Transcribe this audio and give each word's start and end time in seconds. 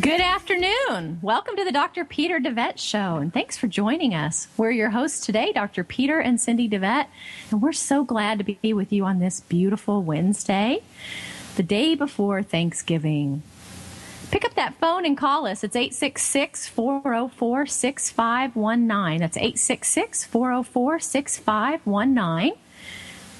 Good 0.00 0.20
afternoon. 0.20 1.18
Welcome 1.22 1.56
to 1.56 1.64
the 1.64 1.72
Dr. 1.72 2.04
Peter 2.04 2.38
DeVette 2.38 2.78
Show, 2.78 3.16
and 3.16 3.32
thanks 3.32 3.56
for 3.56 3.66
joining 3.66 4.14
us. 4.14 4.46
We're 4.56 4.70
your 4.70 4.90
hosts 4.90 5.24
today, 5.24 5.50
Dr. 5.50 5.82
Peter 5.82 6.20
and 6.20 6.40
Cindy 6.40 6.68
DeVette, 6.68 7.06
and 7.50 7.62
we're 7.62 7.72
so 7.72 8.04
glad 8.04 8.38
to 8.38 8.44
be 8.44 8.72
with 8.72 8.92
you 8.92 9.04
on 9.04 9.18
this 9.18 9.40
beautiful 9.40 10.02
Wednesday, 10.02 10.82
the 11.56 11.62
day 11.62 11.94
before 11.94 12.42
Thanksgiving. 12.42 13.42
Pick 14.30 14.44
up 14.44 14.54
that 14.54 14.74
phone 14.74 15.06
and 15.06 15.16
call 15.16 15.46
us. 15.46 15.64
It's 15.64 15.74
866 15.74 16.68
404 16.68 17.66
6519. 17.66 19.20
That's 19.20 19.36
866 19.36 20.24
404 20.26 21.00
6519. 21.00 22.52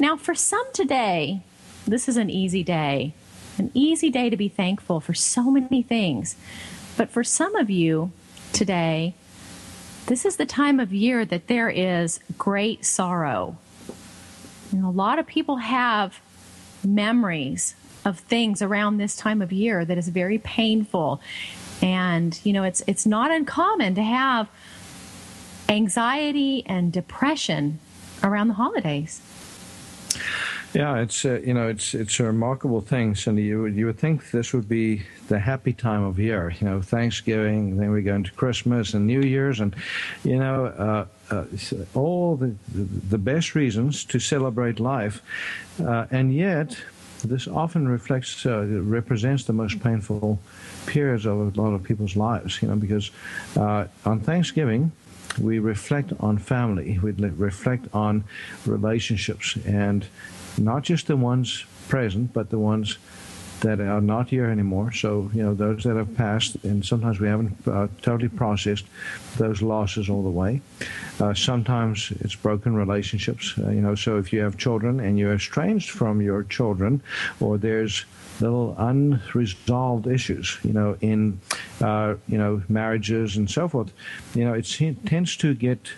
Now, 0.00 0.16
for 0.16 0.34
some 0.34 0.66
today, 0.72 1.42
this 1.86 2.08
is 2.08 2.16
an 2.16 2.30
easy 2.30 2.64
day, 2.64 3.14
an 3.58 3.70
easy 3.74 4.10
day 4.10 4.30
to 4.30 4.36
be 4.36 4.48
thankful 4.48 5.00
for 5.00 5.14
so 5.14 5.50
many 5.50 5.82
things. 5.82 6.36
But 6.96 7.10
for 7.10 7.22
some 7.24 7.54
of 7.56 7.70
you 7.70 8.12
today, 8.52 9.14
this 10.06 10.24
is 10.24 10.36
the 10.36 10.46
time 10.46 10.80
of 10.80 10.92
year 10.92 11.24
that 11.24 11.48
there 11.48 11.68
is 11.68 12.20
great 12.36 12.84
sorrow. 12.84 13.56
You 14.72 14.80
know, 14.80 14.88
a 14.88 14.90
lot 14.90 15.18
of 15.18 15.26
people 15.26 15.56
have 15.56 16.20
memories 16.84 17.74
of 18.04 18.18
things 18.20 18.62
around 18.62 18.96
this 18.96 19.16
time 19.16 19.42
of 19.42 19.52
year 19.52 19.84
that 19.84 19.98
is 19.98 20.08
very 20.08 20.38
painful. 20.38 21.20
And, 21.82 22.38
you 22.44 22.52
know, 22.52 22.64
it's, 22.64 22.82
it's 22.86 23.06
not 23.06 23.30
uncommon 23.30 23.94
to 23.96 24.02
have 24.02 24.48
anxiety 25.68 26.64
and 26.66 26.92
depression 26.92 27.78
around 28.22 28.48
the 28.48 28.54
holidays. 28.54 29.20
Yeah, 30.74 30.98
it's 30.98 31.24
uh, 31.24 31.40
you 31.44 31.54
know 31.54 31.68
it's 31.68 31.94
it's 31.94 32.20
a 32.20 32.24
remarkable 32.24 32.82
thing, 32.82 33.14
Cindy. 33.14 33.44
You 33.44 33.62
would 33.62 33.74
you 33.74 33.86
would 33.86 33.98
think 33.98 34.30
this 34.30 34.52
would 34.52 34.68
be 34.68 35.02
the 35.28 35.38
happy 35.38 35.72
time 35.72 36.04
of 36.04 36.18
year. 36.18 36.54
You 36.60 36.66
know, 36.68 36.82
Thanksgiving, 36.82 37.78
then 37.78 37.90
we 37.90 38.02
go 38.02 38.14
into 38.14 38.32
Christmas 38.32 38.92
and 38.92 39.06
New 39.06 39.22
Year's, 39.22 39.60
and 39.60 39.74
you 40.24 40.38
know 40.38 40.66
uh, 40.66 41.06
uh, 41.34 41.44
all 41.94 42.36
the 42.36 42.54
the 42.74 43.16
best 43.18 43.54
reasons 43.54 44.04
to 44.04 44.20
celebrate 44.20 44.78
life, 44.78 45.22
uh, 45.80 46.06
and 46.10 46.34
yet 46.34 46.76
this 47.24 47.48
often 47.48 47.88
reflects, 47.88 48.46
uh, 48.46 48.64
represents 48.82 49.44
the 49.44 49.52
most 49.52 49.80
painful 49.80 50.38
periods 50.86 51.26
of 51.26 51.38
a 51.38 51.60
lot 51.60 51.72
of 51.72 51.82
people's 51.82 52.14
lives, 52.14 52.62
you 52.62 52.68
know, 52.68 52.76
because 52.76 53.10
uh, 53.56 53.86
on 54.04 54.20
Thanksgiving, 54.20 54.92
we 55.40 55.58
reflect 55.58 56.12
on 56.20 56.38
family, 56.38 56.98
we 57.02 57.12
reflect 57.12 57.86
on 57.92 58.24
relationships, 58.66 59.56
and 59.66 60.06
not 60.58 60.82
just 60.82 61.06
the 61.06 61.16
ones 61.16 61.64
present, 61.88 62.32
but 62.32 62.50
the 62.50 62.58
ones 62.58 62.98
that 63.60 63.80
are 63.80 64.00
not 64.00 64.28
here 64.28 64.46
anymore. 64.46 64.92
So, 64.92 65.30
you 65.34 65.42
know, 65.42 65.54
those 65.54 65.84
that 65.84 65.96
have 65.96 66.16
passed, 66.16 66.56
and 66.62 66.84
sometimes 66.84 67.18
we 67.18 67.28
haven't 67.28 67.56
uh, 67.66 67.88
totally 68.02 68.28
processed 68.28 68.84
those 69.36 69.62
losses 69.62 70.08
all 70.08 70.22
the 70.22 70.30
way. 70.30 70.60
Uh, 71.18 71.34
sometimes 71.34 72.12
it's 72.20 72.34
broken 72.36 72.74
relationships, 72.74 73.54
uh, 73.58 73.70
you 73.70 73.80
know, 73.80 73.94
so 73.94 74.16
if 74.16 74.32
you 74.32 74.40
have 74.40 74.56
children 74.56 75.00
and 75.00 75.18
you're 75.18 75.34
estranged 75.34 75.90
from 75.90 76.20
your 76.20 76.44
children, 76.44 77.02
or 77.40 77.58
there's 77.58 78.04
little 78.40 78.76
unresolved 78.78 80.06
issues, 80.06 80.58
you 80.62 80.72
know, 80.72 80.96
in, 81.00 81.40
uh, 81.80 82.14
you 82.28 82.38
know, 82.38 82.62
marriages 82.68 83.36
and 83.36 83.50
so 83.50 83.66
forth, 83.66 83.92
you 84.34 84.44
know, 84.44 84.54
it 84.54 84.72
tends 85.04 85.36
to 85.36 85.54
get 85.54 85.90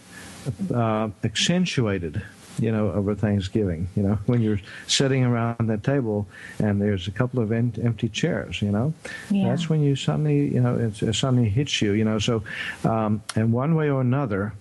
uh, 0.74 1.10
accentuated 1.22 2.22
you 2.60 2.70
know, 2.70 2.92
over 2.92 3.14
Thanksgiving. 3.14 3.88
You 3.96 4.02
know, 4.02 4.18
when 4.26 4.40
you're 4.40 4.60
sitting 4.86 5.24
around 5.24 5.68
that 5.68 5.82
table 5.82 6.28
and 6.58 6.80
there's 6.80 7.08
a 7.08 7.10
couple 7.10 7.42
of 7.42 7.52
en- 7.52 7.74
empty 7.82 8.08
chairs. 8.08 8.62
You 8.62 8.70
know, 8.70 8.94
yeah. 9.30 9.48
that's 9.48 9.68
when 9.68 9.82
you 9.82 9.96
suddenly, 9.96 10.52
you 10.54 10.60
know, 10.60 10.76
it, 10.76 11.02
it 11.02 11.14
suddenly 11.14 11.48
hits 11.48 11.80
you. 11.80 11.92
You 11.92 12.04
know, 12.04 12.18
so 12.18 12.42
um, 12.84 13.22
in 13.34 13.52
one 13.52 13.74
way 13.74 13.90
or 13.90 14.00
another, 14.00 14.52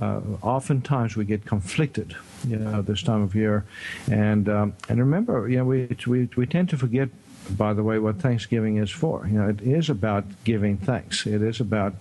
uh, 0.00 0.20
oftentimes 0.42 1.16
we 1.16 1.24
get 1.24 1.44
conflicted. 1.44 2.14
You 2.46 2.56
know, 2.56 2.82
this 2.82 3.02
time 3.02 3.22
of 3.22 3.34
year, 3.34 3.64
and 4.10 4.48
um, 4.48 4.74
and 4.88 5.00
remember, 5.00 5.48
you 5.48 5.56
know, 5.56 5.64
we 5.64 5.88
we 6.06 6.28
we 6.36 6.46
tend 6.46 6.68
to 6.68 6.78
forget 6.78 7.08
by 7.50 7.72
the 7.72 7.82
way, 7.82 7.98
what 7.98 8.16
Thanksgiving 8.16 8.76
is 8.76 8.90
for. 8.90 9.26
You 9.26 9.38
know, 9.38 9.48
it 9.48 9.60
is 9.60 9.90
about 9.90 10.24
giving 10.44 10.76
thanks. 10.76 11.26
It 11.26 11.42
is 11.42 11.60
about 11.60 11.94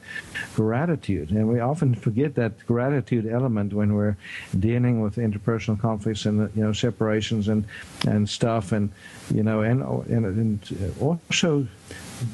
gratitude, 0.55 1.31
and 1.31 1.47
we 1.47 1.59
often 1.59 1.95
forget 1.95 2.35
that 2.35 2.65
gratitude 2.65 3.27
element 3.27 3.73
when 3.73 3.93
we're 3.93 4.17
dealing 4.57 5.01
with 5.01 5.15
interpersonal 5.15 5.79
conflicts 5.79 6.25
and 6.25 6.49
you 6.55 6.63
know 6.63 6.73
separations 6.73 7.47
and 7.47 7.65
and 8.07 8.29
stuff, 8.29 8.71
and 8.71 8.91
you 9.33 9.43
know, 9.43 9.61
and 9.61 9.81
and, 10.07 10.25
and 10.25 10.95
also 10.99 11.67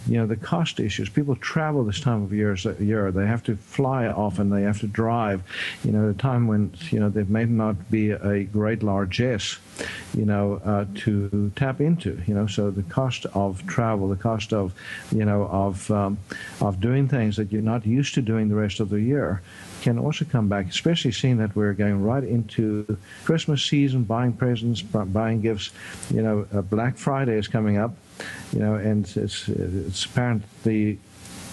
you 0.07 0.17
know 0.17 0.25
the 0.25 0.35
cost 0.35 0.79
issues. 0.79 1.09
People 1.09 1.35
travel 1.35 1.83
this 1.83 1.99
time 1.99 2.23
of 2.23 2.33
year. 2.33 2.55
Year 2.79 3.11
they 3.11 3.25
have 3.27 3.43
to 3.43 3.55
fly 3.55 4.07
often. 4.07 4.49
They 4.49 4.63
have 4.63 4.79
to 4.81 4.87
drive. 4.87 5.43
You 5.83 5.91
know, 5.91 6.09
a 6.09 6.13
time 6.13 6.47
when 6.47 6.73
you 6.89 6.99
know 6.99 7.09
there 7.09 7.25
may 7.25 7.45
not 7.45 7.89
be 7.89 8.11
a 8.11 8.43
great 8.43 8.83
largesse. 8.83 9.57
You 10.15 10.25
know, 10.25 10.61
uh, 10.63 10.85
to 10.95 11.51
tap 11.55 11.81
into. 11.81 12.21
You 12.27 12.33
know, 12.33 12.47
so 12.47 12.71
the 12.71 12.83
cost 12.83 13.25
of 13.33 13.65
travel, 13.67 14.09
the 14.09 14.15
cost 14.15 14.53
of 14.53 14.73
you 15.11 15.25
know 15.25 15.43
of 15.47 15.89
um, 15.91 16.17
of 16.59 16.79
doing 16.79 17.07
things 17.07 17.37
that 17.37 17.51
you're 17.51 17.61
not 17.61 17.85
used 17.85 18.13
to 18.15 18.21
doing 18.21 18.49
the 18.49 18.55
rest 18.55 18.79
of 18.79 18.89
the 18.89 19.01
year 19.01 19.41
can 19.81 19.97
also 19.97 20.25
come 20.25 20.47
back, 20.47 20.67
especially 20.67 21.11
seeing 21.11 21.37
that 21.37 21.55
we're 21.55 21.73
going 21.73 22.03
right 22.03 22.23
into 22.23 22.97
Christmas 23.25 23.63
season, 23.63 24.03
buying 24.03 24.33
presents, 24.33 24.81
buying 24.81 25.41
gifts. 25.41 25.72
You 26.13 26.22
know, 26.22 26.47
uh, 26.53 26.61
Black 26.61 26.97
Friday 26.97 27.37
is 27.37 27.47
coming 27.47 27.77
up 27.77 27.95
you 28.53 28.59
know, 28.59 28.76
and 28.76 29.06
it's 29.16 29.47
it's 29.47 30.06
apparent 30.06 30.44
the 30.64 30.97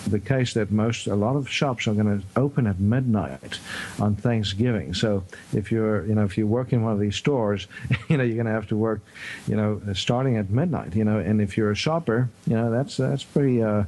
the 0.07 0.19
case 0.19 0.55
that 0.55 0.71
most 0.71 1.07
a 1.07 1.15
lot 1.15 1.37
of 1.37 1.49
shops 1.49 1.87
are 1.87 1.95
going 1.95 2.21
to 2.21 2.41
open 2.41 2.67
at 2.67 2.79
midnight 2.81 3.59
on 4.01 4.15
Thanksgiving. 4.15 4.95
So 4.95 5.25
if 5.53 5.71
you're 5.71 6.07
you 6.07 6.15
know 6.15 6.25
if 6.25 6.39
you 6.39 6.47
work 6.47 6.73
in 6.73 6.83
one 6.83 6.93
of 6.93 7.01
these 7.01 7.17
stores, 7.17 7.67
you 8.09 8.17
know 8.17 8.25
you're 8.25 8.37
going 8.37 8.47
to 8.47 8.53
have 8.53 8.69
to 8.69 8.77
work, 8.77 9.01
you 9.47 9.57
know, 9.57 9.81
starting 9.95 10.37
at 10.37 10.51
midnight. 10.51 10.95
You 10.95 11.05
know, 11.05 11.19
and 11.19 11.41
if 11.41 11.57
you're 11.57 11.71
a 11.71 11.77
shopper, 11.77 12.29
you 12.47 12.57
know 12.57 12.71
that's 12.71 12.97
that's 12.97 13.25
pretty 13.25 13.63
uh, 13.63 13.85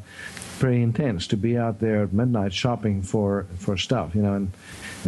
pretty 0.59 0.83
intense 0.83 1.27
to 1.29 1.37
be 1.37 1.57
out 1.57 1.81
there 1.81 2.03
at 2.03 2.13
midnight 2.13 2.53
shopping 2.53 3.03
for 3.03 3.47
for 3.57 3.77
stuff. 3.77 4.15
You 4.15 4.23
know, 4.23 4.35
and 4.35 4.53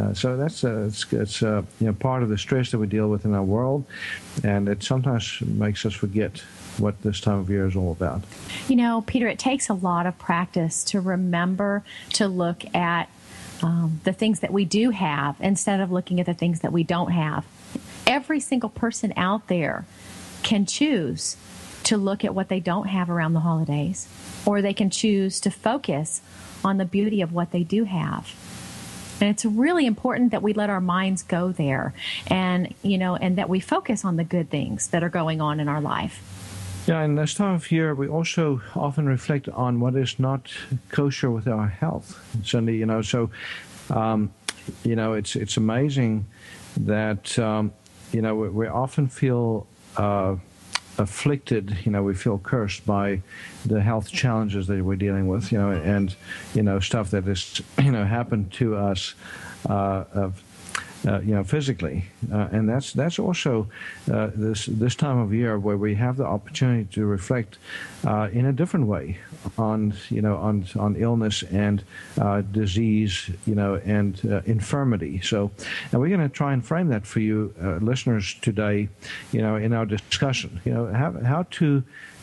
uh, 0.01 0.15
so 0.15 0.37
that's 0.37 0.65
uh, 0.65 0.87
it's, 0.89 1.13
it's 1.13 1.43
uh, 1.43 1.63
you 1.81 1.87
know 1.87 1.93
part 1.93 2.23
of 2.23 2.29
the 2.29 2.39
stress 2.39 2.71
that 2.71 2.79
we 2.79 2.87
deal 2.87 3.09
with 3.09 3.25
in 3.25 3.35
our 3.35 3.43
world, 3.43 3.85
and 4.43 4.69
it 4.69 4.83
sometimes 4.83 5.41
makes 5.43 5.85
us 5.85 5.93
forget 5.93 6.43
what 6.79 7.03
this 7.03 7.21
time 7.21 7.39
of 7.39 7.51
year 7.51 7.67
is 7.67 7.77
all 7.77 7.93
about. 7.93 8.23
You 8.69 8.77
know, 8.77 9.03
Peter, 9.07 9.29
it 9.29 9.39
takes 9.39 9.69
a 9.69 9.75
lot 9.75 10.07
of 10.07 10.19
practice 10.19 10.85
to 10.85 11.01
remember 11.01 11.85
to 12.15 12.29
look 12.29 12.63
at 12.75 13.09
um, 13.63 14.01
the 14.05 14.13
things 14.13 14.41
that 14.41 14.53
we 14.53 14.65
do 14.65 14.91
have 14.91 15.37
instead 15.41 15.81
of 15.81 15.93
looking 15.93 16.21
at 16.21 16.27
the 16.27 16.35
things 16.35 16.61
that 16.61 16.73
we 16.73 16.83
don't 16.83 17.13
have. 17.13 17.47
Every 18.07 18.41
single 18.41 18.71
person 18.71 19.13
out 19.17 19.49
there 19.49 19.87
can 20.43 20.67
choose 20.67 21.37
to 21.85 21.97
look 21.97 22.25
at 22.25 22.35
what 22.35 22.49
they 22.49 22.61
don't 22.61 22.89
have 22.89 23.11
around 23.11 23.35
the 23.35 23.41
holidays, 23.41 24.09
or 24.47 24.63
they 24.63 24.75
can 24.75 24.91
choose 24.91 25.41
to 25.41 25.51
focus 25.51 26.21
on 26.65 26.79
the 26.79 26.85
beauty 26.85 27.21
of 27.21 27.33
what 27.33 27.51
they 27.51 27.63
do 27.63 27.85
have. 27.85 28.35
And 29.21 29.31
it's 29.31 29.45
really 29.45 29.87
important 29.87 30.33
that 30.33 30.43
we 30.43 30.53
let 30.53 30.69
our 30.69 30.81
minds 30.81 31.23
go 31.23 31.53
there 31.53 31.95
and, 32.27 32.75
you 32.83 32.99
know, 32.99 33.15
and 33.15 33.39
that 33.39 33.49
we 33.49 33.61
focus 33.61 34.05
on 34.05 34.17
the 34.17 34.25
good 34.25 34.51
things 34.51 34.89
that 34.89 35.05
are 35.05 35.09
going 35.09 35.41
on 35.41 35.61
in 35.61 35.69
our 35.69 35.81
life. 35.81 36.23
Yeah, 36.85 37.03
and 37.03 37.17
this 37.17 37.35
time 37.35 37.55
of 37.55 37.71
year, 37.71 37.95
we 37.95 38.09
also 38.09 38.61
often 38.75 39.07
reflect 39.07 39.49
on 39.49 39.79
what 39.79 39.95
is 39.95 40.19
not 40.19 40.53
kosher 40.89 41.31
with 41.31 41.47
our 41.47 41.69
health. 41.69 42.21
Cindy, 42.45 42.77
you 42.77 42.87
know, 42.87 43.03
so, 43.03 43.31
um, 43.89 44.33
you 44.83 44.97
know, 44.97 45.13
it's 45.13 45.37
it's 45.37 45.57
amazing 45.57 46.27
that, 46.79 47.39
um, 47.39 47.73
you 48.11 48.21
know, 48.21 48.35
we, 48.35 48.49
we 48.49 48.67
often 48.67 49.07
feel 49.07 49.69
uh, 49.97 50.35
afflicted, 50.99 51.79
you 51.85 51.93
know, 51.93 52.03
we 52.03 52.15
feel 52.15 52.39
cursed 52.39 52.85
by 52.85 53.23
the 53.65 53.81
health 53.81 54.11
challenges 54.11 54.67
that 54.67 54.83
we're 54.85 54.97
dealing 54.97 55.29
with, 55.29 55.53
you 55.53 55.59
know, 55.59 55.71
and, 55.71 56.17
you 56.53 56.65
know, 56.65 56.81
stuff 56.81 57.11
that 57.13 57.23
has, 57.25 57.63
you 57.81 57.93
know, 57.93 58.05
happened 58.05 58.53
to 58.55 58.75
us 58.75 59.15
uh, 59.69 60.05
of 60.13 60.43
uh, 61.07 61.21
you 61.21 61.35
know, 61.35 61.43
physically, 61.43 62.05
uh, 62.33 62.49
and 62.53 62.69
that's 62.69 62.93
that's 62.93 63.19
also 63.19 63.69
uh, 64.11 64.31
this 64.35 64.67
this 64.67 64.95
time 64.95 65.19
of 65.19 65.35
year 65.35 65.59
where 65.59 65.77
we 65.77 65.95
have 65.97 66.17
the 66.17 66.25
opportunity 66.25 66.85
to 66.95 67.05
reflect 67.05 67.59
uh, 68.07 68.29
in 68.33 68.47
a 68.47 68.53
different 68.53 68.87
way 68.87 69.19
on 69.59 69.95
you 70.11 70.23
know 70.23 70.37
on 70.37 70.65
on 70.79 70.95
illness 70.97 71.43
and 71.45 71.83
uh, 72.21 72.43
disease, 72.43 73.31
you 73.47 73.55
know, 73.55 73.81
and 73.85 74.21
uh, 74.31 74.43
infirmity. 74.45 75.21
So, 75.21 75.51
and 75.91 76.01
we're 76.01 76.09
going 76.09 76.21
to 76.21 76.29
try 76.29 76.53
and 76.53 76.65
frame 76.65 76.89
that 76.89 77.07
for 77.07 77.21
you, 77.21 77.53
listeners, 77.81 78.35
today, 78.41 78.89
you 79.33 79.43
know, 79.43 79.57
in 79.57 79.73
our 79.73 79.87
discussion. 79.87 80.61
You 80.65 80.75
know, 80.75 80.93
how 80.93 81.13
how 81.25 81.47
to 81.51 81.83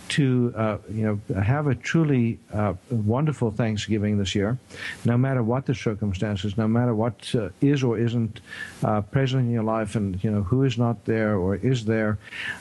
to 0.09 0.53
uh, 0.55 0.77
you 0.91 1.03
know 1.03 1.35
have 1.41 1.67
a 1.67 1.75
truly 1.75 2.39
uh, 2.53 2.73
wonderful 2.89 3.51
Thanksgiving 3.51 4.17
this 4.17 4.35
year, 4.35 4.57
no 5.05 5.17
matter 5.17 5.43
what 5.43 5.65
the 5.65 5.75
circumstances, 5.75 6.57
no 6.57 6.67
matter 6.67 6.93
what 6.93 7.33
uh, 7.35 7.49
is 7.61 7.83
or 7.83 7.97
isn't 7.97 8.41
uh, 8.83 9.01
present 9.01 9.43
in 9.43 9.51
your 9.51 9.63
life, 9.63 9.95
and 9.95 10.21
you 10.23 10.31
know 10.31 10.43
who 10.43 10.63
is 10.63 10.77
not 10.77 11.05
there 11.05 11.35
or 11.35 11.55
is 11.55 11.85
there, 11.85 12.17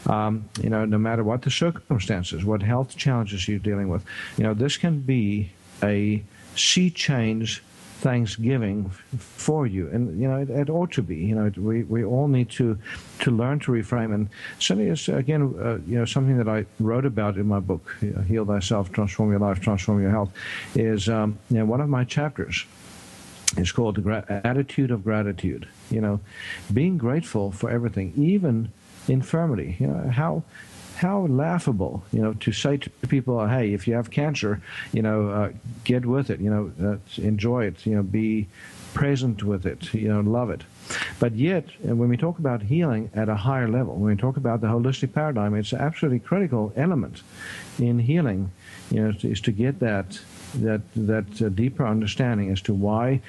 um, 0.06 0.48
you 0.62 0.70
know 0.70 0.84
no 0.84 0.98
matter 0.98 1.24
what 1.24 1.42
the 1.42 1.50
circumstances, 1.50 2.44
what 2.44 2.62
health 2.62 2.96
challenges 2.96 3.48
you're 3.48 3.58
dealing 3.58 3.88
with, 3.88 4.04
you 4.36 4.44
know 4.44 4.54
this 4.54 4.76
can 4.76 5.00
be 5.00 5.50
a 5.82 6.22
sea 6.56 6.90
change 6.90 7.62
thanksgiving 7.98 8.90
for 9.18 9.66
you. 9.66 9.88
And 9.88 10.20
you 10.20 10.28
know 10.28 10.36
it, 10.36 10.50
it 10.50 10.70
ought 10.70 10.92
to 10.92 11.02
be 11.02 11.16
you 11.16 11.34
know 11.34 11.50
we, 11.56 11.82
we 11.84 12.04
all 12.04 12.28
need 12.28 12.50
to 12.50 12.78
to 13.20 13.30
learn 13.30 13.58
to 13.60 13.72
reframe. 13.72 14.14
And 14.14 14.28
certainly 14.58 14.90
it's 14.90 15.08
again 15.08 15.54
uh, 15.60 15.78
you 15.86 15.98
know 15.98 16.04
something 16.04 16.38
that 16.38 16.48
i 16.48 16.64
wrote 16.78 17.04
about 17.04 17.36
in 17.36 17.46
my 17.46 17.60
book 17.60 17.96
heal 18.26 18.44
thyself 18.44 18.92
transform 18.92 19.30
your 19.30 19.40
life 19.40 19.60
transform 19.60 20.00
your 20.00 20.10
health 20.10 20.32
is 20.74 21.08
um, 21.08 21.38
you 21.50 21.58
know 21.58 21.64
one 21.64 21.80
of 21.80 21.88
my 21.88 22.04
chapters 22.04 22.64
is 23.56 23.72
called 23.72 23.96
the 23.96 24.42
attitude 24.46 24.90
of 24.90 25.02
gratitude. 25.04 25.66
You 25.90 26.00
know 26.00 26.20
being 26.72 26.98
grateful 26.98 27.50
for 27.50 27.70
everything 27.70 28.12
even 28.16 28.70
infirmity. 29.08 29.76
You 29.78 29.88
know 29.88 30.10
how 30.10 30.42
how 30.98 31.26
laughable, 31.26 32.02
you 32.12 32.20
know, 32.20 32.34
to 32.34 32.52
say 32.52 32.76
to 32.76 32.90
people, 33.08 33.46
hey, 33.46 33.72
if 33.72 33.86
you 33.86 33.94
have 33.94 34.10
cancer, 34.10 34.60
you 34.92 35.00
know, 35.00 35.28
uh, 35.30 35.52
get 35.84 36.04
with 36.04 36.28
it, 36.28 36.40
you 36.40 36.50
know, 36.50 36.72
uh, 36.84 37.22
enjoy 37.22 37.64
it, 37.64 37.86
you 37.86 37.94
know, 37.94 38.02
be 38.02 38.48
present 38.94 39.44
with 39.44 39.64
it, 39.64 39.94
you 39.94 40.08
know, 40.08 40.20
love 40.20 40.50
it. 40.50 40.62
But 41.20 41.34
yet, 41.34 41.66
uh, 41.88 41.94
when 41.94 42.08
we 42.08 42.16
talk 42.16 42.38
about 42.38 42.62
healing 42.62 43.10
at 43.14 43.28
a 43.28 43.36
higher 43.36 43.68
level, 43.68 43.94
when 43.94 44.14
we 44.14 44.16
talk 44.16 44.36
about 44.36 44.60
the 44.60 44.66
holistic 44.66 45.12
paradigm, 45.12 45.54
it's 45.54 45.72
an 45.72 45.80
absolutely 45.80 46.18
critical 46.18 46.72
element 46.74 47.22
in 47.78 48.00
healing, 48.00 48.50
you 48.90 49.00
know, 49.00 49.14
is 49.22 49.40
to 49.42 49.52
get 49.52 49.78
that 49.78 50.20
that 50.54 50.80
that 50.94 51.42
uh, 51.42 51.48
deeper 51.48 51.86
understanding 51.86 52.50
as 52.50 52.60
to 52.62 52.74
why 52.74 53.20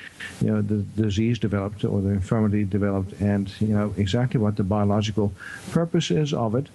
you 0.41 0.47
know 0.47 0.61
the 0.61 0.77
disease 1.01 1.39
developed 1.39 1.83
or 1.83 2.01
the 2.01 2.09
infirmity 2.09 2.63
developed 2.63 3.13
and 3.21 3.51
you 3.59 3.67
know 3.67 3.93
exactly 3.97 4.39
what 4.39 4.55
the 4.55 4.63
biological 4.63 5.31
purpose 5.71 6.11
is 6.11 6.33
of 6.33 6.55
it 6.55 6.67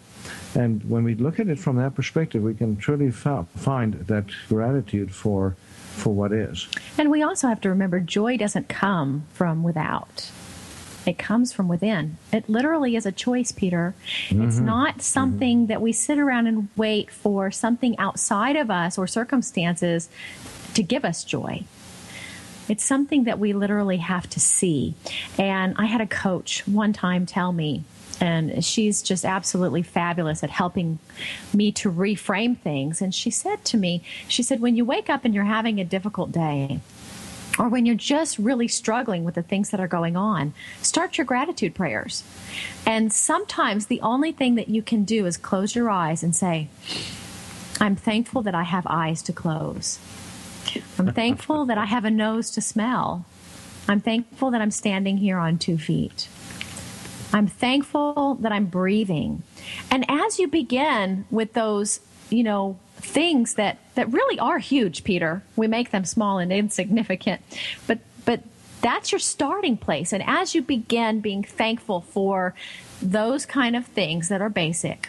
and 0.54 0.88
when 0.88 1.04
we 1.04 1.14
look 1.14 1.40
at 1.40 1.48
it 1.48 1.58
from 1.58 1.76
that 1.76 1.94
perspective, 1.94 2.42
we 2.42 2.54
can 2.54 2.76
truly 2.76 3.10
find 3.10 3.94
that 3.94 4.26
gratitude 4.48 5.14
for 5.14 5.56
for 5.94 6.12
what 6.12 6.32
is. 6.32 6.66
And 6.98 7.08
we 7.08 7.22
also 7.22 7.46
have 7.46 7.60
to 7.60 7.68
remember 7.68 8.00
joy 8.00 8.36
doesn't 8.36 8.68
come 8.68 9.26
from 9.32 9.62
without. 9.62 10.30
It 11.06 11.18
comes 11.18 11.52
from 11.52 11.68
within. 11.68 12.16
It 12.32 12.48
literally 12.48 12.96
is 12.96 13.04
a 13.04 13.12
choice, 13.12 13.52
Peter. 13.52 13.94
Mm-hmm. 14.28 14.42
It's 14.42 14.58
not 14.58 15.02
something 15.02 15.58
mm-hmm. 15.58 15.66
that 15.66 15.82
we 15.82 15.92
sit 15.92 16.18
around 16.18 16.46
and 16.46 16.68
wait 16.76 17.10
for 17.10 17.50
something 17.50 17.98
outside 17.98 18.56
of 18.56 18.70
us 18.70 18.96
or 18.96 19.06
circumstances 19.06 20.08
to 20.74 20.82
give 20.82 21.04
us 21.04 21.24
joy. 21.24 21.64
It's 22.68 22.84
something 22.84 23.24
that 23.24 23.38
we 23.38 23.52
literally 23.52 23.98
have 23.98 24.28
to 24.30 24.40
see. 24.40 24.94
And 25.38 25.74
I 25.76 25.84
had 25.84 26.00
a 26.00 26.06
coach 26.06 26.66
one 26.66 26.94
time 26.94 27.26
tell 27.26 27.52
me, 27.52 27.84
and 28.20 28.64
she's 28.64 29.02
just 29.02 29.26
absolutely 29.26 29.82
fabulous 29.82 30.42
at 30.42 30.48
helping 30.48 30.98
me 31.52 31.72
to 31.72 31.92
reframe 31.92 32.56
things. 32.56 33.02
And 33.02 33.14
she 33.14 33.30
said 33.30 33.64
to 33.66 33.76
me, 33.76 34.02
she 34.28 34.42
said, 34.42 34.60
when 34.60 34.76
you 34.76 34.84
wake 34.86 35.10
up 35.10 35.26
and 35.26 35.34
you're 35.34 35.44
having 35.44 35.78
a 35.78 35.84
difficult 35.84 36.32
day, 36.32 36.80
or 37.58 37.68
when 37.68 37.86
you're 37.86 37.94
just 37.94 38.38
really 38.38 38.68
struggling 38.68 39.24
with 39.24 39.34
the 39.34 39.42
things 39.42 39.70
that 39.70 39.80
are 39.80 39.88
going 39.88 40.16
on, 40.16 40.54
start 40.82 41.18
your 41.18 41.24
gratitude 41.24 41.74
prayers. 41.74 42.24
And 42.86 43.12
sometimes 43.12 43.86
the 43.86 44.00
only 44.00 44.32
thing 44.32 44.56
that 44.56 44.68
you 44.68 44.82
can 44.82 45.04
do 45.04 45.26
is 45.26 45.36
close 45.36 45.74
your 45.74 45.90
eyes 45.90 46.22
and 46.22 46.34
say, 46.34 46.68
I'm 47.80 47.96
thankful 47.96 48.42
that 48.42 48.54
I 48.54 48.62
have 48.62 48.86
eyes 48.88 49.22
to 49.22 49.32
close. 49.32 49.98
I'm 50.98 51.12
thankful 51.12 51.66
that 51.66 51.78
I 51.78 51.84
have 51.84 52.04
a 52.04 52.10
nose 52.10 52.50
to 52.52 52.60
smell. 52.60 53.24
I'm 53.88 54.00
thankful 54.00 54.50
that 54.50 54.60
I'm 54.60 54.70
standing 54.70 55.18
here 55.18 55.38
on 55.38 55.58
two 55.58 55.78
feet. 55.78 56.28
I'm 57.32 57.46
thankful 57.46 58.36
that 58.36 58.52
I'm 58.52 58.66
breathing. 58.66 59.42
And 59.90 60.04
as 60.08 60.38
you 60.38 60.48
begin 60.48 61.26
with 61.30 61.52
those, 61.52 62.00
you 62.30 62.42
know, 62.42 62.78
things 63.04 63.54
that, 63.54 63.78
that 63.94 64.12
really 64.12 64.38
are 64.38 64.58
huge, 64.58 65.04
Peter, 65.04 65.42
we 65.56 65.66
make 65.66 65.90
them 65.90 66.04
small 66.04 66.38
and 66.38 66.52
insignificant, 66.52 67.42
but, 67.86 67.98
but 68.24 68.40
that's 68.80 69.12
your 69.12 69.18
starting 69.18 69.76
place. 69.76 70.12
And 70.12 70.22
as 70.26 70.54
you 70.54 70.62
begin 70.62 71.20
being 71.20 71.42
thankful 71.42 72.00
for 72.00 72.54
those 73.00 73.46
kind 73.46 73.76
of 73.76 73.86
things 73.86 74.28
that 74.28 74.40
are 74.40 74.48
basic, 74.48 75.08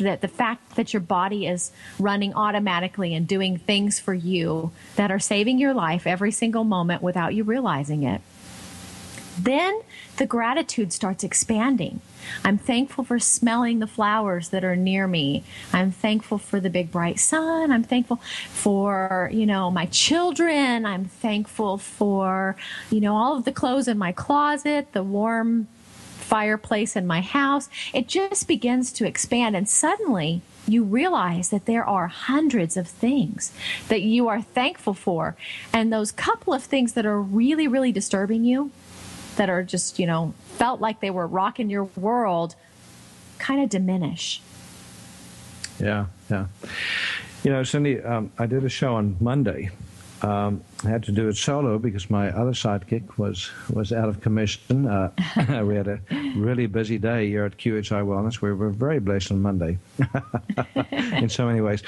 that 0.00 0.20
the 0.20 0.28
fact 0.28 0.76
that 0.76 0.92
your 0.92 1.00
body 1.00 1.46
is 1.46 1.70
running 1.98 2.34
automatically 2.34 3.14
and 3.14 3.28
doing 3.28 3.58
things 3.58 4.00
for 4.00 4.14
you 4.14 4.72
that 4.96 5.10
are 5.10 5.20
saving 5.20 5.58
your 5.58 5.74
life 5.74 6.06
every 6.06 6.32
single 6.32 6.64
moment 6.64 7.02
without 7.02 7.34
you 7.34 7.44
realizing 7.44 8.02
it, 8.02 8.20
then 9.38 9.80
the 10.16 10.26
gratitude 10.26 10.92
starts 10.92 11.24
expanding. 11.24 12.00
I'm 12.44 12.58
thankful 12.58 13.04
for 13.04 13.18
smelling 13.18 13.80
the 13.80 13.86
flowers 13.86 14.50
that 14.50 14.64
are 14.64 14.76
near 14.76 15.06
me. 15.06 15.44
I'm 15.72 15.90
thankful 15.90 16.38
for 16.38 16.60
the 16.60 16.70
big 16.70 16.90
bright 16.90 17.18
sun. 17.18 17.70
I'm 17.70 17.82
thankful 17.82 18.16
for, 18.16 19.30
you 19.32 19.46
know, 19.46 19.70
my 19.70 19.86
children. 19.86 20.86
I'm 20.86 21.04
thankful 21.04 21.78
for, 21.78 22.56
you 22.90 23.00
know, 23.00 23.16
all 23.16 23.36
of 23.36 23.44
the 23.44 23.52
clothes 23.52 23.88
in 23.88 23.98
my 23.98 24.12
closet, 24.12 24.92
the 24.92 25.02
warm 25.02 25.68
fireplace 26.24 26.96
in 26.96 27.06
my 27.06 27.20
house. 27.20 27.68
It 27.92 28.08
just 28.08 28.48
begins 28.48 28.92
to 28.94 29.06
expand 29.06 29.54
and 29.56 29.68
suddenly 29.68 30.42
you 30.66 30.82
realize 30.82 31.50
that 31.50 31.66
there 31.66 31.84
are 31.84 32.08
hundreds 32.08 32.76
of 32.76 32.88
things 32.88 33.52
that 33.88 34.02
you 34.02 34.28
are 34.28 34.40
thankful 34.40 34.94
for. 34.94 35.36
And 35.72 35.92
those 35.92 36.10
couple 36.10 36.54
of 36.54 36.64
things 36.64 36.94
that 36.94 37.04
are 37.04 37.20
really, 37.20 37.68
really 37.68 37.92
disturbing 37.92 38.44
you, 38.44 38.70
that 39.36 39.50
are 39.50 39.62
just, 39.62 39.98
you 39.98 40.06
know, 40.06 40.34
felt 40.56 40.80
like 40.80 41.00
they 41.00 41.10
were 41.10 41.26
rocking 41.26 41.70
your 41.70 41.84
world 41.96 42.54
kind 43.38 43.62
of 43.62 43.68
diminish. 43.68 44.40
Yeah, 45.78 46.06
yeah. 46.30 46.46
You 47.42 47.50
know, 47.50 47.62
Cindy, 47.62 48.00
um, 48.00 48.32
I 48.38 48.46
did 48.46 48.64
a 48.64 48.68
show 48.68 48.94
on 48.94 49.16
Monday. 49.20 49.70
Um, 50.22 50.62
I 50.84 50.88
had 50.88 51.02
to 51.04 51.12
do 51.12 51.28
it 51.28 51.36
solo 51.36 51.78
because 51.78 52.08
my 52.08 52.30
other 52.30 52.52
sidekick 52.52 53.18
was 53.18 53.50
was 53.70 53.92
out 53.92 54.08
of 54.08 54.22
commission. 54.22 54.86
Uh, 54.86 55.10
we 55.64 55.76
had 55.76 55.86
a 55.86 56.00
really 56.36 56.66
busy 56.66 56.96
day 56.96 57.28
here 57.28 57.44
at 57.44 57.58
QHI 57.58 58.02
Wellness. 58.02 58.40
We 58.40 58.52
were 58.52 58.70
very 58.70 59.00
blessed 59.00 59.32
on 59.32 59.42
Monday 59.42 59.76
in 60.92 61.28
so 61.28 61.46
many 61.46 61.60
ways, 61.60 61.82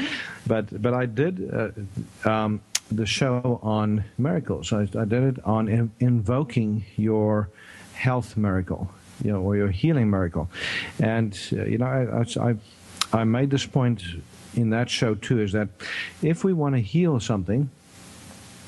but 0.47 0.83
but 0.83 0.93
I 0.93 1.07
did 1.07 1.51
uh, 1.51 2.29
um, 2.29 2.61
the 2.91 3.07
show 3.07 3.61
on 3.63 4.05
miracles. 4.19 4.73
I, 4.73 4.83
I 4.83 5.05
did 5.05 5.23
it 5.25 5.45
on 5.45 5.69
in, 5.69 5.91
invoking 6.01 6.85
your 6.97 7.49
health 7.95 8.37
miracle, 8.37 8.91
you 9.25 9.33
know, 9.33 9.41
or 9.41 9.57
your 9.57 9.71
healing 9.71 10.11
miracle. 10.11 10.49
And 11.01 11.39
uh, 11.53 11.65
you 11.65 11.79
know, 11.79 11.87
I, 11.87 12.49
I 12.51 12.57
I 13.13 13.25
made 13.25 13.51
this 13.51 13.67
point 13.67 14.03
in 14.55 14.71
that 14.71 14.91
show 14.91 15.15
too 15.15 15.41
is 15.41 15.53
that 15.53 15.69
if 16.23 16.45
we 16.45 16.53
want 16.53 16.75
to 16.75 16.81
heal 16.81 17.21
something, 17.21 17.71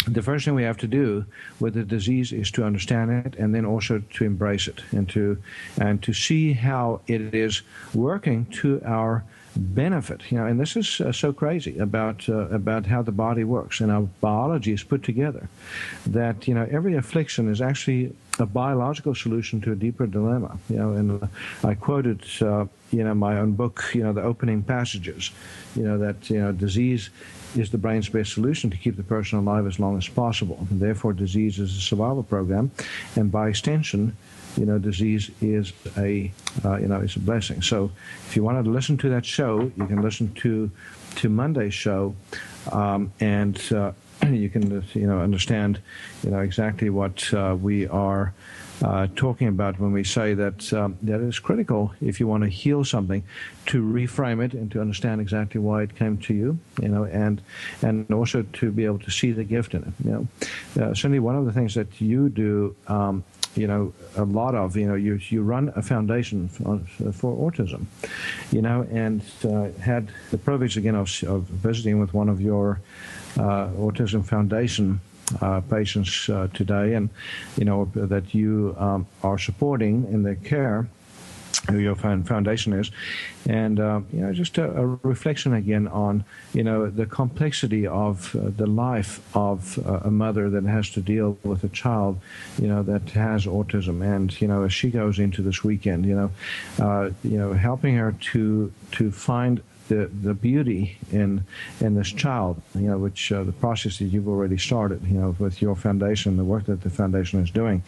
the 0.06 0.22
first 0.22 0.44
thing 0.44 0.54
we 0.54 0.62
have 0.62 0.78
to 0.78 0.87
do 0.87 1.25
with 1.60 1.75
the 1.75 1.82
disease 1.82 2.32
is 2.32 2.50
to 2.52 2.64
understand 2.64 3.26
it 3.26 3.34
and 3.37 3.54
then 3.54 3.64
also 3.64 4.02
to 4.14 4.25
embrace 4.25 4.68
it 4.68 4.82
and 4.92 5.08
to 5.10 5.38
and 5.80 6.02
to 6.02 6.12
see 6.12 6.52
how 6.52 7.00
it 7.06 7.34
is 7.34 7.62
working 7.94 8.46
to 8.46 8.80
our 8.84 9.25
benefit. 9.59 10.23
You 10.31 10.38
know 10.38 10.47
and 10.47 10.59
this 10.61 10.77
is 10.77 11.00
uh, 11.00 11.12
so 11.12 11.33
crazy 11.33 11.79
about 11.79 12.29
uh, 12.29 12.49
about 12.49 12.87
how 12.87 13.03
the 13.03 13.12
body 13.12 13.45
works 13.45 13.81
and 13.81 13.91
our 13.91 14.03
biology 14.21 14.73
is 14.73 14.83
put 14.83 15.03
together 15.03 15.49
that 16.07 16.47
you 16.47 16.55
know 16.55 16.67
every 16.71 16.95
affliction 16.97 17.50
is 17.50 17.61
actually 17.61 18.15
a 18.38 18.47
biological 18.47 19.15
solution 19.15 19.61
to 19.62 19.73
a 19.73 19.77
deeper 19.77 20.07
dilemma. 20.07 20.59
You 20.71 20.77
know 20.77 20.93
and 20.93 21.23
uh, 21.23 21.27
i 21.65 21.75
quoted 21.75 22.25
uh, 22.41 22.67
you 22.93 23.05
know 23.05 23.15
my 23.15 23.38
own 23.38 23.53
book 23.53 23.91
you 23.95 24.03
know 24.03 24.12
the 24.12 24.23
opening 24.23 24.62
passages 24.62 25.31
you 25.75 25.83
know 25.83 25.99
that 25.99 26.31
you 26.31 26.41
know 26.41 26.53
disease 26.53 27.11
is 27.57 27.71
the 27.71 27.79
brain's 27.79 28.09
best 28.09 28.33
solution 28.35 28.71
to 28.71 28.77
keep 28.77 28.97
the 28.97 29.03
person 29.03 29.38
alive 29.38 29.67
as 29.67 29.79
long 29.79 29.97
as 29.97 30.09
possible. 30.09 30.67
And 30.71 30.81
therefore, 30.81 31.12
disease 31.12 31.59
is 31.59 31.77
a 31.77 31.81
survival 31.81 32.23
program, 32.23 32.71
and 33.17 33.33
by 33.33 33.49
extension, 33.49 34.17
you 34.57 34.67
know, 34.67 34.78
disease 34.78 35.31
is 35.40 35.73
a 35.97 36.33
uh, 36.64 36.76
you 36.76 36.88
know 36.88 37.00
is 37.00 37.17
a 37.17 37.21
blessing. 37.21 37.62
So, 37.62 37.90
if 38.26 38.37
you 38.37 38.43
wanted 38.43 38.64
to 38.64 38.71
listen 38.71 38.97
to 38.99 39.09
that 39.11 39.25
show, 39.25 39.71
you 39.76 39.87
can 39.87 40.02
listen 40.02 40.33
to 40.35 40.71
to 41.17 41.28
Monday's 41.28 41.75
show, 41.75 42.14
um, 42.73 43.12
and 43.21 43.61
uh, 43.73 43.93
you 44.28 44.49
can 44.49 44.85
you 44.95 45.07
know 45.07 45.21
understand 45.21 45.81
you 46.23 46.31
know 46.31 46.40
exactly 46.40 46.90
what 46.90 47.33
uh, 47.35 47.57
we 47.61 47.87
are 47.88 48.33
uh, 48.83 49.09
talking 49.17 49.49
about 49.49 49.78
when 49.81 49.93
we 49.93 50.05
say 50.05 50.35
that 50.35 50.73
um, 50.73 50.97
that 51.02 51.21
is 51.21 51.38
critical 51.38 51.93
if 52.00 52.21
you 52.21 52.26
want 52.26 52.45
to 52.45 52.49
heal 52.49 52.85
something 52.85 53.23
to 53.67 53.83
reframe 53.83 54.45
it 54.45 54.55
and 54.55 54.71
to 54.71 54.81
understand 54.81 55.21
exactly 55.21 55.61
why 55.61 55.83
it 55.83 55.95
came 55.97 56.17
to 56.17 56.35
you, 56.35 56.59
you 56.81 56.88
know, 56.88 57.05
and 57.05 57.40
and 57.83 58.11
also 58.12 58.43
to 58.52 58.71
be 58.71 58.85
able 58.85 58.99
to 58.99 59.11
see 59.11 59.33
the 59.33 59.45
gift 59.45 59.75
in 59.75 59.83
it. 59.83 59.93
You 60.05 60.11
know, 60.11 60.83
uh, 60.83 60.95
certainly 60.95 61.19
one 61.19 61.37
of 61.37 61.45
the 61.45 61.52
things 61.52 61.75
that 61.75 62.00
you 62.00 62.28
do. 62.28 62.75
Um, 62.87 63.25
you 63.55 63.67
know, 63.67 63.93
a 64.17 64.25
lot 64.25 64.55
of, 64.55 64.76
you 64.76 64.87
know, 64.87 64.95
you, 64.95 65.19
you 65.28 65.43
run 65.43 65.73
a 65.75 65.83
foundation 65.83 66.49
for, 66.49 66.78
for 67.12 67.50
autism, 67.50 67.87
you 68.52 68.62
know, 68.62 68.87
and 68.90 69.23
uh, 69.45 69.69
had 69.81 70.11
the 70.31 70.38
privilege 70.38 70.76
again 70.76 70.95
of, 70.95 71.11
of 71.25 71.43
visiting 71.45 71.99
with 71.99 72.14
one 72.14 72.28
of 72.28 72.40
your 72.40 72.81
uh, 73.37 73.69
Autism 73.69 74.25
Foundation 74.25 75.00
uh, 75.40 75.61
patients 75.61 76.28
uh, 76.28 76.49
today, 76.55 76.95
and 76.95 77.11
you 77.57 77.64
know 77.64 77.90
that 77.95 78.35
you 78.35 78.75
um, 78.78 79.07
are 79.23 79.38
supporting 79.38 80.07
in 80.11 80.23
their 80.23 80.37
care. 80.37 80.88
Who 81.71 81.79
your 81.79 81.97
foundation 81.97 82.73
is, 82.73 82.91
and 83.47 83.79
uh, 83.79 84.00
you 84.12 84.21
know, 84.21 84.33
just 84.33 84.57
a, 84.57 84.71
a, 84.71 84.87
reflection 85.03 85.53
again 85.53 85.87
on 85.88 86.25
you 86.55 86.62
know 86.62 86.88
the 86.88 87.05
complexity 87.05 87.87
of 87.87 88.35
uh, 88.35 88.50
the 88.57 88.67
life 88.67 89.21
of 89.37 89.79
uh, 89.87 90.00
a 90.05 90.11
mother 90.11 90.49
that 90.49 90.65
has 90.65 90.88
to 90.91 91.00
deal 91.00 91.37
with 91.45 91.65
a 91.65 91.69
child, 91.69 92.21
you 92.59 92.69
know, 92.69 92.83
that 92.85 93.11
has 93.11 93.45
autism, 93.45 94.03
and 94.03 94.41
you 94.41 94.49
know, 94.49 94.62
as 94.62 94.73
she 94.73 94.91
goes 94.91 95.19
into 95.19 95.43
this 95.43 95.62
weekend, 95.62 96.07
you 96.07 96.15
know, 96.15 96.31
uh, 96.79 97.11
you 97.23 97.37
know, 97.37 97.53
helping 97.53 97.97
her 97.97 98.12
to 98.33 98.73
to 98.93 99.11
find 99.11 99.62
the, 99.88 100.07
the 100.23 100.35
beauty 100.35 100.99
in 101.11 101.45
in 101.81 101.95
this 101.95 102.09
child, 102.09 102.61
you 102.75 102.83
know, 102.83 102.99
which 102.99 103.33
uh, 103.33 103.43
the 103.43 103.53
process 103.53 103.99
that 103.99 104.05
you've 104.05 104.29
already 104.29 104.59
started, 104.59 105.03
you 105.05 105.15
know, 105.15 105.35
with 105.38 105.61
your 105.61 105.75
foundation, 105.75 106.37
the 106.37 106.45
work 106.45 106.67
that 106.67 106.83
the 106.83 106.91
foundation 106.91 107.41
is 107.43 107.50
doing. 107.50 107.83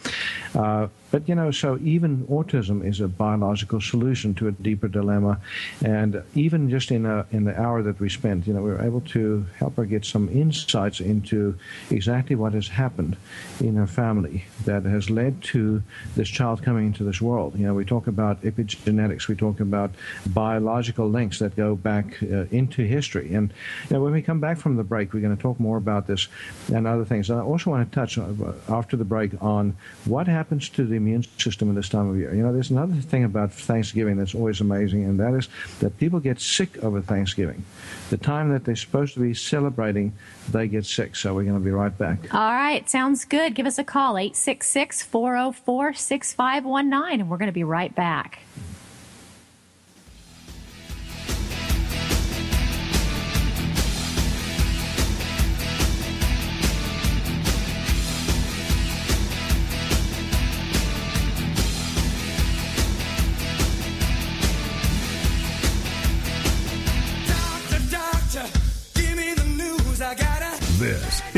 Uh, 0.53 0.87
but 1.11 1.27
you 1.27 1.35
know, 1.35 1.51
so 1.51 1.77
even 1.83 2.25
autism 2.27 2.85
is 2.85 3.01
a 3.01 3.07
biological 3.07 3.81
solution 3.81 4.33
to 4.35 4.47
a 4.47 4.51
deeper 4.51 4.87
dilemma, 4.87 5.39
and 5.83 6.23
even 6.35 6.69
just 6.69 6.89
in 6.89 7.05
a 7.05 7.25
in 7.31 7.43
the 7.43 7.59
hour 7.59 7.83
that 7.83 7.99
we 7.99 8.09
spent, 8.09 8.47
you 8.47 8.53
know, 8.53 8.61
we 8.61 8.71
were 8.71 8.81
able 8.81 9.01
to 9.01 9.45
help 9.57 9.75
her 9.75 9.85
get 9.85 10.05
some 10.05 10.29
insights 10.29 11.01
into 11.01 11.57
exactly 11.89 12.35
what 12.35 12.53
has 12.53 12.69
happened 12.69 13.17
in 13.59 13.75
her 13.75 13.87
family 13.87 14.45
that 14.63 14.83
has 14.83 15.09
led 15.09 15.41
to 15.43 15.83
this 16.15 16.29
child 16.29 16.63
coming 16.63 16.87
into 16.87 17.03
this 17.03 17.21
world. 17.21 17.57
You 17.57 17.67
know, 17.67 17.73
we 17.73 17.83
talk 17.83 18.07
about 18.07 18.41
epigenetics, 18.43 19.27
we 19.27 19.35
talk 19.35 19.59
about 19.59 19.91
biological 20.27 21.09
links 21.09 21.39
that 21.39 21.55
go 21.57 21.75
back 21.75 22.23
uh, 22.23 22.45
into 22.51 22.83
history, 22.83 23.33
and 23.33 23.51
you 23.89 23.95
know, 23.95 24.01
when 24.01 24.13
we 24.13 24.21
come 24.21 24.39
back 24.39 24.57
from 24.57 24.77
the 24.77 24.83
break, 24.83 25.13
we're 25.13 25.19
going 25.19 25.35
to 25.35 25.41
talk 25.41 25.59
more 25.59 25.77
about 25.77 26.07
this 26.07 26.29
and 26.73 26.87
other 26.87 27.03
things. 27.03 27.29
And 27.29 27.37
I 27.37 27.43
also 27.43 27.69
want 27.69 27.89
to 27.89 27.93
touch 27.93 28.17
uh, 28.17 28.31
after 28.69 28.95
the 28.95 29.03
break 29.03 29.31
on 29.41 29.75
what 30.05 30.27
happens 30.27 30.69
to 30.69 30.85
the 30.85 31.00
immune 31.01 31.25
system 31.37 31.69
at 31.69 31.75
this 31.75 31.89
time 31.89 32.09
of 32.09 32.17
year. 32.17 32.33
You 32.33 32.43
know, 32.43 32.53
there's 32.53 32.69
another 32.69 32.95
thing 32.95 33.23
about 33.23 33.51
Thanksgiving 33.51 34.17
that's 34.17 34.35
always 34.35 34.61
amazing, 34.61 35.03
and 35.03 35.19
that 35.19 35.33
is 35.33 35.49
that 35.79 35.97
people 35.97 36.19
get 36.19 36.39
sick 36.39 36.83
over 36.83 37.01
Thanksgiving. 37.01 37.65
The 38.09 38.17
time 38.17 38.49
that 38.53 38.63
they're 38.63 38.75
supposed 38.75 39.15
to 39.15 39.19
be 39.19 39.33
celebrating, 39.33 40.13
they 40.51 40.67
get 40.67 40.85
sick. 40.85 41.15
So 41.15 41.33
we're 41.33 41.43
going 41.43 41.55
to 41.55 41.63
be 41.63 41.71
right 41.71 41.95
back. 41.97 42.33
All 42.33 42.51
right, 42.51 42.87
sounds 42.89 43.25
good. 43.25 43.55
Give 43.55 43.65
us 43.65 43.77
a 43.77 43.83
call, 43.83 44.17
866 44.17 45.03
404 45.03 45.93
6519, 45.93 47.21
and 47.21 47.29
we're 47.29 47.37
going 47.37 47.47
to 47.47 47.51
be 47.51 47.63
right 47.63 47.93
back. 47.95 48.39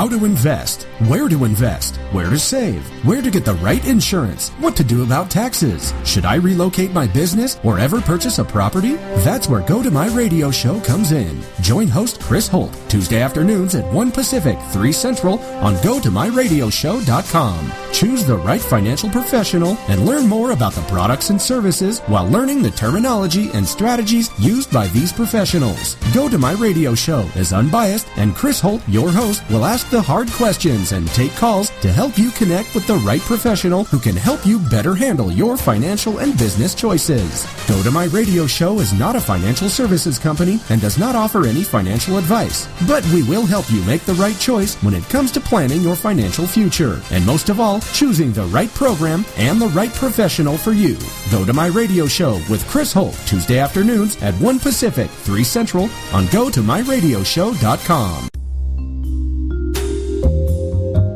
How 0.00 0.08
to 0.08 0.24
invest, 0.24 0.84
where 1.08 1.28
to 1.28 1.44
invest, 1.44 1.96
where 2.12 2.30
to 2.30 2.38
save, 2.38 2.88
where 3.04 3.20
to 3.20 3.30
get 3.30 3.44
the 3.44 3.52
right 3.56 3.86
insurance, 3.86 4.48
what 4.52 4.74
to 4.76 4.82
do 4.82 5.02
about 5.02 5.30
taxes. 5.30 5.92
Should 6.06 6.24
I 6.24 6.36
relocate 6.36 6.92
my 6.92 7.06
business 7.06 7.60
or 7.64 7.78
ever 7.78 8.00
purchase 8.00 8.38
a 8.38 8.44
property? 8.46 8.94
That's 9.26 9.46
where 9.46 9.60
Go 9.60 9.82
to 9.82 9.90
My 9.90 10.06
Radio 10.06 10.50
show 10.50 10.80
comes 10.80 11.12
in. 11.12 11.42
Join 11.60 11.86
host 11.86 12.18
Chris 12.18 12.48
Holt 12.48 12.74
Tuesday 12.88 13.20
afternoons 13.20 13.74
at 13.74 13.84
1 13.92 14.10
Pacific, 14.10 14.58
3 14.72 14.90
Central 14.90 15.38
on 15.60 15.74
GoToMyRadioShow.com. 15.76 17.72
Choose 17.92 18.24
the 18.24 18.38
right 18.38 18.60
financial 18.60 19.10
professional 19.10 19.76
and 19.88 20.06
learn 20.06 20.26
more 20.26 20.52
about 20.52 20.72
the 20.72 20.80
products 20.82 21.28
and 21.28 21.42
services 21.42 22.00
while 22.06 22.26
learning 22.26 22.62
the 22.62 22.70
terminology 22.70 23.50
and 23.52 23.68
strategies 23.68 24.30
used 24.38 24.72
by 24.72 24.86
these 24.88 25.12
professionals. 25.12 25.96
Go 26.14 26.30
to 26.30 26.38
My 26.38 26.52
Radio 26.52 26.94
Show 26.94 27.28
is 27.36 27.52
unbiased 27.52 28.08
and 28.16 28.34
Chris 28.34 28.60
Holt, 28.60 28.80
your 28.88 29.10
host, 29.10 29.42
will 29.50 29.66
ask 29.66 29.89
the 29.90 30.00
hard 30.00 30.30
questions 30.32 30.92
and 30.92 31.08
take 31.08 31.32
calls 31.32 31.70
to 31.80 31.92
help 31.92 32.16
you 32.16 32.30
connect 32.30 32.74
with 32.74 32.86
the 32.86 32.96
right 32.96 33.20
professional 33.20 33.84
who 33.84 33.98
can 33.98 34.16
help 34.16 34.46
you 34.46 34.58
better 34.58 34.94
handle 34.94 35.32
your 35.32 35.56
financial 35.56 36.18
and 36.18 36.38
business 36.38 36.74
choices. 36.74 37.46
Go 37.66 37.82
to 37.82 37.90
My 37.90 38.04
Radio 38.04 38.46
Show 38.46 38.78
is 38.78 38.92
not 38.92 39.16
a 39.16 39.20
financial 39.20 39.68
services 39.68 40.18
company 40.18 40.60
and 40.70 40.80
does 40.80 40.98
not 40.98 41.14
offer 41.14 41.46
any 41.46 41.62
financial 41.62 42.18
advice, 42.18 42.68
but 42.86 43.04
we 43.06 43.22
will 43.22 43.44
help 43.44 43.70
you 43.70 43.82
make 43.84 44.02
the 44.02 44.14
right 44.14 44.38
choice 44.38 44.76
when 44.82 44.94
it 44.94 45.04
comes 45.04 45.30
to 45.32 45.40
planning 45.40 45.82
your 45.82 45.96
financial 45.96 46.46
future. 46.46 47.00
And 47.10 47.26
most 47.26 47.48
of 47.48 47.60
all, 47.60 47.80
choosing 47.80 48.32
the 48.32 48.46
right 48.46 48.72
program 48.74 49.24
and 49.36 49.60
the 49.60 49.68
right 49.68 49.92
professional 49.92 50.56
for 50.56 50.72
you. 50.72 50.96
Go 51.30 51.44
to 51.44 51.52
My 51.52 51.66
Radio 51.66 52.06
Show 52.06 52.34
with 52.48 52.66
Chris 52.68 52.92
Holt 52.92 53.16
Tuesday 53.26 53.58
afternoons 53.58 54.20
at 54.22 54.34
1 54.34 54.58
Pacific, 54.60 55.10
3 55.10 55.44
Central 55.44 55.84
on 56.12 56.26
GoToMyRadioshow.com. 56.26 58.39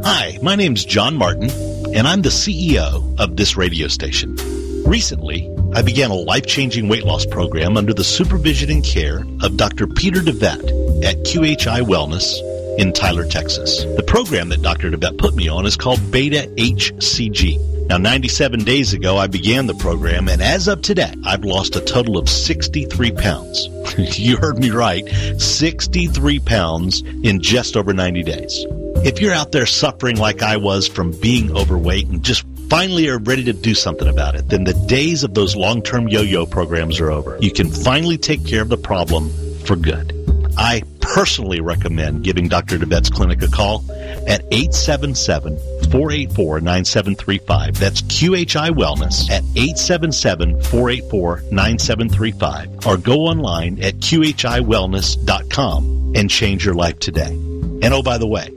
Hi, 0.06 0.38
my 0.42 0.54
name's 0.54 0.84
John 0.84 1.16
Martin, 1.16 1.50
and 1.94 2.06
I'm 2.06 2.20
the 2.20 2.28
CEO 2.28 3.18
of 3.18 3.38
this 3.38 3.56
radio 3.56 3.88
station. 3.88 4.37
Recently, 4.84 5.50
I 5.73 5.80
began 5.80 6.11
a 6.11 6.14
life-changing 6.14 6.88
weight 6.88 7.04
loss 7.04 7.25
program 7.25 7.78
under 7.78 7.94
the 7.94 8.04
supervision 8.04 8.70
and 8.70 8.84
care 8.84 9.25
of 9.40 9.56
Dr. 9.56 9.87
Peter 9.87 10.20
DeVette 10.20 11.04
at 11.04 11.16
QHI 11.25 11.80
Wellness 11.80 12.34
in 12.78 12.92
Tyler, 12.92 13.26
Texas. 13.26 13.84
The 13.96 14.02
program 14.02 14.50
that 14.50 14.61
Dr. 14.61 14.90
DeVette 14.90 15.16
put 15.16 15.34
me 15.34 15.49
on 15.49 15.64
is 15.64 15.75
called 15.75 16.11
Beta 16.11 16.52
HCG. 16.58 17.88
Now, 17.88 17.96
97 17.96 18.62
days 18.62 18.92
ago, 18.92 19.16
I 19.16 19.26
began 19.26 19.66
the 19.66 19.75
program, 19.75 20.28
and 20.28 20.42
as 20.42 20.68
of 20.68 20.82
today, 20.82 21.14
I've 21.25 21.44
lost 21.44 21.76
a 21.76 21.80
total 21.80 22.18
of 22.18 22.28
63 22.28 23.11
pounds. 23.12 23.68
you 24.18 24.37
heard 24.37 24.58
me 24.58 24.68
right, 24.68 25.08
63 25.38 26.40
pounds 26.40 27.00
in 27.00 27.40
just 27.40 27.75
over 27.75 27.94
90 27.94 28.23
days. 28.23 28.66
If 29.04 29.20
you're 29.20 29.34
out 29.34 29.52
there 29.52 29.66
suffering 29.66 30.16
like 30.16 30.42
I 30.42 30.56
was 30.56 30.88
from 30.88 31.11
being 31.20 31.54
overweight 31.54 32.06
and 32.06 32.23
just 32.23 32.46
finally 32.70 33.11
are 33.11 33.18
ready 33.18 33.44
to 33.44 33.52
do 33.52 33.75
something 33.75 34.08
about 34.08 34.34
it, 34.34 34.49
then 34.49 34.64
the 34.64 34.73
days 34.87 35.25
of 35.25 35.34
those 35.34 35.54
long-term 35.54 36.08
yo-yo 36.08 36.46
programs 36.46 36.99
are 37.00 37.11
over. 37.11 37.37
You 37.38 37.52
can 37.52 37.68
finally 37.68 38.16
take 38.16 38.46
care 38.46 38.62
of 38.62 38.70
the 38.70 38.78
problem 38.78 39.28
for 39.66 39.76
good. 39.76 40.11
I 40.56 40.84
personally 41.00 41.61
recommend 41.61 42.25
giving 42.25 42.49
Dr. 42.49 42.78
DeVette's 42.78 43.11
clinic 43.11 43.42
a 43.42 43.49
call 43.49 43.84
at 44.26 44.42
877 44.50 45.58
484 45.90 46.62
9735. 46.62 47.78
That's 47.78 48.00
QHI 48.00 48.70
Wellness 48.70 49.30
at 49.30 49.42
877 49.54 50.62
484 50.62 51.42
9735. 51.50 52.87
Or 52.87 52.96
go 52.96 53.26
online 53.26 53.82
at 53.82 53.96
QHIWellness.com 53.96 56.12
and 56.16 56.30
change 56.30 56.64
your 56.64 56.75
life 56.75 56.99
today. 57.00 57.38
And 57.82 57.92
oh, 57.92 58.02
by 58.02 58.16
the 58.16 58.26
way, 58.26 58.49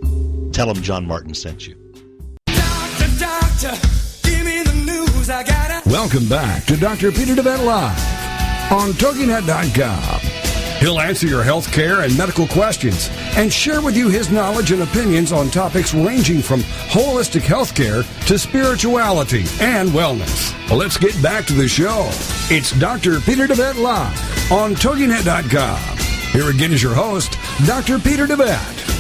tell 0.57 0.73
them 0.73 0.81
John 0.81 1.05
Martin 1.05 1.35
sent 1.35 1.67
you. 1.67 1.75
Doctor, 2.47 3.19
doctor, 3.19 3.87
Welcome 5.85 6.27
back 6.27 6.65
to 6.65 6.75
Dr. 6.77 7.11
Peter 7.11 7.35
DeVette 7.35 7.63
Live 7.63 8.71
on 8.71 8.89
TogiNet.com. 8.93 10.19
He'll 10.79 10.99
answer 10.99 11.27
your 11.27 11.43
health 11.43 11.71
care 11.71 12.01
and 12.01 12.17
medical 12.17 12.47
questions 12.47 13.09
and 13.35 13.53
share 13.53 13.81
with 13.81 13.95
you 13.95 14.09
his 14.09 14.31
knowledge 14.31 14.71
and 14.71 14.81
opinions 14.81 15.31
on 15.31 15.49
topics 15.49 15.93
ranging 15.93 16.41
from 16.41 16.61
holistic 16.61 17.41
health 17.43 17.75
care 17.75 18.01
to 18.25 18.39
spirituality 18.39 19.41
and 19.61 19.89
wellness. 19.89 20.55
Well, 20.69 20.79
let's 20.79 20.97
get 20.97 21.21
back 21.21 21.45
to 21.45 21.53
the 21.53 21.67
show. 21.67 22.07
It's 22.49 22.71
Dr. 22.79 23.19
Peter 23.19 23.45
DeVette 23.45 23.79
Live 23.79 24.51
on 24.51 24.73
TogiNet.com. 24.73 25.97
Here 26.31 26.49
again 26.49 26.73
is 26.73 26.81
your 26.81 26.95
host, 26.95 27.37
Dr. 27.67 27.99
Peter 27.99 28.25
DeVette 28.25 28.96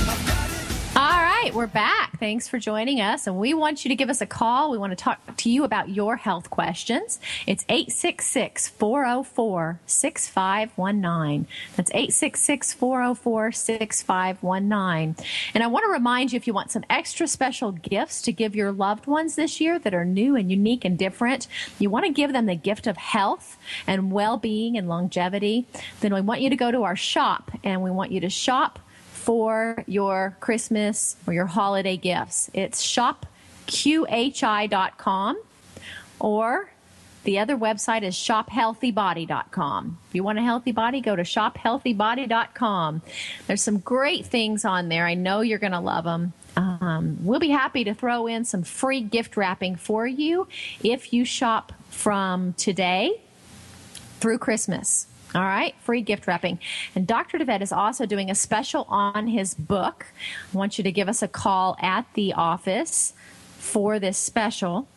right, 1.47 1.55
we're 1.55 1.65
back. 1.65 2.19
Thanks 2.19 2.49
for 2.49 2.59
joining 2.59 2.99
us. 2.99 3.25
And 3.25 3.37
we 3.37 3.53
want 3.53 3.85
you 3.85 3.89
to 3.89 3.95
give 3.95 4.09
us 4.09 4.19
a 4.19 4.25
call. 4.25 4.69
We 4.69 4.77
want 4.77 4.91
to 4.91 4.97
talk 4.97 5.37
to 5.37 5.49
you 5.49 5.63
about 5.63 5.87
your 5.87 6.17
health 6.17 6.49
questions. 6.49 7.21
It's 7.45 7.63
866 7.69 8.67
404 8.67 9.79
6519. 9.85 11.47
That's 11.77 11.89
866 11.91 12.73
404 12.73 13.51
6519. 13.53 15.25
And 15.53 15.63
I 15.63 15.67
want 15.67 15.85
to 15.85 15.89
remind 15.89 16.33
you 16.33 16.37
if 16.37 16.47
you 16.47 16.53
want 16.53 16.69
some 16.69 16.83
extra 16.89 17.27
special 17.27 17.71
gifts 17.71 18.21
to 18.23 18.33
give 18.33 18.53
your 18.53 18.73
loved 18.73 19.07
ones 19.07 19.35
this 19.35 19.61
year 19.61 19.79
that 19.79 19.93
are 19.93 20.03
new 20.03 20.35
and 20.35 20.51
unique 20.51 20.83
and 20.83 20.97
different, 20.97 21.47
you 21.79 21.89
want 21.89 22.05
to 22.05 22.11
give 22.11 22.33
them 22.33 22.47
the 22.47 22.55
gift 22.55 22.87
of 22.87 22.97
health 22.97 23.57
and 23.85 24.11
well 24.11 24.35
being 24.35 24.77
and 24.77 24.89
longevity, 24.89 25.65
then 26.01 26.13
we 26.13 26.19
want 26.19 26.41
you 26.41 26.49
to 26.49 26.57
go 26.57 26.71
to 26.71 26.83
our 26.83 26.97
shop 26.97 27.51
and 27.63 27.81
we 27.81 27.89
want 27.89 28.11
you 28.11 28.19
to 28.19 28.29
shop 28.29 28.79
for 29.27 29.83
your 29.87 30.37
Christmas 30.39 31.17
or 31.27 31.33
your 31.33 31.47
holiday 31.47 31.97
gifts. 31.97 32.49
It's 32.53 32.81
shopqhi.com 32.81 33.27
or 36.17 36.71
the 37.25 37.39
other 37.39 37.57
website 37.57 38.03
is 38.03 38.15
shophealthybody.com. 38.15 39.97
If 40.07 40.15
you 40.15 40.23
want 40.23 40.39
a 40.39 40.43
healthy 40.43 40.71
body, 40.71 41.01
go 41.01 41.13
to 41.13 41.23
shophealthybody.com. 41.23 43.01
There's 43.47 43.61
some 43.61 43.79
great 43.79 44.25
things 44.25 44.63
on 44.63 44.87
there. 44.87 45.05
I 45.05 45.15
know 45.15 45.41
you're 45.41 45.59
going 45.59 45.73
to 45.73 45.81
love 45.81 46.05
them. 46.05 46.31
Um, 46.55 47.17
we'll 47.19 47.41
be 47.41 47.49
happy 47.49 47.83
to 47.83 47.93
throw 47.93 48.27
in 48.27 48.45
some 48.45 48.63
free 48.63 49.01
gift 49.01 49.35
wrapping 49.35 49.75
for 49.75 50.07
you 50.07 50.47
if 50.81 51.11
you 51.11 51.25
shop 51.25 51.73
from 51.89 52.53
today 52.53 53.19
through 54.21 54.37
Christmas. 54.37 55.07
All 55.37 55.43
right, 55.43 55.75
free 55.81 56.01
gift 56.01 56.25
wrapping. 56.25 56.57
And 56.95 57.05
Dr. 57.05 57.37
DeVette 57.37 57.61
is 57.61 57.71
also 57.71 58.07
doing 58.07 58.31
a 58.31 58.35
special 58.35 58.87
on 58.89 59.27
his 59.27 59.53
book. 59.53 60.07
I 60.51 60.57
want 60.57 60.79
you 60.79 60.83
to 60.83 60.91
give 60.91 61.07
us 61.07 61.21
a 61.21 61.27
call 61.27 61.77
at 61.79 62.11
the 62.15 62.33
office 62.33 63.13
for 63.59 63.99
this 63.99 64.17
special. 64.17 64.87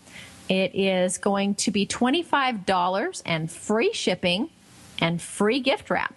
It 0.48 0.74
is 0.74 1.18
going 1.18 1.56
to 1.56 1.70
be 1.70 1.86
$25 1.86 3.22
and 3.26 3.52
free 3.52 3.92
shipping 3.92 4.48
and 4.98 5.20
free 5.20 5.60
gift 5.60 5.90
wrap. 5.90 6.14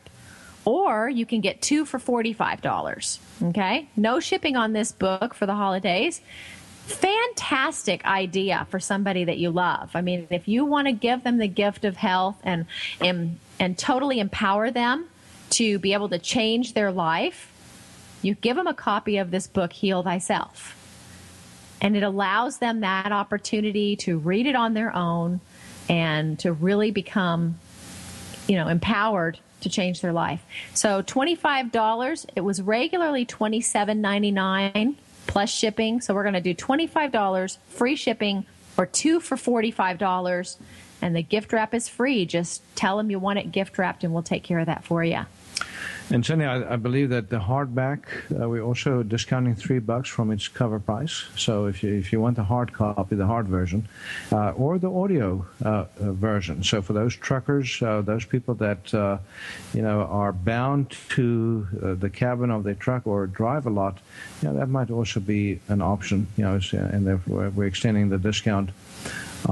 Or 0.63 1.10
you 1.10 1.25
can 1.25 1.42
get 1.42 1.62
two 1.62 1.84
for 1.84 2.00
$45. 2.00 3.20
Okay? 3.50 3.89
No 3.98 4.22
shipping 4.22 4.56
on 4.56 4.72
this 4.72 4.94
book 4.94 5.34
for 5.34 5.46
the 5.46 5.56
holidays 5.56 6.22
fantastic 6.86 8.03
idea 8.06 8.68
for 8.70 8.80
somebody 8.80 9.24
that 9.24 9.38
you 9.38 9.50
love. 9.50 9.92
I 9.94 10.01
mean, 10.01 10.27
if 10.30 10.48
you 10.48 10.65
want 10.65 10.88
to 10.88 10.92
give 10.92 11.24
them 11.24 11.38
the 11.38 11.48
gift 11.48 11.86
of 11.86 11.96
health 11.96 12.36
and 12.44 12.65
and 13.00 13.39
and 13.60 13.77
totally 13.77 14.19
empower 14.19 14.72
them 14.72 15.05
to 15.51 15.79
be 15.79 15.93
able 15.93 16.09
to 16.09 16.20
change 16.20 16.74
their 16.74 16.92
life, 16.92 17.51
you 18.22 18.35
give 18.35 18.55
them 18.55 18.68
a 18.68 18.74
copy 18.74 19.18
of 19.18 19.31
this 19.31 19.48
book, 19.48 19.74
Heal 19.74 20.03
Thyself. 20.03 20.79
And 21.81 21.98
it 21.98 22.03
allows 22.03 22.59
them 22.59 22.79
that 22.79 23.11
opportunity 23.11 23.96
to 23.98 24.18
read 24.18 24.48
it 24.48 24.55
on 24.55 24.74
their 24.74 24.96
own 24.96 25.42
and 25.89 26.39
to 26.39 26.53
really 26.53 26.92
become, 26.92 27.59
you 28.48 28.55
know, 28.55 28.68
empowered 28.70 29.37
to 29.61 29.70
change 29.70 30.01
their 30.01 30.13
life. 30.13 30.42
So 30.74 31.03
$25, 31.03 32.25
it 32.35 32.42
was 32.42 32.61
regularly 32.61 33.25
$27.99 33.25 34.96
plus 35.27 35.50
shipping. 35.50 36.01
So 36.01 36.13
we're 36.13 36.24
going 36.24 36.33
to 36.35 36.42
do 36.42 36.53
$25 36.53 37.57
free 37.70 37.96
shipping 37.96 38.46
or 38.77 38.85
two 38.85 39.20
for 39.20 39.35
$45 39.35 40.57
and 41.03 41.16
the 41.16 41.22
gift 41.22 41.51
wrap 41.51 41.74
is 41.74 41.89
free. 41.89 42.25
Just 42.25 42.61
tell 42.75 42.96
them 42.98 43.11
you 43.11 43.20
want 43.20 43.37
it 43.37 43.51
gift 43.51 43.77
wrapped, 43.77 44.03
and 44.03 44.13
we'll 44.13 44.24
take 44.24 44.44
care 44.44 44.59
of 44.59 44.68
that 44.68 44.85
for 44.85 45.03
you. 45.03 45.25
And 46.09 46.25
Cindy, 46.25 46.46
I, 46.46 46.74
I, 46.74 46.75
believe 46.75 47.09
that 47.09 47.29
the 47.29 47.39
hardback 47.39 48.03
uh, 48.29 48.48
we're 48.48 48.61
also 48.61 49.03
discounting 49.03 49.55
three 49.55 49.79
bucks 49.79 50.09
from 50.09 50.31
its 50.31 50.48
cover 50.48 50.77
price. 50.77 51.24
So 51.37 51.66
if 51.66 51.81
you 51.81 51.94
if 51.94 52.11
you 52.11 52.20
want 52.20 52.35
the 52.35 52.44
hard 52.44 52.74
copy, 52.74 53.16
the 53.16 53.25
hard 53.25 53.48
version, 53.48 53.87
uh, 54.31 54.51
or 54.51 54.77
the 54.79 54.92
audio 54.92 55.46
uh, 55.63 55.85
uh 56.00 56.11
version. 56.11 56.63
So 56.63 56.81
for 56.81 56.94
those 56.94 57.16
truckers, 57.16 57.81
uh, 57.81 58.01
those 58.01 58.25
people 58.25 58.53
that 58.55 58.94
uh, 58.94 59.18
you 59.74 59.81
know 59.81 60.01
are 60.01 60.33
bound 60.33 60.92
to 61.11 61.68
the 62.00 62.09
cabin 62.09 62.51
of 62.51 62.63
their 62.63 62.75
truck 62.75 63.07
or 63.07 63.25
drive 63.25 63.66
a 63.66 63.70
lot, 63.70 63.98
you 64.42 64.50
know, 64.50 64.55
that 64.55 64.68
might 64.68 64.92
also 64.92 65.20
be 65.20 65.61
an 65.70 65.81
option. 65.81 66.27
You 66.37 66.44
know, 66.44 66.59
and 66.74 67.07
therefore 67.07 67.50
we're 67.50 67.66
extending 67.68 68.09
the 68.09 68.18
discount 68.18 68.72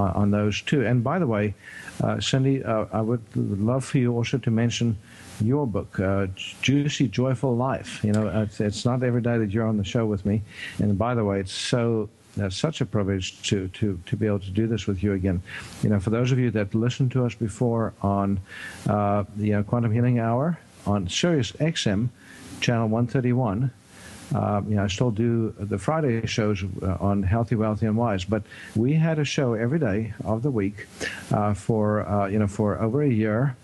on 0.00 0.30
those 0.30 0.60
too. 0.62 0.86
And 0.86 1.02
by 1.02 1.18
the 1.18 1.26
way, 1.26 1.54
uh, 2.02 2.20
Cindy, 2.20 2.64
uh, 2.64 2.86
I 2.92 3.00
would 3.00 3.22
love 3.34 3.84
for 3.84 3.98
you 3.98 4.14
also 4.14 4.38
to 4.38 4.50
mention 4.50 4.96
your 5.40 5.66
book, 5.66 5.98
uh, 5.98 6.26
Juicy 6.62 7.08
Joyful 7.08 7.56
Life. 7.56 8.02
You 8.04 8.12
know, 8.12 8.28
it's, 8.42 8.60
it's, 8.60 8.84
not 8.84 9.02
every 9.02 9.22
day 9.22 9.38
that 9.38 9.50
you're 9.50 9.66
on 9.66 9.76
the 9.76 9.84
show 9.84 10.06
with 10.06 10.24
me. 10.24 10.42
And 10.78 10.98
by 10.98 11.14
the 11.14 11.24
way, 11.24 11.40
it's 11.40 11.52
so 11.52 12.08
that's 12.36 12.56
such 12.56 12.80
a 12.80 12.86
privilege 12.86 13.42
to, 13.48 13.68
to, 13.68 14.00
to 14.06 14.16
be 14.16 14.26
able 14.26 14.40
to 14.40 14.50
do 14.50 14.66
this 14.66 14.86
with 14.86 15.02
you 15.02 15.12
again. 15.12 15.42
You 15.82 15.90
know, 15.90 16.00
for 16.00 16.10
those 16.10 16.32
of 16.32 16.38
you 16.38 16.50
that 16.52 16.74
listened 16.74 17.12
to 17.12 17.26
us 17.26 17.34
before 17.34 17.92
on 18.00 18.40
uh, 18.88 19.24
the 19.36 19.62
Quantum 19.64 19.92
Healing 19.92 20.18
Hour 20.18 20.58
on 20.86 21.08
Sirius 21.08 21.52
XM, 21.52 22.08
channel 22.60 22.88
131, 22.88 23.70
uh, 24.34 24.62
you 24.66 24.76
know, 24.76 24.84
I 24.84 24.86
still 24.86 25.10
do 25.10 25.54
the 25.58 25.78
Friday 25.78 26.24
shows 26.26 26.64
uh, 26.82 26.96
on 27.00 27.22
Healthy, 27.22 27.56
Wealthy, 27.56 27.86
and 27.86 27.96
Wise. 27.96 28.24
But 28.24 28.42
we 28.74 28.94
had 28.94 29.18
a 29.18 29.24
show 29.24 29.54
every 29.54 29.78
day 29.78 30.14
of 30.24 30.42
the 30.42 30.50
week 30.50 30.86
uh, 31.30 31.54
for 31.54 32.08
uh, 32.08 32.26
you 32.26 32.38
know 32.38 32.46
for 32.46 32.80
over 32.80 33.02
a 33.02 33.08
year, 33.08 33.56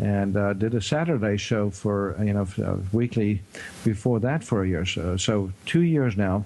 and 0.00 0.36
uh, 0.36 0.52
did 0.54 0.74
a 0.74 0.80
Saturday 0.80 1.36
show 1.36 1.70
for 1.70 2.16
you 2.24 2.32
know 2.32 2.46
uh, 2.62 2.76
weekly 2.92 3.42
before 3.84 4.20
that 4.20 4.42
for 4.42 4.62
a 4.62 4.68
year. 4.68 4.86
So, 4.86 5.16
so, 5.16 5.52
two 5.66 5.82
years 5.82 6.16
now 6.16 6.44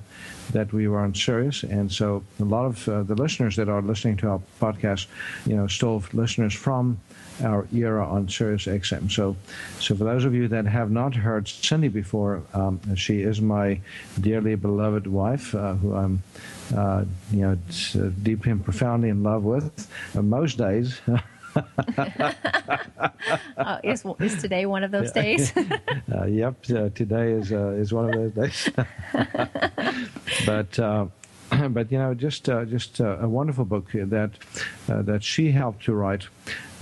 that 0.52 0.72
we 0.72 0.88
were 0.88 0.98
on 0.98 1.14
Sirius, 1.14 1.62
and 1.62 1.92
so 1.92 2.24
a 2.40 2.44
lot 2.44 2.64
of 2.64 2.84
the 3.06 3.14
listeners 3.14 3.56
that 3.56 3.68
are 3.68 3.82
listening 3.82 4.16
to 4.18 4.28
our 4.28 4.40
podcast, 4.60 5.06
you 5.46 5.54
know, 5.54 5.66
still 5.66 6.02
listeners 6.12 6.54
from 6.54 6.98
our 7.42 7.66
era 7.74 8.06
on 8.06 8.28
Sirius 8.28 8.66
XM. 8.66 9.10
So, 9.10 9.36
so 9.80 9.94
for 9.94 10.04
those 10.04 10.24
of 10.24 10.34
you 10.34 10.48
that 10.48 10.66
have 10.66 10.90
not 10.90 11.14
heard 11.14 11.48
Cindy 11.48 11.88
before, 11.88 12.42
um, 12.54 12.80
she 12.96 13.22
is 13.22 13.40
my 13.40 13.80
dearly 14.20 14.54
beloved 14.54 15.06
wife, 15.06 15.54
uh, 15.54 15.74
who 15.74 15.94
I'm, 15.94 16.22
uh, 16.76 17.04
you 17.32 17.40
know, 17.40 17.58
uh, 17.96 18.10
deeply 18.22 18.52
and 18.52 18.64
profoundly 18.64 19.08
in 19.08 19.22
love 19.22 19.44
with. 19.44 19.88
most 20.14 20.58
days. 20.58 21.00
uh, 23.56 23.78
is, 23.82 24.04
is 24.20 24.40
today 24.40 24.66
one 24.66 24.84
of 24.84 24.90
those 24.90 25.12
days? 25.12 25.52
uh, 26.14 26.24
yep, 26.26 26.56
uh, 26.70 26.88
today 26.90 27.32
is 27.32 27.52
uh, 27.52 27.68
is 27.70 27.92
one 27.92 28.12
of 28.12 28.14
those 28.14 28.32
days. 28.32 28.70
but 30.46 30.78
uh, 30.78 31.06
but 31.70 31.90
you 31.90 31.98
know, 31.98 32.14
just 32.14 32.48
uh, 32.48 32.64
just 32.64 33.00
uh, 33.00 33.18
a 33.20 33.28
wonderful 33.28 33.64
book 33.64 33.90
that 33.92 34.30
uh, 34.88 35.02
that 35.02 35.22
she 35.22 35.50
helped 35.50 35.84
to 35.84 35.94
write, 35.94 36.26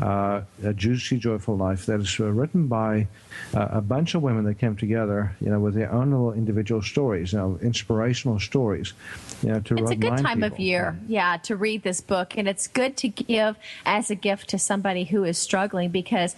uh, 0.01 0.43
a 0.65 0.73
juicy, 0.75 1.19
joyful 1.19 1.57
life. 1.57 1.87
That 1.87 2.01
is 2.01 2.19
uh, 2.21 2.31
written 2.31 2.67
by 2.67 3.09
uh, 3.55 3.69
a 3.71 3.81
bunch 3.81 4.15
of 4.15 4.23
women 4.23 4.45
that 4.45 4.55
came 4.55 4.77
together, 4.77 5.35
you 5.41 5.51
know, 5.51 5.61
with 5.61 5.75
their 5.75 5.93
own 5.93 6.11
little 6.11 6.33
individual 6.33 6.83
stories, 6.83 7.33
you 7.33 7.39
know, 7.39 7.59
inspirational 7.63 8.39
stories. 8.39 8.93
You 9.43 9.51
know, 9.51 9.61
to 9.61 9.77
it's 9.77 9.91
a 9.91 9.97
good 9.97 10.19
time 10.19 10.41
people. 10.41 10.55
of 10.55 10.59
year, 10.59 10.99
yeah, 11.07 11.37
to 11.45 11.57
read 11.57 11.83
this 11.83 12.01
book, 12.01 12.37
and 12.37 12.49
it's 12.49 12.67
good 12.67 12.97
to 12.99 13.09
give 13.09 13.57
as 13.85 14.11
a 14.11 14.15
gift 14.15 14.51
to 14.51 14.59
somebody 14.59 15.05
who 15.05 15.25
is 15.25 15.39
struggling 15.39 15.91
because 15.91 16.37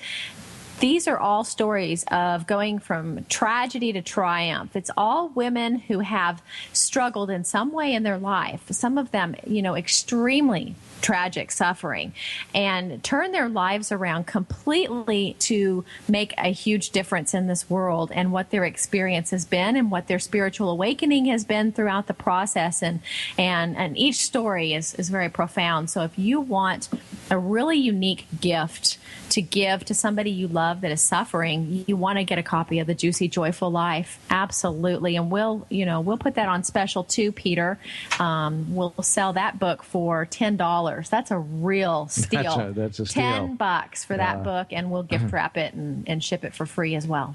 these 0.81 1.09
are 1.09 1.19
all 1.19 1.45
stories 1.45 2.05
of 2.11 2.47
going 2.47 2.79
from 2.79 3.25
tragedy 3.29 3.93
to 3.93 4.03
triumph. 4.03 4.77
It's 4.77 4.91
all 4.97 5.29
women 5.29 5.79
who 5.79 6.01
have 6.01 6.43
struggled 6.73 7.31
in 7.31 7.45
some 7.45 7.73
way 7.73 7.93
in 7.93 8.03
their 8.03 8.19
life, 8.19 8.63
some 8.71 8.99
of 8.99 9.11
them, 9.11 9.35
you 9.47 9.63
know, 9.63 9.75
extremely 9.75 10.75
tragic 11.01 11.51
suffering 11.51 12.13
and 12.55 13.03
turn 13.03 13.33
their 13.33 13.49
lives 13.49 13.93
around 13.93 14.27
completely 14.27 15.37
to 15.39 15.85
make 16.09 16.35
a 16.39 16.49
huge 16.49 16.91
difference 16.91 17.35
in 17.35 17.47
this 17.47 17.71
world 17.71 18.11
and 18.15 18.33
what 18.33 18.51
their 18.51 18.65
experience 18.65 19.31
has 19.31 19.45
been 19.45 19.77
and 19.77 19.91
what 19.91 20.09
their 20.09 20.19
spiritual 20.19 20.71
awakening 20.71 21.27
has 21.27 21.45
been 21.45 21.73
throughout 21.73 22.07
the 22.07 22.15
process 22.15 22.83
and 22.83 23.01
and 23.37 23.77
and 23.77 23.97
each 23.97 24.17
story 24.17 24.75
is 24.75 24.95
is 24.95 25.09
very 25.09 25.29
profound 25.29 25.89
so 25.89 26.03
if 26.03 26.19
you 26.19 26.41
want 26.41 26.89
a 27.31 27.39
really 27.39 27.77
unique 27.77 28.27
gift 28.41 28.99
to 29.31 29.43
give 29.43 29.85
to 29.85 29.95
somebody 29.95 30.31
you 30.31 30.49
love 30.49 30.81
that 30.81 30.91
is 30.91 31.01
suffering 31.01 31.85
you 31.87 31.97
want 31.97 32.19
to 32.19 32.25
get 32.25 32.39
a 32.39 32.43
copy 32.43 32.79
of 32.79 32.87
the 32.87 32.95
juicy 32.95 33.29
joyful 33.29 33.71
life 33.71 34.19
absolutely 34.31 35.17
and 35.17 35.31
we'll 35.31 35.67
you 35.69 35.85
know 35.85 36.01
we'll 36.01 36.17
put 36.17 36.35
that 36.35 36.49
on 36.49 36.65
special 36.65 37.05
too 37.05 37.31
peter 37.31 37.79
um, 38.19 38.75
we'll 38.75 38.95
sell 39.03 39.35
that 39.35 39.59
book 39.59 39.83
for 39.83 40.25
ten 40.25 40.57
dollars 40.57 40.89
dollars. 40.89 41.09
That's 41.09 41.31
a 41.31 41.39
real 41.39 42.09
steal. 42.11 42.43
That's 42.43 42.57
a, 42.57 42.73
that's 42.73 43.01
a 43.01 43.07
steal. 43.07 43.23
Ten 43.23 43.57
bucks 43.57 44.05
for 44.05 44.17
that 44.17 44.43
book, 44.43 44.69
and 44.71 44.91
we'll 44.91 45.03
gift 45.03 45.33
wrap 45.33 45.57
it 45.57 45.75
and, 45.75 46.09
and 46.09 46.23
ship 46.23 46.45
it 46.45 46.55
for 46.55 46.67
free 46.67 46.95
as 46.95 47.07
well. 47.07 47.35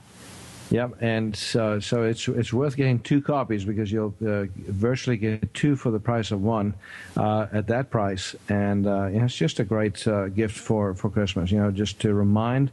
Yep, 0.73 0.95
and 1.01 1.35
so 1.35 1.79
so 1.79 2.01
it's 2.01 2.27
it's 2.27 2.51
worth 2.51 2.75
getting 2.75 2.97
two 2.97 3.21
copies 3.21 3.63
because 3.63 3.91
you'll 3.91 4.15
uh, 4.25 4.45
virtually 4.55 5.17
get 5.17 5.53
two 5.53 5.75
for 5.75 5.91
the 5.91 5.99
price 5.99 6.31
of 6.31 6.41
one 6.41 6.73
uh, 7.15 7.45
at 7.53 7.67
that 7.67 7.91
price, 7.91 8.35
and 8.49 8.87
uh, 8.87 9.05
you 9.05 9.19
know, 9.19 9.25
it's 9.25 9.35
just 9.35 9.59
a 9.59 9.63
great 9.63 10.07
uh, 10.07 10.29
gift 10.29 10.57
for, 10.57 10.95
for 10.95 11.11
Christmas. 11.11 11.51
You 11.51 11.59
know, 11.59 11.69
just 11.69 11.99
to 11.99 12.15
remind, 12.15 12.71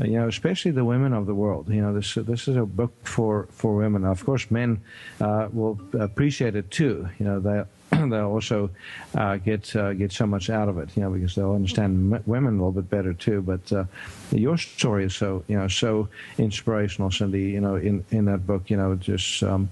uh, 0.00 0.04
you 0.04 0.20
know, 0.20 0.28
especially 0.28 0.70
the 0.70 0.84
women 0.84 1.12
of 1.12 1.26
the 1.26 1.34
world. 1.34 1.68
You 1.68 1.82
know, 1.82 1.92
this 1.92 2.14
this 2.14 2.46
is 2.46 2.56
a 2.56 2.64
book 2.64 2.92
for 3.02 3.48
for 3.50 3.74
women. 3.74 4.04
Of 4.04 4.24
course, 4.24 4.48
men 4.48 4.80
uh, 5.20 5.48
will 5.52 5.80
appreciate 5.98 6.54
it 6.54 6.70
too. 6.70 7.08
You 7.18 7.26
know, 7.26 7.40
they 7.40 7.64
they'll 8.10 8.26
also 8.26 8.70
uh, 9.14 9.36
get 9.36 9.74
uh, 9.76 9.92
get 9.92 10.12
so 10.12 10.26
much 10.26 10.50
out 10.50 10.68
of 10.68 10.78
it, 10.78 10.88
you 10.96 11.02
know, 11.02 11.10
because 11.10 11.34
they'll 11.34 11.54
understand 11.54 12.14
m- 12.14 12.22
women 12.26 12.54
a 12.54 12.56
little 12.56 12.72
bit 12.72 12.88
better 12.88 13.12
too. 13.12 13.42
But 13.42 13.72
uh, 13.72 13.84
your 14.30 14.56
story 14.56 15.04
is 15.04 15.14
so 15.14 15.44
you 15.48 15.58
know 15.58 15.68
so 15.68 16.08
inspirational, 16.38 17.10
Cindy. 17.10 17.50
You 17.50 17.60
know, 17.60 17.76
in, 17.76 18.04
in 18.10 18.24
that 18.26 18.46
book, 18.46 18.70
you 18.70 18.76
know, 18.76 18.94
just 18.94 19.42
um, 19.42 19.68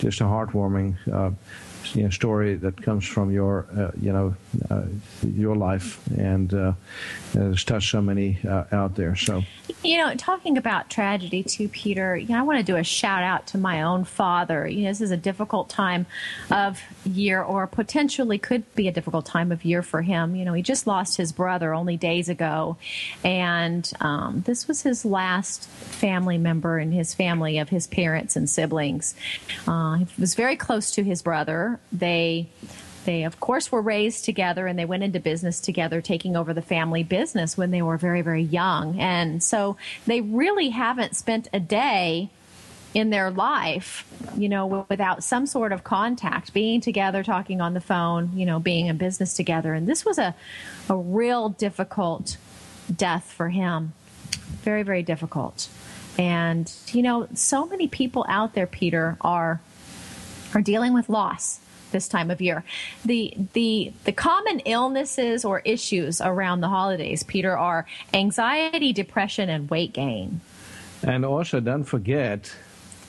just 0.00 0.20
a 0.20 0.24
heartwarming 0.24 0.96
uh, 1.12 1.30
you 1.94 2.04
know, 2.04 2.10
story 2.10 2.54
that 2.56 2.80
comes 2.80 3.06
from 3.06 3.30
your, 3.30 3.66
uh, 3.76 3.90
you 4.00 4.12
know, 4.12 4.34
uh, 4.70 4.82
your 5.22 5.56
life, 5.56 6.00
and 6.16 6.52
uh, 6.54 6.72
has 7.34 7.64
touched 7.64 7.90
so 7.90 8.00
many 8.00 8.38
uh, 8.48 8.64
out 8.72 8.94
there. 8.94 9.16
So, 9.16 9.42
you 9.82 9.98
know, 9.98 10.14
talking 10.14 10.56
about 10.56 10.90
tragedy 10.90 11.42
too, 11.42 11.68
Peter. 11.68 12.16
You 12.16 12.28
know, 12.28 12.38
I 12.38 12.42
want 12.42 12.58
to 12.58 12.64
do 12.64 12.76
a 12.76 12.84
shout 12.84 13.22
out 13.22 13.46
to 13.48 13.58
my 13.58 13.82
own 13.82 14.04
father. 14.04 14.66
You 14.66 14.84
know, 14.84 14.90
this 14.90 15.00
is 15.00 15.10
a 15.10 15.16
difficult 15.16 15.68
time 15.68 16.06
of 16.50 16.80
year, 17.04 17.42
or 17.42 17.66
potentially 17.66 18.38
could 18.38 18.74
be 18.74 18.88
a 18.88 18.92
difficult 18.92 19.26
time 19.26 19.52
of 19.52 19.64
year 19.64 19.82
for 19.82 20.02
him. 20.02 20.34
You 20.34 20.44
know, 20.44 20.52
he 20.52 20.62
just 20.62 20.86
lost 20.86 21.16
his 21.16 21.32
brother 21.32 21.74
only 21.74 21.96
days 21.96 22.28
ago, 22.28 22.76
and 23.24 23.90
um, 24.00 24.42
this 24.46 24.68
was 24.68 24.82
his 24.82 25.04
last 25.04 25.68
family 25.68 26.38
member 26.38 26.78
in 26.78 26.92
his 26.92 27.14
family 27.14 27.58
of 27.58 27.68
his 27.68 27.86
parents 27.86 28.36
and 28.36 28.48
siblings. 28.48 29.14
Uh, 29.66 29.96
he 29.96 30.06
was 30.18 30.34
very 30.34 30.56
close 30.56 30.90
to 30.92 31.02
his 31.02 31.22
brother 31.22 31.80
they 31.90 32.48
they 33.04 33.24
of 33.24 33.40
course 33.40 33.72
were 33.72 33.82
raised 33.82 34.24
together 34.24 34.66
and 34.66 34.78
they 34.78 34.84
went 34.84 35.02
into 35.02 35.20
business 35.20 35.60
together 35.60 36.00
taking 36.00 36.36
over 36.36 36.54
the 36.54 36.62
family 36.62 37.02
business 37.02 37.56
when 37.56 37.70
they 37.70 37.82
were 37.82 37.96
very 37.96 38.22
very 38.22 38.42
young. 38.42 38.98
And 39.00 39.42
so 39.42 39.76
they 40.06 40.20
really 40.20 40.70
haven't 40.70 41.16
spent 41.16 41.48
a 41.52 41.60
day 41.60 42.30
in 42.94 43.08
their 43.08 43.30
life 43.30 44.06
you 44.36 44.48
know 44.48 44.86
without 44.90 45.24
some 45.24 45.46
sort 45.46 45.72
of 45.72 45.82
contact 45.82 46.52
being 46.52 46.78
together 46.78 47.22
talking 47.22 47.58
on 47.58 47.72
the 47.72 47.80
phone 47.80 48.30
you 48.36 48.44
know 48.44 48.60
being 48.60 48.86
in 48.86 48.96
business 48.96 49.34
together. 49.34 49.74
And 49.74 49.86
this 49.86 50.04
was 50.04 50.18
a 50.18 50.34
a 50.88 50.96
real 50.96 51.48
difficult 51.50 52.36
death 52.94 53.24
for 53.24 53.48
him. 53.48 53.92
Very 54.62 54.82
very 54.82 55.02
difficult. 55.02 55.68
And 56.18 56.72
you 56.92 57.02
know 57.02 57.28
so 57.34 57.66
many 57.66 57.88
people 57.88 58.24
out 58.28 58.54
there 58.54 58.66
peter 58.66 59.16
are 59.20 59.60
are 60.54 60.60
dealing 60.60 60.92
with 60.92 61.08
loss 61.08 61.60
this 61.92 62.08
time 62.08 62.30
of 62.30 62.40
year. 62.40 62.64
The 63.04 63.34
the 63.52 63.92
the 64.04 64.12
common 64.12 64.60
illnesses 64.60 65.44
or 65.44 65.60
issues 65.60 66.20
around 66.20 66.60
the 66.60 66.68
holidays, 66.68 67.22
Peter, 67.22 67.56
are 67.56 67.86
anxiety, 68.12 68.92
depression, 68.92 69.48
and 69.48 69.70
weight 69.70 69.92
gain. 69.92 70.40
And 71.02 71.24
also, 71.24 71.60
don't 71.60 71.84
forget, 71.84 72.54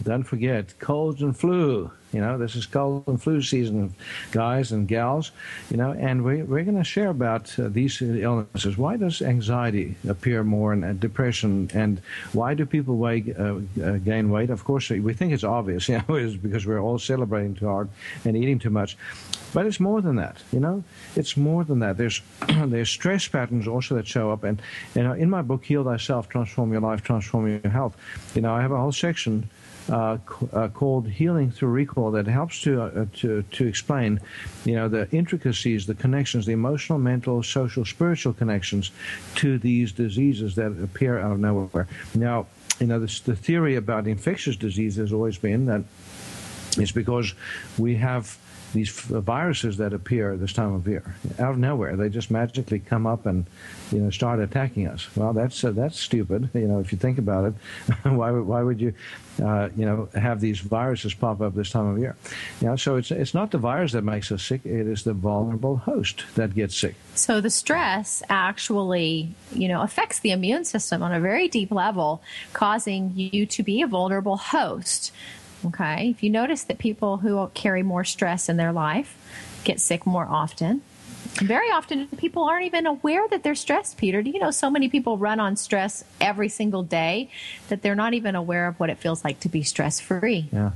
don't 0.03 0.23
forget 0.23 0.77
colds 0.79 1.21
and 1.21 1.35
flu. 1.35 1.91
You 2.11 2.21
know, 2.21 2.37
this 2.37 2.55
is 2.55 2.67
cold 2.67 3.07
and 3.07 3.21
flu 3.21 3.41
season, 3.41 3.95
guys 4.31 4.71
and 4.71 4.87
gals. 4.87 5.31
You 5.71 5.77
know, 5.77 5.93
and 5.93 6.23
we, 6.23 6.43
we're 6.43 6.63
going 6.63 6.77
to 6.77 6.83
share 6.83 7.09
about 7.09 7.57
uh, 7.57 7.69
these 7.69 7.99
illnesses. 8.01 8.77
Why 8.77 8.97
does 8.97 9.21
anxiety 9.21 9.95
appear 10.07 10.43
more 10.43 10.73
and 10.73 10.99
depression, 10.99 11.71
and 11.73 11.99
why 12.33 12.53
do 12.53 12.67
people 12.67 12.97
weigh, 12.97 13.33
uh, 13.37 13.55
uh, 13.83 13.97
gain 13.97 14.29
weight? 14.29 14.51
Of 14.51 14.63
course, 14.63 14.91
we 14.91 15.13
think 15.13 15.33
it's 15.33 15.43
obvious. 15.43 15.89
You 15.93 16.01
know, 16.07 16.15
it's 16.15 16.35
because 16.35 16.65
we're 16.65 16.79
all 16.79 16.97
celebrating 16.97 17.53
too 17.53 17.67
hard 17.67 17.87
and 18.25 18.35
eating 18.35 18.57
too 18.57 18.71
much. 18.71 18.97
But 19.53 19.67
it's 19.67 19.79
more 19.79 20.01
than 20.01 20.15
that, 20.15 20.41
you 20.51 20.59
know. 20.59 20.83
It's 21.15 21.37
more 21.37 21.63
than 21.63 21.79
that. 21.79 21.97
There's 21.97 22.21
there's 22.47 22.89
stress 22.89 23.27
patterns 23.27 23.67
also 23.67 23.95
that 23.95 24.07
show 24.07 24.31
up, 24.31 24.43
and 24.43 24.59
you 24.95 25.03
know, 25.03 25.13
in 25.13 25.29
my 25.29 25.43
book, 25.43 25.65
Heal 25.65 25.83
Thyself, 25.83 26.29
Transform 26.29 26.71
Your 26.71 26.81
Life, 26.81 27.03
Transform 27.03 27.47
Your 27.47 27.71
Health. 27.71 27.95
You 28.33 28.41
know, 28.41 28.53
I 28.53 28.61
have 28.61 28.71
a 28.71 28.77
whole 28.77 28.91
section 28.91 29.49
uh, 29.89 30.17
uh, 30.53 30.67
called 30.69 31.07
Healing 31.07 31.51
Through 31.51 31.69
Recall 31.69 32.11
that 32.11 32.27
helps 32.27 32.61
to, 32.61 32.81
uh, 32.81 33.05
to, 33.17 33.43
to 33.43 33.65
explain, 33.65 34.19
you 34.65 34.75
know, 34.75 34.87
the 34.87 35.09
intricacies, 35.11 35.85
the 35.85 35.95
connections, 35.95 36.45
the 36.45 36.53
emotional, 36.53 36.99
mental, 36.99 37.43
social, 37.43 37.85
spiritual 37.85 38.33
connections 38.33 38.91
to 39.35 39.57
these 39.57 39.91
diseases 39.91 40.55
that 40.55 40.71
appear 40.83 41.19
out 41.19 41.33
of 41.33 41.39
nowhere. 41.39 41.87
Now, 42.15 42.47
you 42.79 42.87
know, 42.87 42.99
this, 42.99 43.19
the 43.19 43.35
theory 43.35 43.75
about 43.75 44.07
infectious 44.07 44.55
disease 44.55 44.95
has 44.95 45.13
always 45.13 45.37
been 45.37 45.65
that 45.67 45.83
it's 46.77 46.91
because 46.91 47.33
we 47.77 47.95
have 47.95 48.37
these 48.73 48.89
viruses 48.89 49.77
that 49.77 49.93
appear 49.93 50.35
this 50.35 50.53
time 50.53 50.73
of 50.73 50.87
year 50.87 51.15
out 51.39 51.51
of 51.51 51.57
nowhere. 51.57 51.95
They 51.95 52.09
just 52.09 52.31
magically 52.31 52.79
come 52.79 53.07
up 53.07 53.25
and 53.25 53.45
you 53.91 53.99
know 53.99 54.09
start 54.09 54.39
attacking 54.39 54.87
us. 54.87 55.07
Well, 55.15 55.33
that's 55.33 55.63
uh, 55.63 55.71
that's 55.71 55.99
stupid. 55.99 56.49
You 56.63 56.69
know, 56.69 56.79
if 56.79 56.93
you 56.93 56.97
think 56.97 57.17
about 57.17 57.45
it, 57.45 57.53
why 58.03 58.31
why 58.31 58.63
would 58.63 58.79
you 58.79 58.93
uh, 59.43 59.69
you 59.75 59.85
know 59.85 60.07
have 60.13 60.39
these 60.39 60.59
viruses 60.59 61.13
pop 61.13 61.41
up 61.41 61.55
this 61.55 61.69
time 61.69 61.87
of 61.87 61.99
year? 61.99 62.15
You 62.61 62.67
know, 62.67 62.75
so 62.75 62.95
it's 62.95 63.11
it's 63.11 63.33
not 63.33 63.51
the 63.51 63.57
virus 63.57 63.91
that 63.91 64.03
makes 64.03 64.31
us 64.31 64.43
sick. 64.43 64.65
It 64.65 64.87
is 64.87 65.03
the 65.03 65.13
vulnerable 65.13 65.77
host 65.77 66.23
that 66.35 66.55
gets 66.55 66.75
sick. 66.75 66.95
So 67.15 67.41
the 67.41 67.49
stress 67.49 68.23
actually 68.29 69.29
you 69.51 69.67
know 69.67 69.81
affects 69.81 70.19
the 70.19 70.31
immune 70.31 70.65
system 70.65 71.03
on 71.03 71.13
a 71.13 71.19
very 71.19 71.47
deep 71.47 71.71
level, 71.71 72.21
causing 72.53 73.11
you 73.15 73.45
to 73.45 73.63
be 73.63 73.81
a 73.81 73.87
vulnerable 73.87 74.37
host. 74.37 75.11
Okay. 75.65 76.09
If 76.09 76.23
you 76.23 76.29
notice 76.29 76.63
that 76.65 76.77
people 76.77 77.17
who 77.17 77.49
carry 77.53 77.83
more 77.83 78.03
stress 78.03 78.49
in 78.49 78.57
their 78.57 78.71
life 78.71 79.17
get 79.63 79.79
sick 79.79 80.05
more 80.05 80.25
often, 80.25 80.81
very 81.41 81.71
often 81.71 82.07
people 82.17 82.43
aren't 82.43 82.65
even 82.65 82.85
aware 82.85 83.27
that 83.29 83.43
they're 83.43 83.55
stressed, 83.55 83.97
Peter. 83.97 84.21
Do 84.21 84.29
you 84.29 84.39
know 84.39 84.51
so 84.51 84.69
many 84.69 84.89
people 84.89 85.17
run 85.17 85.39
on 85.39 85.55
stress 85.55 86.03
every 86.21 86.49
single 86.49 86.83
day 86.83 87.29
that 87.69 87.81
they're 87.81 87.95
not 87.95 88.13
even 88.13 88.35
aware 88.35 88.67
of 88.67 88.79
what 88.79 88.89
it 88.89 88.99
feels 88.99 89.23
like 89.23 89.39
to 89.39 89.49
be 89.49 89.63
stress 89.63 89.99
free? 89.99 90.49
Yeah. 90.51 90.71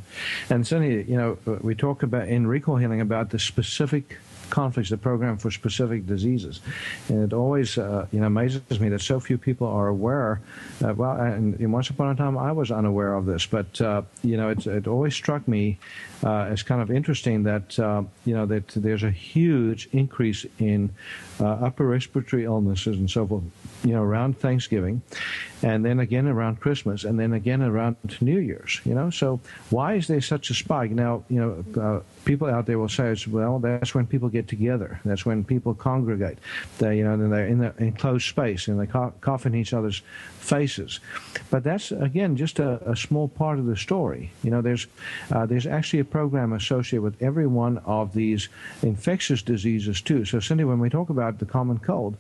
And 0.50 0.66
Cindy, 0.66 1.06
you 1.10 1.18
know, 1.18 1.38
we 1.62 1.76
talk 1.76 2.02
about 2.02 2.28
in 2.28 2.48
recall 2.48 2.78
healing 2.78 3.02
about 3.02 3.30
the 3.30 3.40
specific 3.40 4.18
conflicts, 4.50 4.90
the 4.90 4.98
program 4.98 5.38
for 5.38 5.52
specific 5.52 6.06
diseases. 6.06 6.62
And 7.10 7.24
it 7.24 7.34
always, 7.34 7.78
uh, 7.78 8.08
you 8.12 8.20
know, 8.20 8.28
amazes 8.28 8.80
me 8.80 8.90
that 8.90 9.02
so 9.02 9.20
few 9.20 9.38
people 9.38 9.68
are 9.68 9.88
aware. 9.88 10.42
Uh, 10.84 10.94
well, 10.94 11.20
and 11.20 11.72
once 11.72 11.90
upon 11.90 12.12
a 12.12 12.16
time, 12.16 12.38
I 12.38 12.52
was 12.52 12.72
unaware 12.72 13.14
of 13.14 13.26
this, 13.26 13.46
but 13.46 13.80
uh, 13.82 14.02
you 14.24 14.38
know, 14.38 14.50
it, 14.50 14.66
it 14.68 14.88
always 14.88 15.14
struck 15.16 15.48
me 15.48 15.78
uh, 16.24 16.44
as 16.44 16.64
kind 16.64 16.82
of 16.82 16.90
interesting 16.90 17.44
that 17.44 17.78
uh, 17.80 18.04
you 18.26 18.34
know 18.34 18.46
that 18.46 18.68
there's 18.70 19.04
a 19.04 19.12
huge 19.12 19.88
increase 19.92 20.46
in 20.60 20.90
uh, 21.40 21.46
upper 21.46 21.86
respiratory 21.86 22.46
illnesses 22.46 22.98
and 22.98 23.10
so 23.10 23.28
forth. 23.28 23.44
You 23.84 23.94
know, 23.94 24.04
around 24.04 24.40
Thanksgiving, 24.40 25.02
and 25.64 25.84
then 25.84 26.00
again 26.00 26.28
around 26.28 26.60
Christmas, 26.60 27.04
and 27.04 27.20
then 27.20 27.34
again 27.34 27.62
around 27.62 27.98
New 28.22 28.40
Year's. 28.40 28.82
You 28.86 28.94
know, 28.94 29.10
so 29.10 29.40
why 29.70 29.96
is 29.96 30.08
there 30.08 30.22
such 30.22 30.50
a 30.50 30.54
spike? 30.54 30.92
Now, 30.92 31.24
you 31.30 31.40
know, 31.40 32.04
people 32.26 32.48
out 32.48 32.66
there 32.66 32.78
will 32.78 32.90
say, 32.90 33.16
well, 33.30 33.60
that's 33.60 33.96
when 33.96 34.06
people 34.06 34.30
get 34.30 34.48
together. 34.48 35.00
That's 35.06 35.26
when 35.26 35.44
people 35.44 35.74
congregate. 35.74 36.38
They, 36.78 36.98
you 36.98 37.04
know, 37.04 37.18
they're 37.18 37.48
in 37.48 37.60
the 37.60 37.74
enclosed 37.78 38.28
space 38.28 38.68
and 38.68 38.80
they 38.80 38.88
cough 38.88 39.46
in 39.46 39.56
each 39.56 39.74
other's 39.74 40.02
faces. 40.48 41.00
But 41.50 41.64
that's 41.64 41.92
again 41.92 42.36
just 42.36 42.60
a, 42.60 42.90
a 42.90 42.96
small 42.96 43.28
part 43.28 43.60
of 43.60 43.66
the 43.66 43.76
story. 43.76 44.32
You 44.44 44.52
know, 44.52 44.62
there's 44.62 44.88
uh, 45.32 45.46
there's 45.46 45.68
actually 45.68 46.00
a 46.00 46.06
program 46.06 46.54
associated 46.54 47.02
with 47.02 47.22
every 47.22 47.48
one 47.48 47.78
of 47.80 48.14
these 48.14 48.50
infectious 48.82 49.42
diseases 49.42 50.02
too. 50.02 50.26
So, 50.26 50.40
Cindy, 50.40 50.64
when 50.64 50.80
we 50.80 50.90
talk 50.90 51.10
about 51.10 51.40
the 51.40 51.46
common 51.46 51.80
cold, 51.80 52.18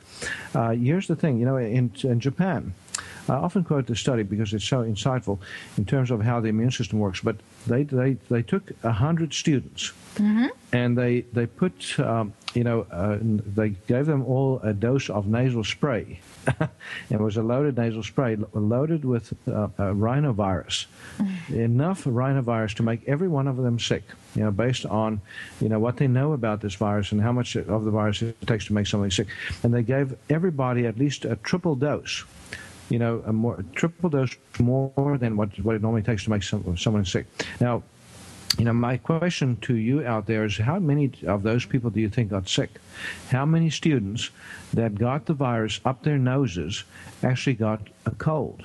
uh, 0.53 0.71
here's 0.71 1.07
the 1.07 1.15
thing. 1.15 1.39
You 1.39 1.45
know, 1.45 1.57
in 1.57 1.91
in 2.03 2.19
Japan. 2.19 2.73
I 3.29 3.33
often 3.33 3.63
quote 3.63 3.87
the 3.87 3.95
study 3.95 4.23
because 4.23 4.53
it's 4.53 4.65
so 4.65 4.83
insightful 4.83 5.39
in 5.77 5.85
terms 5.85 6.11
of 6.11 6.21
how 6.21 6.39
the 6.39 6.49
immune 6.49 6.71
system 6.71 6.99
works. 6.99 7.21
But 7.21 7.37
they 7.65 7.83
they, 7.83 8.13
they 8.29 8.41
took 8.41 8.71
hundred 8.81 9.33
students 9.33 9.93
Mm-hmm. 10.17 10.47
and 10.73 10.97
they 10.97 11.21
they 11.33 11.45
put 11.45 11.99
um, 11.99 12.33
you 12.55 12.63
know 12.63 12.87
uh, 12.91 13.19
they 13.21 13.69
gave 13.87 14.07
them 14.07 14.25
all 14.25 14.59
a 14.63 14.73
dose 14.73 15.09
of 15.09 15.27
nasal 15.27 15.63
spray. 15.63 16.19
it 17.09 17.19
was 17.19 17.37
a 17.37 17.43
loaded 17.43 17.77
nasal 17.77 18.01
spray 18.01 18.35
loaded 18.53 19.05
with 19.05 19.33
uh, 19.47 19.51
uh, 19.51 19.69
rhinovirus, 19.93 20.87
enough 21.49 22.05
rhinovirus 22.05 22.73
to 22.75 22.83
make 22.83 23.07
every 23.07 23.27
one 23.27 23.47
of 23.47 23.57
them 23.57 23.79
sick. 23.79 24.03
You 24.33 24.45
know, 24.45 24.51
based 24.51 24.87
on 24.87 25.21
you 25.61 25.69
know 25.69 25.77
what 25.77 25.97
they 25.97 26.07
know 26.07 26.33
about 26.33 26.61
this 26.61 26.73
virus 26.73 27.11
and 27.11 27.21
how 27.21 27.31
much 27.31 27.55
of 27.55 27.83
the 27.83 27.91
virus 27.91 28.23
it 28.23 28.35
takes 28.47 28.65
to 28.67 28.73
make 28.73 28.87
somebody 28.87 29.11
sick, 29.11 29.27
and 29.61 29.71
they 29.71 29.83
gave 29.83 30.15
everybody 30.31 30.87
at 30.87 30.97
least 30.97 31.25
a 31.25 31.35
triple 31.35 31.75
dose 31.75 32.23
you 32.89 32.99
know, 32.99 33.23
a 33.25 33.33
more 33.33 33.63
triple 33.73 34.09
dose 34.09 34.35
more 34.59 35.17
than 35.17 35.35
what 35.37 35.57
what 35.59 35.75
it 35.75 35.81
normally 35.81 36.03
takes 36.03 36.23
to 36.25 36.29
make 36.29 36.43
some, 36.43 36.77
someone 36.77 37.05
sick. 37.05 37.25
Now, 37.59 37.83
you 38.57 38.65
know, 38.65 38.73
my 38.73 38.97
question 38.97 39.57
to 39.57 39.75
you 39.75 40.05
out 40.05 40.25
there 40.25 40.45
is 40.45 40.57
how 40.57 40.79
many 40.79 41.11
of 41.27 41.43
those 41.43 41.65
people 41.65 41.89
do 41.89 41.99
you 41.99 42.09
think 42.09 42.29
got 42.29 42.47
sick? 42.47 42.69
How 43.29 43.45
many 43.45 43.69
students 43.69 44.29
that 44.73 44.95
got 44.95 45.25
the 45.25 45.33
virus 45.33 45.79
up 45.85 46.03
their 46.03 46.17
noses 46.17 46.83
actually 47.23 47.55
got 47.55 47.81
a 48.05 48.11
cold? 48.11 48.63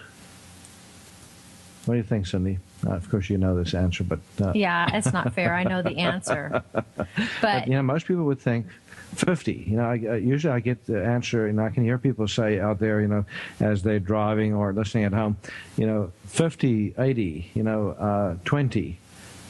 What 1.85 1.95
do 1.95 1.99
you 1.99 2.05
think, 2.05 2.27
Cindy? 2.29 2.59
Uh, 2.87 2.93
of 2.93 3.11
course, 3.11 3.29
you 3.29 3.39
know 3.39 3.57
this 3.57 3.75
answer, 3.75 4.05
but 4.05 4.21
uh, 4.41 4.53
Yeah, 4.55 4.97
it's 4.97 5.13
not 5.13 5.35
fair. 5.35 5.53
I 5.55 5.65
know 5.65 5.83
the 5.83 5.99
answer. 5.99 6.63
But, 6.73 7.09
But 7.41 7.67
you 7.67 7.75
know, 7.75 7.83
most 7.83 8.07
people 8.07 8.25
would 8.25 8.41
think 8.41 8.67
50. 9.15 9.67
You 9.69 9.77
know, 9.77 9.85
I, 9.85 9.95
usually 10.17 10.53
I 10.53 10.61
get 10.61 10.87
the 10.87 11.05
answer, 11.05 11.47
and 11.47 11.61
I 11.61 11.71
can 11.71 11.85
hear 11.85 11.99
people 11.99 12.27
say 12.29 12.61
out 12.61 12.79
there, 12.79 13.01
you 13.01 13.09
know, 13.09 13.25
as 13.61 13.83
they're 13.83 14.01
driving 14.01 14.55
or 14.55 14.73
listening 14.73 15.05
at 15.05 15.13
home, 15.13 15.37
you 15.77 15.87
know, 15.87 16.13
50, 16.27 16.95
80, 16.99 17.51
you 17.55 17.63
know, 17.63 17.91
uh, 17.91 18.37
20. 18.45 18.99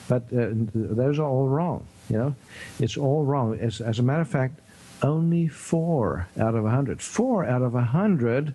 But 0.09 0.22
uh, 0.33 0.48
those 0.75 1.18
are 1.18 1.27
all 1.27 1.48
wrong. 1.48 1.87
You 2.11 2.18
know, 2.18 2.35
it's 2.79 2.96
all 2.96 3.25
wrong. 3.25 3.59
As, 3.59 3.81
as 3.81 3.98
a 3.98 4.03
matter 4.03 4.22
of 4.22 4.29
fact, 4.29 4.59
only 5.03 5.48
four 5.48 6.29
out 6.38 6.55
of 6.55 6.64
a 6.64 6.70
hundred. 6.70 7.01
Four 7.01 7.44
out 7.44 7.62
of 7.62 7.75
a 7.75 7.83
hundred. 7.83 8.55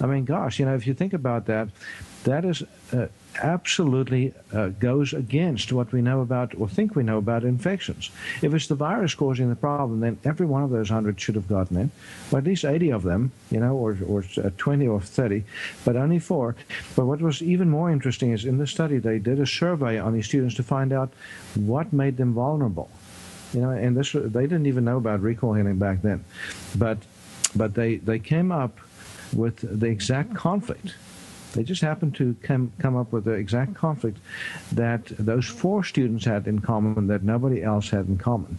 I 0.00 0.06
mean, 0.06 0.24
gosh, 0.24 0.58
you 0.58 0.66
know, 0.66 0.74
if 0.74 0.86
you 0.86 0.94
think 0.94 1.12
about 1.12 1.46
that, 1.46 1.68
that 2.24 2.44
is 2.44 2.62
uh, 2.92 3.06
absolutely 3.42 4.32
uh, 4.52 4.68
goes 4.68 5.12
against 5.12 5.72
what 5.72 5.92
we 5.92 6.00
know 6.00 6.20
about 6.20 6.54
or 6.58 6.68
think 6.68 6.94
we 6.94 7.02
know 7.02 7.18
about 7.18 7.44
infections. 7.44 8.10
If 8.42 8.54
it's 8.54 8.66
the 8.66 8.74
virus 8.74 9.14
causing 9.14 9.48
the 9.48 9.56
problem, 9.56 10.00
then 10.00 10.18
every 10.24 10.46
one 10.46 10.62
of 10.62 10.70
those 10.70 10.88
hundred 10.88 11.20
should 11.20 11.34
have 11.34 11.48
gotten 11.48 11.76
it, 11.76 11.90
or 12.32 12.38
at 12.38 12.44
least 12.44 12.64
80 12.64 12.90
of 12.90 13.02
them, 13.02 13.32
you 13.50 13.60
know, 13.60 13.76
or, 13.76 13.96
or 14.06 14.24
uh, 14.42 14.50
20 14.56 14.86
or 14.86 15.00
30, 15.00 15.44
but 15.84 15.96
only 15.96 16.18
four. 16.18 16.56
But 16.96 17.06
what 17.06 17.20
was 17.20 17.42
even 17.42 17.68
more 17.68 17.90
interesting 17.90 18.32
is 18.32 18.44
in 18.44 18.58
the 18.58 18.66
study, 18.66 18.98
they 18.98 19.18
did 19.18 19.40
a 19.40 19.46
survey 19.46 19.98
on 19.98 20.12
these 20.12 20.26
students 20.26 20.54
to 20.56 20.62
find 20.62 20.92
out 20.92 21.12
what 21.54 21.92
made 21.92 22.16
them 22.16 22.34
vulnerable. 22.34 22.90
You 23.52 23.60
know, 23.60 23.70
and 23.70 23.96
this 23.96 24.12
they 24.12 24.42
didn't 24.42 24.66
even 24.66 24.84
know 24.84 24.96
about 24.96 25.20
recall 25.20 25.54
healing 25.54 25.78
back 25.78 26.02
then, 26.02 26.24
but 26.76 26.98
but 27.54 27.74
they 27.74 27.96
they 27.96 28.18
came 28.18 28.50
up 28.50 28.80
with 29.32 29.58
the 29.80 29.86
exact 29.86 30.34
conflict. 30.34 30.94
They 31.54 31.62
just 31.62 31.82
happened 31.82 32.14
to 32.16 32.36
come 32.42 32.72
come 32.78 32.96
up 32.96 33.12
with 33.12 33.24
the 33.24 33.32
exact 33.32 33.74
conflict 33.74 34.18
that 34.72 35.06
those 35.18 35.46
four 35.46 35.84
students 35.84 36.24
had 36.24 36.46
in 36.46 36.60
common 36.60 37.06
that 37.06 37.22
nobody 37.22 37.62
else 37.62 37.90
had 37.90 38.08
in 38.08 38.18
common. 38.18 38.58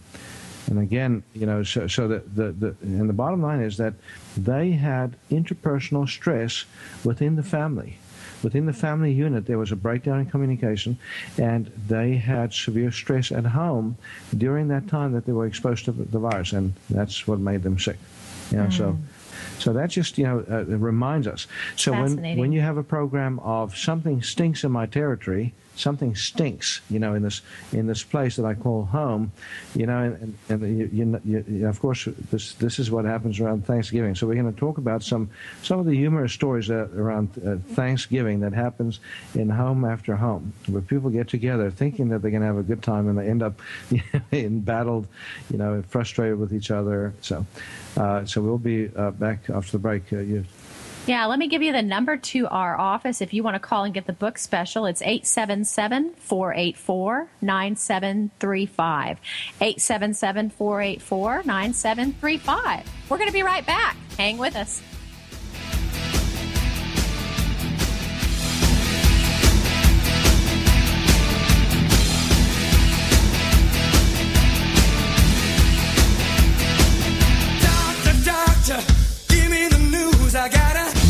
And 0.68 0.80
again, 0.80 1.22
you 1.32 1.46
know, 1.46 1.62
so, 1.62 1.86
so 1.86 2.08
the, 2.08 2.18
the, 2.34 2.52
the, 2.52 2.76
and 2.82 3.08
the 3.08 3.14
bottom 3.14 3.40
line 3.40 3.60
is 3.60 3.76
that 3.76 3.94
they 4.36 4.72
had 4.72 5.14
interpersonal 5.30 6.08
stress 6.08 6.64
within 7.04 7.36
the 7.36 7.42
family. 7.42 7.98
Within 8.42 8.66
the 8.66 8.72
family 8.72 9.12
unit, 9.12 9.46
there 9.46 9.58
was 9.58 9.72
a 9.72 9.76
breakdown 9.76 10.20
in 10.20 10.26
communication, 10.26 10.98
and 11.38 11.70
they 11.88 12.16
had 12.16 12.52
severe 12.52 12.90
stress 12.90 13.32
at 13.32 13.46
home 13.46 13.96
during 14.36 14.68
that 14.68 14.88
time 14.88 15.12
that 15.12 15.24
they 15.24 15.32
were 15.32 15.46
exposed 15.46 15.84
to 15.84 15.92
the 15.92 16.18
virus, 16.18 16.52
and 16.52 16.74
that's 16.90 17.26
what 17.28 17.38
made 17.38 17.62
them 17.62 17.78
sick. 17.78 17.98
You 18.50 18.58
know, 18.58 18.70
so. 18.70 18.92
Mm. 18.92 18.98
So 19.58 19.72
that 19.72 19.90
just 19.90 20.18
you 20.18 20.24
know 20.24 20.44
uh, 20.50 20.64
reminds 20.64 21.26
us. 21.26 21.46
So 21.76 21.92
when 21.92 22.38
when 22.38 22.52
you 22.52 22.60
have 22.60 22.76
a 22.76 22.82
program 22.82 23.38
of 23.40 23.76
something 23.76 24.22
stinks 24.22 24.64
in 24.64 24.72
my 24.72 24.86
territory, 24.86 25.54
something 25.76 26.14
stinks, 26.14 26.80
you 26.90 26.98
know, 26.98 27.14
in 27.14 27.22
this 27.22 27.42
in 27.72 27.86
this 27.86 28.02
place 28.02 28.36
that 28.36 28.44
I 28.44 28.54
call 28.54 28.84
home, 28.84 29.32
you 29.74 29.86
know, 29.86 29.98
and, 29.98 30.36
and, 30.48 30.62
and 30.62 30.78
you, 30.78 31.20
you, 31.24 31.44
you, 31.46 31.68
of 31.68 31.80
course 31.80 32.08
this 32.30 32.54
this 32.54 32.78
is 32.78 32.90
what 32.90 33.04
happens 33.04 33.40
around 33.40 33.66
Thanksgiving. 33.66 34.14
So 34.14 34.26
we're 34.26 34.40
going 34.40 34.52
to 34.52 34.58
talk 34.58 34.78
about 34.78 35.02
some 35.02 35.30
some 35.62 35.78
of 35.78 35.86
the 35.86 35.94
humorous 35.94 36.32
stories 36.32 36.68
that, 36.68 36.90
around 36.96 37.30
uh, 37.46 37.56
Thanksgiving 37.74 38.40
that 38.40 38.52
happens 38.52 39.00
in 39.34 39.48
home 39.48 39.84
after 39.84 40.16
home, 40.16 40.52
where 40.66 40.82
people 40.82 41.10
get 41.10 41.28
together 41.28 41.70
thinking 41.70 42.08
that 42.08 42.22
they're 42.22 42.30
going 42.30 42.42
to 42.42 42.46
have 42.46 42.58
a 42.58 42.62
good 42.62 42.82
time 42.82 43.08
and 43.08 43.18
they 43.18 43.28
end 43.28 43.42
up 43.42 43.60
you 43.90 44.02
know, 44.12 44.20
embattled, 44.32 45.06
you 45.50 45.58
know, 45.58 45.82
frustrated 45.88 46.38
with 46.38 46.52
each 46.52 46.70
other. 46.70 47.14
So. 47.20 47.46
Uh, 47.96 48.24
so 48.26 48.42
we'll 48.42 48.58
be 48.58 48.90
uh, 48.94 49.10
back 49.12 49.48
after 49.48 49.72
the 49.72 49.78
break. 49.78 50.12
Uh, 50.12 50.18
you, 50.18 50.44
yeah, 51.06 51.26
let 51.26 51.38
me 51.38 51.46
give 51.46 51.62
you 51.62 51.72
the 51.72 51.82
number 51.82 52.16
to 52.16 52.48
our 52.48 52.78
office 52.78 53.20
if 53.20 53.32
you 53.32 53.42
want 53.42 53.54
to 53.54 53.60
call 53.60 53.84
and 53.84 53.94
get 53.94 54.06
the 54.06 54.12
book 54.12 54.38
special. 54.38 54.86
It's 54.86 55.02
877 55.02 56.14
484 56.14 57.28
9735. 57.40 59.18
877 59.60 60.50
484 60.50 61.42
9735. 61.44 62.92
We're 63.08 63.18
going 63.18 63.28
to 63.28 63.32
be 63.32 63.42
right 63.42 63.64
back. 63.64 63.96
Hang 64.18 64.36
with 64.38 64.56
us. 64.56 64.82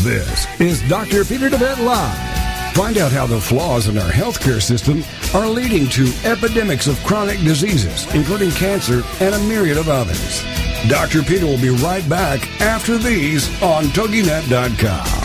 This 0.07 0.47
is 0.61 0.81
Dr. 0.87 1.25
Peter 1.25 1.49
DeVette 1.49 1.83
Live. 1.83 2.73
Find 2.73 2.97
out 2.97 3.11
how 3.11 3.25
the 3.27 3.41
flaws 3.41 3.89
in 3.89 3.97
our 3.97 4.09
healthcare 4.09 4.61
system 4.61 5.03
are 5.35 5.49
leading 5.49 5.85
to 5.89 6.09
epidemics 6.23 6.87
of 6.87 6.97
chronic 7.03 7.37
diseases, 7.39 8.07
including 8.15 8.51
cancer 8.51 9.03
and 9.19 9.35
a 9.35 9.39
myriad 9.39 9.75
of 9.75 9.89
others. 9.89 10.45
Dr. 10.87 11.23
Peter 11.23 11.45
will 11.45 11.59
be 11.59 11.71
right 11.71 12.07
back 12.07 12.39
after 12.61 12.97
these 12.97 13.49
on 13.61 13.83
TogiNet.com. 13.87 15.17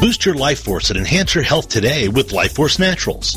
Boost 0.00 0.24
your 0.24 0.36
life 0.36 0.60
force 0.64 0.88
and 0.88 0.98
enhance 0.98 1.34
your 1.34 1.44
health 1.44 1.68
today 1.68 2.08
with 2.08 2.32
Life 2.32 2.54
Force 2.54 2.78
Naturals. 2.78 3.36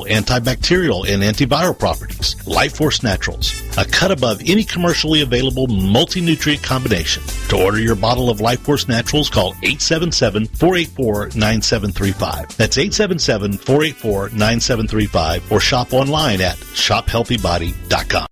antibacterial, 0.05 1.07
and 1.07 1.23
antiviral 1.23 1.77
properties. 1.77 2.35
Life 2.47 2.77
Force 2.77 3.03
Naturals, 3.03 3.53
a 3.77 3.85
cut 3.85 4.11
above 4.11 4.41
any 4.45 4.63
commercially 4.63 5.21
available 5.21 5.67
multi-nutrient 5.67 6.63
combination. 6.63 7.21
To 7.49 7.61
order 7.63 7.79
your 7.79 7.95
bottle 7.95 8.29
of 8.29 8.41
Life 8.41 8.61
Force 8.61 8.87
Naturals, 8.87 9.29
call 9.29 9.53
877-484-9735. 9.55 12.55
That's 12.55 12.77
877-484-9735 12.77 15.51
or 15.51 15.59
shop 15.59 15.93
online 15.93 16.39
at 16.41 16.57
shophealthybody.com. 16.57 18.27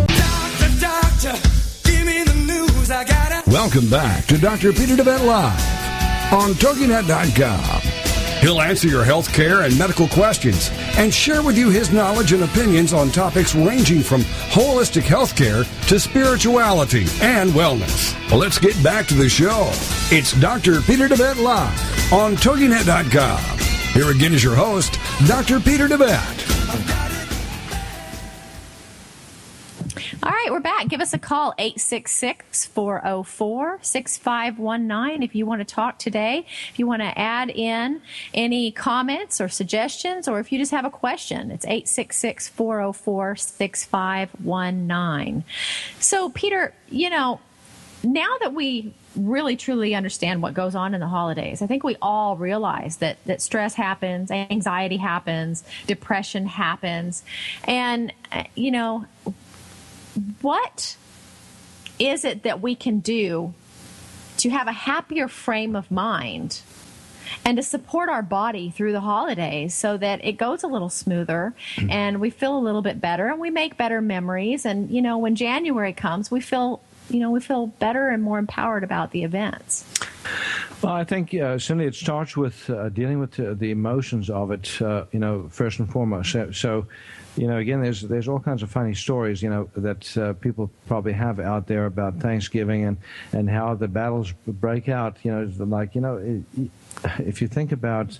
Doctor, 0.08 0.69
doctor, 0.80 1.36
give 1.84 2.06
me 2.06 2.23
the 2.23 2.34
news. 2.45 2.91
I 2.91 3.04
gotta. 3.06 3.43
Welcome 3.50 3.89
back 3.89 4.26
to 4.28 4.38
Dr. 4.38 4.71
Peter 4.73 4.95
DeVette 4.95 5.26
Live 5.26 5.60
on 6.34 6.52
TogiNet.com. 6.52 7.77
He'll 8.41 8.62
answer 8.62 8.88
your 8.88 9.04
health 9.04 9.34
care 9.34 9.62
and 9.62 9.78
medical 9.78 10.08
questions 10.08 10.69
and 10.97 11.13
share 11.13 11.41
with 11.41 11.58
you 11.58 11.69
his 11.69 11.91
knowledge 11.91 12.34
and 12.34 12.43
opinions 12.43 12.93
on 12.93 13.10
topics 13.10 13.56
ranging 13.56 14.02
from 14.02 14.21
holistic 14.21 15.04
health 15.04 15.36
care 15.36 15.63
to 15.88 16.00
spirituality 16.00 17.06
and 17.21 17.52
wellness. 17.52 18.13
Well, 18.30 18.39
let's 18.39 18.60
get 18.60 18.82
back 18.84 19.08
to 19.08 19.15
the 19.15 19.28
show. 19.28 19.69
It's 20.12 20.39
Dr. 20.39 20.82
Peter 20.82 21.08
DeVette 21.08 21.41
Live 21.41 22.13
on 22.13 22.36
TogiNet.com. 22.36 23.60
Here 23.93 24.12
again 24.12 24.34
is 24.34 24.43
your 24.43 24.56
host, 24.56 25.00
Dr. 25.28 25.60
Peter 25.60 25.88
DeVette. 25.88 27.07
All 30.23 30.32
right, 30.32 30.47
we're 30.49 30.60
back. 30.60 30.88
Give 30.88 30.99
us 30.99 31.13
a 31.13 31.19
call, 31.19 31.53
866 31.60 32.65
404 32.65 33.77
6519, 33.84 35.21
if 35.21 35.36
you 35.36 35.45
want 35.45 35.62
to 35.62 35.65
talk 35.65 35.99
today. 35.99 36.47
If 36.71 36.80
you 36.80 36.88
want 36.88 37.03
to 37.03 37.17
add 37.17 37.51
in 37.51 38.01
any 38.34 38.71
comments 38.71 39.39
or 39.39 39.47
suggestions, 39.47 40.27
or 40.27 40.39
if 40.39 40.51
you 40.51 40.58
just 40.58 40.71
have 40.71 40.86
a 40.86 40.89
question, 40.89 41.51
it's 41.51 41.65
866 41.65 42.47
404 42.47 43.36
6519. 43.36 45.43
So, 45.99 46.30
Peter, 46.32 46.73
you 46.89 47.12
know, 47.12 47.39
now 48.03 48.38
that 48.41 48.53
we 48.53 48.95
really 49.15 49.56
truly 49.56 49.93
understand 49.93 50.41
what 50.41 50.56
goes 50.56 50.73
on 50.73 50.95
in 50.95 50.99
the 50.99 51.08
holidays, 51.08 51.62
I 51.62 51.67
think 51.67 51.84
we 51.84 51.95
all 52.01 52.38
realize 52.38 52.97
that, 52.97 53.23
that 53.25 53.39
stress 53.39 53.75
happens, 53.75 54.32
anxiety 54.32 54.97
happens, 54.97 55.63
depression 55.86 56.47
happens. 56.47 57.23
And, 57.65 58.12
uh, 58.32 58.45
you 58.56 58.71
know, 58.71 59.06
what 60.41 60.97
is 61.99 62.25
it 62.25 62.43
that 62.43 62.62
we 62.62 62.75
can 62.75 62.99
do 62.99 63.53
to 64.38 64.49
have 64.49 64.67
a 64.67 64.71
happier 64.71 65.27
frame 65.27 65.75
of 65.75 65.89
mind 65.89 66.62
and 67.43 67.58
to 67.58 67.63
support 67.63 68.08
our 68.08 68.21
body 68.21 68.69
through 68.69 68.91
the 68.93 69.01
holidays 69.01 69.73
so 69.73 69.97
that 69.97 70.23
it 70.23 70.34
goes 70.34 70.63
a 70.63 70.67
little 70.67 70.89
smoother 70.89 71.53
and 71.89 72.21
we 72.21 72.30
feel 72.30 72.58
a 72.58 72.60
little 72.60 72.82
bit 72.82 73.01
better 73.01 73.27
and 73.27 73.39
we 73.39 73.49
make 73.49 73.77
better 73.77 74.01
memories 74.01 74.65
and 74.65 74.89
you 74.89 75.01
know 75.01 75.17
when 75.17 75.36
January 75.36 75.91
comes 75.93 76.32
we 76.32 76.39
feel 76.39 76.82
you 77.10 77.19
know 77.19 77.32
we 77.32 77.39
feel 77.39 77.67
better 77.67 78.10
and 78.10 78.23
more 78.23 78.39
empowered 78.39 78.84
about 78.84 79.12
the 79.12 79.23
events 79.23 79.84
Well, 80.82 80.93
I 80.93 81.06
think, 81.06 81.34
uh, 81.34 81.58
Cindy, 81.58 81.86
it 81.86 81.95
starts 81.95 82.38
with 82.38 82.69
uh, 82.69 82.89
dealing 82.89 83.19
with 83.19 83.39
uh, 83.39 83.56
the 83.56 83.71
emotions 83.71 84.30
of 84.30 84.51
it, 84.51 84.80
uh, 84.80 85.06
you 85.12 85.19
know, 85.19 85.47
first 85.49 85.80
and 85.80 85.89
foremost. 85.89 86.32
So, 86.32 86.51
so, 86.51 86.86
you 87.38 87.47
know, 87.47 87.58
again, 87.58 87.82
there's 87.82 88.02
there's 88.02 88.28
all 88.28 88.39
kinds 88.39 88.63
of 88.63 88.71
funny 88.71 88.95
stories, 88.95 89.41
you 89.41 89.50
know, 89.50 89.69
that 89.76 90.17
uh, 90.17 90.34
people 90.34 90.71
probably 90.88 91.13
have 91.13 91.39
out 91.39 91.67
there 91.67 91.86
about 91.86 92.15
Thanksgiving 92.19 92.86
and, 92.86 92.97
and 93.32 93.50
how 93.50 93.76
the 93.76 93.88
battles 93.88 94.34
break 94.47 94.89
out. 94.89 95.17
You 95.23 95.32
know, 95.32 95.65
like, 95.65 95.93
you 95.95 96.02
know, 96.02 96.17
it, 96.17 96.71
if 97.19 97.41
you 97.41 97.47
think 97.47 97.71
about 97.71 98.19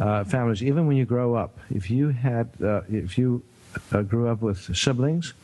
uh, 0.00 0.24
families, 0.24 0.62
even 0.62 0.86
when 0.86 0.96
you 0.96 1.04
grow 1.04 1.34
up, 1.34 1.58
if 1.70 1.90
you 1.90 2.08
had, 2.08 2.48
uh, 2.62 2.80
if 2.88 3.18
you 3.18 3.42
uh, 3.92 4.02
grew 4.02 4.28
up 4.28 4.40
with 4.40 4.74
siblings, 4.76 5.34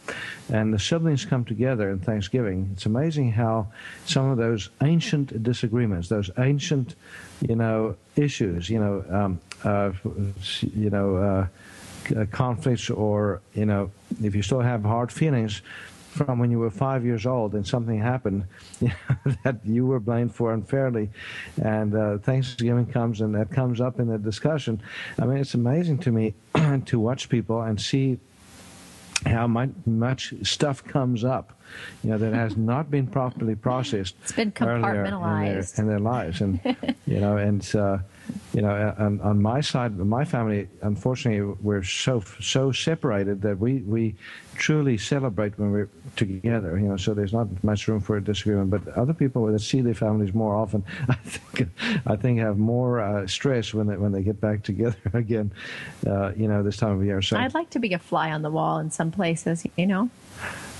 and 0.51 0.73
the 0.73 0.79
siblings 0.79 1.25
come 1.25 1.45
together 1.45 1.91
in 1.91 1.99
Thanksgiving. 1.99 2.71
It's 2.73 2.87
amazing 2.87 3.33
how 3.33 3.69
some 4.07 4.31
of 4.31 4.39
those 4.39 4.71
ancient 4.83 5.43
disagreements, 5.43 6.09
those 6.09 6.31
ancient, 6.39 6.95
you 7.47 7.57
know, 7.57 7.97
issues, 8.17 8.71
you 8.71 8.79
know, 8.79 9.05
um, 9.11 9.41
uh, 9.65 9.93
you 10.61 10.91
know, 10.91 11.17
uh, 11.17 11.47
conflicts, 12.31 12.91
or 12.91 13.41
you 13.55 13.67
know, 13.67 13.91
if 14.23 14.35
you 14.35 14.43
still 14.43 14.61
have 14.61 14.85
hard 14.85 15.13
feelings 15.13 15.63
from 16.13 16.39
when 16.39 16.51
you 16.51 16.59
were 16.59 16.71
five 16.71 17.05
years 17.05 17.25
old 17.25 17.55
and 17.55 17.67
something 17.67 17.99
happened 17.99 18.45
you 18.81 18.89
know, 18.89 19.35
that 19.45 19.57
you 19.65 19.87
were 19.87 19.99
blamed 20.01 20.35
for 20.35 20.53
unfairly, 20.53 21.09
and 21.63 21.95
uh, 21.95 22.19
Thanksgiving 22.19 22.87
comes 22.87 23.21
and 23.21 23.35
that 23.35 23.51
comes 23.51 23.81
up 23.81 23.99
in 23.99 24.09
the 24.09 24.19
discussion. 24.19 24.83
I 25.19 25.25
mean, 25.25 25.39
it's 25.39 25.55
amazing 25.55 25.99
to 25.99 26.13
me 26.13 26.35
to 26.87 27.01
watch 27.01 27.29
people 27.29 27.63
and 27.63 27.81
see 27.81 28.19
how 29.27 29.47
much, 29.47 29.71
much 29.87 30.35
stuff 30.43 30.85
comes 30.85 31.25
up, 31.25 31.59
you 32.03 32.11
know, 32.11 32.19
that 32.19 32.35
has 32.35 32.57
not 32.57 32.91
been 32.91 33.07
properly 33.07 33.55
processed. 33.55 34.17
It's 34.23 34.33
been 34.33 34.53
earlier 34.61 34.75
in 34.77 34.83
their- 34.83 35.05
compartmentalized. 35.05 35.79
in 35.79 35.87
their, 35.87 36.01
lives, 36.01 36.41
and 36.41 36.61
you 37.07 37.21
know, 37.21 37.37
and 37.37 37.75
uh, 37.75 37.99
you 38.55 38.61
know, 38.61 38.95
on, 38.99 39.21
on 39.21 39.41
my 39.41 39.61
side, 39.61 39.97
my 39.97 40.25
family, 40.25 40.69
unfortunately, 40.83 41.57
we're 41.61 41.83
so 41.83 42.23
so 42.41 42.71
separated 42.71 43.41
that 43.43 43.59
we 43.59 43.79
we 43.79 44.15
truly 44.55 44.99
celebrate 44.99 45.59
when 45.59 45.71
we're 45.71 45.89
together. 46.17 46.79
You 46.79 46.89
know, 46.89 46.97
so 46.97 47.15
there's 47.15 47.33
not 47.33 47.49
much 47.65 47.89
room 47.89 48.01
for 48.01 48.21
disagreement. 48.21 48.71
But 48.71 48.89
other 48.97 49.15
people 49.15 49.47
that 49.47 49.59
see 49.61 49.81
their 49.81 49.95
families 49.95 50.35
more 50.35 50.55
often, 50.55 50.85
I 51.09 51.15
think, 51.15 51.71
I 52.07 52.17
think 52.17 52.41
have 52.41 52.59
more 52.59 53.01
uh, 53.01 53.27
stress 53.27 53.73
when 53.73 53.87
they 53.87 53.97
when 53.97 54.13
they 54.13 54.23
get 54.23 54.41
back 54.41 54.63
together 54.71 54.97
again. 55.15 55.53
Uh, 56.07 56.33
you 56.37 56.47
know, 56.47 56.63
this 56.63 56.77
time 56.77 56.99
of 56.99 57.05
year. 57.05 57.23
So 57.23 57.39
I'd 57.39 57.55
like 57.55 57.71
to 57.71 57.79
be 57.79 57.95
a 57.95 57.99
fly 57.99 58.31
on 58.33 58.43
the 58.43 58.51
wall 58.51 58.79
in 58.79 58.91
some 58.91 59.11
places 59.11 59.67
you 59.77 59.87
know 59.87 60.11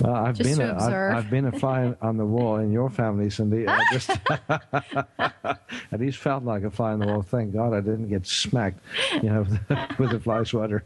Well, 0.01 0.15
I've 0.15 0.37
Just 0.37 0.57
been 0.57 0.69
a, 0.69 0.75
I've. 0.75 1.17
I've 1.17 1.29
been 1.29 1.45
a 1.45 1.51
fly 1.51 1.93
on 2.01 2.17
the 2.17 2.25
wall 2.25 2.57
in 2.57 2.71
your 2.71 2.89
family, 2.89 3.29
Cindy. 3.29 3.67
I 3.67 3.79
just 3.91 4.09
at 4.39 5.99
least 5.99 6.17
felt 6.17 6.43
like 6.43 6.63
a 6.63 6.71
fly 6.71 6.93
on 6.93 6.99
the 6.99 7.07
wall. 7.07 7.21
Thank 7.21 7.53
God 7.53 7.73
I 7.73 7.81
didn't 7.81 8.09
get 8.09 8.25
smacked, 8.25 8.79
you 9.21 9.29
know, 9.29 9.45
with 9.99 10.13
a 10.13 10.19
fly 10.19 10.43
swatter. 10.43 10.83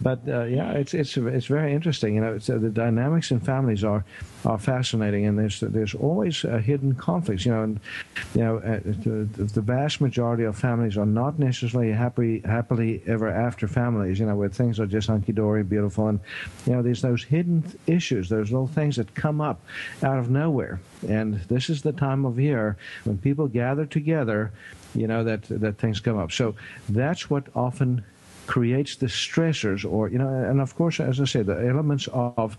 but 0.00 0.20
uh, 0.28 0.44
yeah, 0.44 0.72
it's 0.72 0.94
it's 0.94 1.16
it's 1.16 1.46
very 1.46 1.72
interesting. 1.72 2.14
You 2.14 2.20
know, 2.20 2.34
it's, 2.34 2.48
uh, 2.48 2.58
the 2.58 2.70
dynamics 2.70 3.30
in 3.30 3.40
families 3.40 3.84
are 3.84 4.04
are 4.44 4.58
fascinating, 4.58 5.26
and 5.26 5.38
there's 5.38 5.60
there's 5.60 5.94
always 5.94 6.44
uh, 6.44 6.58
hidden 6.58 6.94
conflicts. 6.94 7.44
You 7.44 7.52
know, 7.52 7.62
and 7.62 7.80
you 8.34 8.44
know 8.44 8.58
uh, 8.58 8.80
the, 8.84 9.28
the 9.44 9.60
vast 9.60 10.00
majority 10.00 10.44
of 10.44 10.56
families 10.56 10.96
are 10.96 11.06
not 11.06 11.38
necessarily 11.38 11.92
happy 11.92 12.40
happily 12.44 13.02
ever 13.06 13.28
after 13.28 13.66
families. 13.66 14.18
You 14.20 14.26
know, 14.26 14.36
where 14.36 14.48
things 14.48 14.78
are 14.78 14.86
just 14.86 15.08
hunky 15.08 15.32
dory, 15.32 15.64
beautiful, 15.64 16.08
and 16.08 16.20
you 16.66 16.72
know 16.72 16.82
there's 16.82 17.02
those 17.02 17.24
hidden 17.24 17.39
issues, 17.86 18.28
there's 18.28 18.50
little 18.50 18.66
things 18.66 18.96
that 18.96 19.14
come 19.14 19.40
up 19.40 19.60
out 20.02 20.18
of 20.18 20.30
nowhere. 20.30 20.80
And 21.08 21.34
this 21.48 21.70
is 21.70 21.82
the 21.82 21.92
time 21.92 22.24
of 22.24 22.38
year 22.38 22.76
when 23.04 23.18
people 23.18 23.46
gather 23.46 23.86
together. 23.86 24.52
You 24.94 25.06
know 25.06 25.22
that 25.22 25.42
that 25.44 25.78
things 25.78 26.00
come 26.00 26.18
up. 26.18 26.32
So 26.32 26.56
that's 26.88 27.30
what 27.30 27.46
often 27.54 28.04
creates 28.50 28.96
the 28.96 29.06
stressors 29.06 29.88
or 29.88 30.08
you 30.08 30.18
know 30.18 30.28
and 30.28 30.60
of 30.60 30.74
course 30.74 30.98
as 30.98 31.20
i 31.20 31.24
said 31.24 31.46
the 31.46 31.68
elements 31.68 32.08
of 32.12 32.58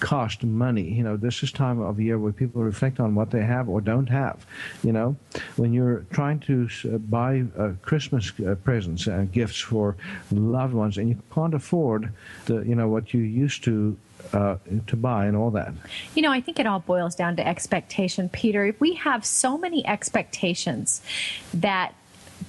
cost 0.00 0.44
money 0.44 0.82
you 0.82 1.02
know 1.02 1.14
this 1.16 1.42
is 1.42 1.52
time 1.52 1.78
of 1.80 2.00
year 2.00 2.18
where 2.18 2.32
people 2.32 2.62
reflect 2.62 3.00
on 3.00 3.14
what 3.14 3.30
they 3.30 3.44
have 3.44 3.68
or 3.68 3.82
don't 3.82 4.08
have 4.08 4.46
you 4.82 4.92
know 4.92 5.14
when 5.56 5.74
you're 5.74 6.06
trying 6.10 6.38
to 6.38 6.66
uh, 6.84 6.96
buy 6.96 7.44
uh, 7.58 7.72
christmas 7.82 8.32
uh, 8.46 8.54
presents 8.64 9.06
and 9.06 9.30
gifts 9.30 9.60
for 9.60 9.94
loved 10.32 10.72
ones 10.72 10.96
and 10.96 11.10
you 11.10 11.18
can't 11.34 11.52
afford 11.52 12.10
the 12.46 12.62
you 12.62 12.74
know 12.74 12.88
what 12.88 13.12
you 13.12 13.20
used 13.20 13.62
to 13.62 13.94
uh, 14.32 14.56
to 14.86 14.96
buy 14.96 15.26
and 15.26 15.36
all 15.36 15.50
that 15.50 15.72
You 16.14 16.22
know, 16.22 16.32
I 16.32 16.40
think 16.40 16.58
it 16.58 16.66
all 16.66 16.80
boils 16.80 17.14
down 17.14 17.36
to 17.36 17.46
expectation, 17.46 18.28
Peter. 18.28 18.74
We 18.78 18.94
have 18.94 19.24
so 19.24 19.58
many 19.58 19.86
expectations 19.86 21.00
that 21.54 21.94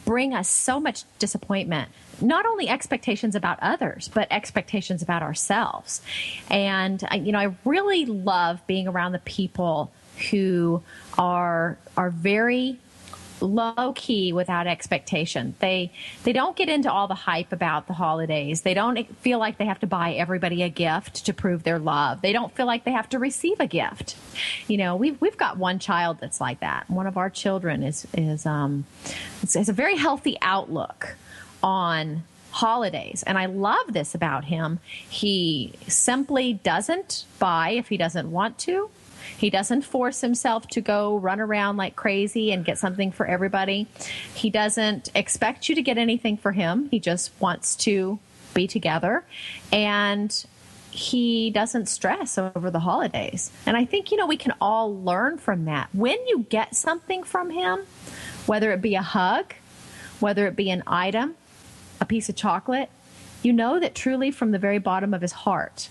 bring 0.06 0.34
us 0.34 0.50
so 0.50 0.80
much 0.80 1.04
disappointment, 1.20 1.90
not 2.22 2.46
only 2.46 2.68
expectations 2.68 3.36
about 3.36 3.60
others, 3.62 4.10
but 4.14 4.28
expectations 4.32 5.02
about 5.02 5.22
ourselves. 5.22 6.02
And, 6.50 7.04
you 7.14 7.32
know, 7.32 7.40
I 7.40 7.56
really 7.66 8.06
love 8.06 8.66
being 8.68 8.88
around 8.88 9.12
the 9.12 9.20
people 9.20 9.92
who 10.32 10.82
are 11.18 11.78
are 11.96 12.10
very 12.10 12.80
low 13.42 13.94
key 13.96 14.34
without 14.34 14.68
expectation. 14.68 15.56
They 15.60 15.92
they 16.24 16.34
don't 16.34 16.56
get 16.56 16.70
into 16.70 16.92
all 16.92 17.08
the 17.08 17.16
hype 17.16 17.52
about 17.52 17.88
the 17.88 17.94
holidays. 17.94 18.62
They 18.62 18.74
don't 18.74 18.98
feel 19.20 19.40
like 19.40 19.58
they 19.58 19.66
have 19.66 19.80
to 19.80 19.88
buy 19.88 20.14
everybody 20.14 20.64
a 20.64 20.70
gift 20.70 21.26
to 21.26 21.34
prove 21.34 21.64
their 21.64 21.80
love. 21.80 22.22
They 22.22 22.34
don't 22.34 22.54
feel 22.54 22.66
like 22.66 22.84
they 22.84 22.92
have 22.92 23.10
to 23.10 23.20
receive 23.20 23.60
a 23.60 23.68
gift. 23.68 24.16
You 24.68 24.78
know, 24.78 24.96
we've 24.96 25.20
we've 25.22 25.38
got 25.38 25.58
one 25.58 25.80
child 25.80 26.18
that's 26.20 26.42
like 26.42 26.60
that. 26.62 26.90
One 26.90 27.08
of 27.08 27.18
our 27.18 27.30
children 27.30 27.84
is 27.84 28.08
is 28.14 28.46
um 28.46 28.86
has 29.42 29.70
a 29.70 29.74
very 29.74 29.98
healthy 29.98 30.38
outlook 30.42 31.16
on 31.64 32.24
holidays 32.52 33.24
and 33.28 33.38
i 33.38 33.46
love 33.46 33.94
this 33.94 34.16
about 34.16 34.46
him 34.46 34.80
he 35.08 35.72
simply 35.88 36.54
doesn't 36.54 37.26
buy 37.38 37.72
if 37.72 37.90
he 37.90 37.98
doesn't 37.98 38.32
want 38.32 38.58
to 38.58 38.90
He 39.38 39.50
doesn't 39.50 39.84
force 39.84 40.22
himself 40.22 40.68
to 40.70 40.82
go 40.82 41.18
run 41.18 41.40
around 41.40 41.78
like 41.78 41.96
crazy 41.96 42.52
and 42.52 42.64
get 42.64 42.78
something 42.78 43.12
for 43.12 43.26
everybody. 43.26 43.88
He 44.34 44.50
doesn't 44.50 45.10
expect 45.16 45.70
you 45.70 45.76
to 45.76 45.82
get 45.82 45.98
anything 45.98 46.38
for 46.38 46.52
him. 46.52 46.90
He 46.90 47.00
just 47.00 47.32
wants 47.40 47.76
to 47.78 48.20
be 48.54 48.68
together. 48.68 49.24
And 49.72 50.46
he 50.92 51.52
doesn't 51.52 51.88
stress 51.88 52.38
over 52.38 52.72
the 52.72 52.80
holidays. 52.80 53.52
And 53.66 53.78
I 53.78 53.86
think, 53.86 54.12
you 54.12 54.18
know, 54.18 54.26
we 54.26 54.38
can 54.38 54.54
all 54.60 55.00
learn 55.04 55.38
from 55.38 55.66
that. 55.66 55.90
When 55.94 56.18
you 56.28 56.46
get 56.50 56.76
something 56.76 57.24
from 57.24 57.52
him, 57.52 57.82
whether 58.48 58.72
it 58.72 58.82
be 58.82 58.96
a 58.96 59.02
hug, 59.02 59.54
whether 60.20 60.48
it 60.48 60.56
be 60.56 60.72
an 60.72 60.82
item, 60.88 61.36
a 62.02 62.06
piece 62.06 62.30
of 62.30 62.36
chocolate, 62.36 62.90
you 63.44 63.54
know 63.54 63.80
that 63.80 63.94
truly 63.94 64.32
from 64.32 64.52
the 64.52 64.58
very 64.58 64.80
bottom 64.80 65.14
of 65.14 65.22
his 65.22 65.32
heart, 65.32 65.90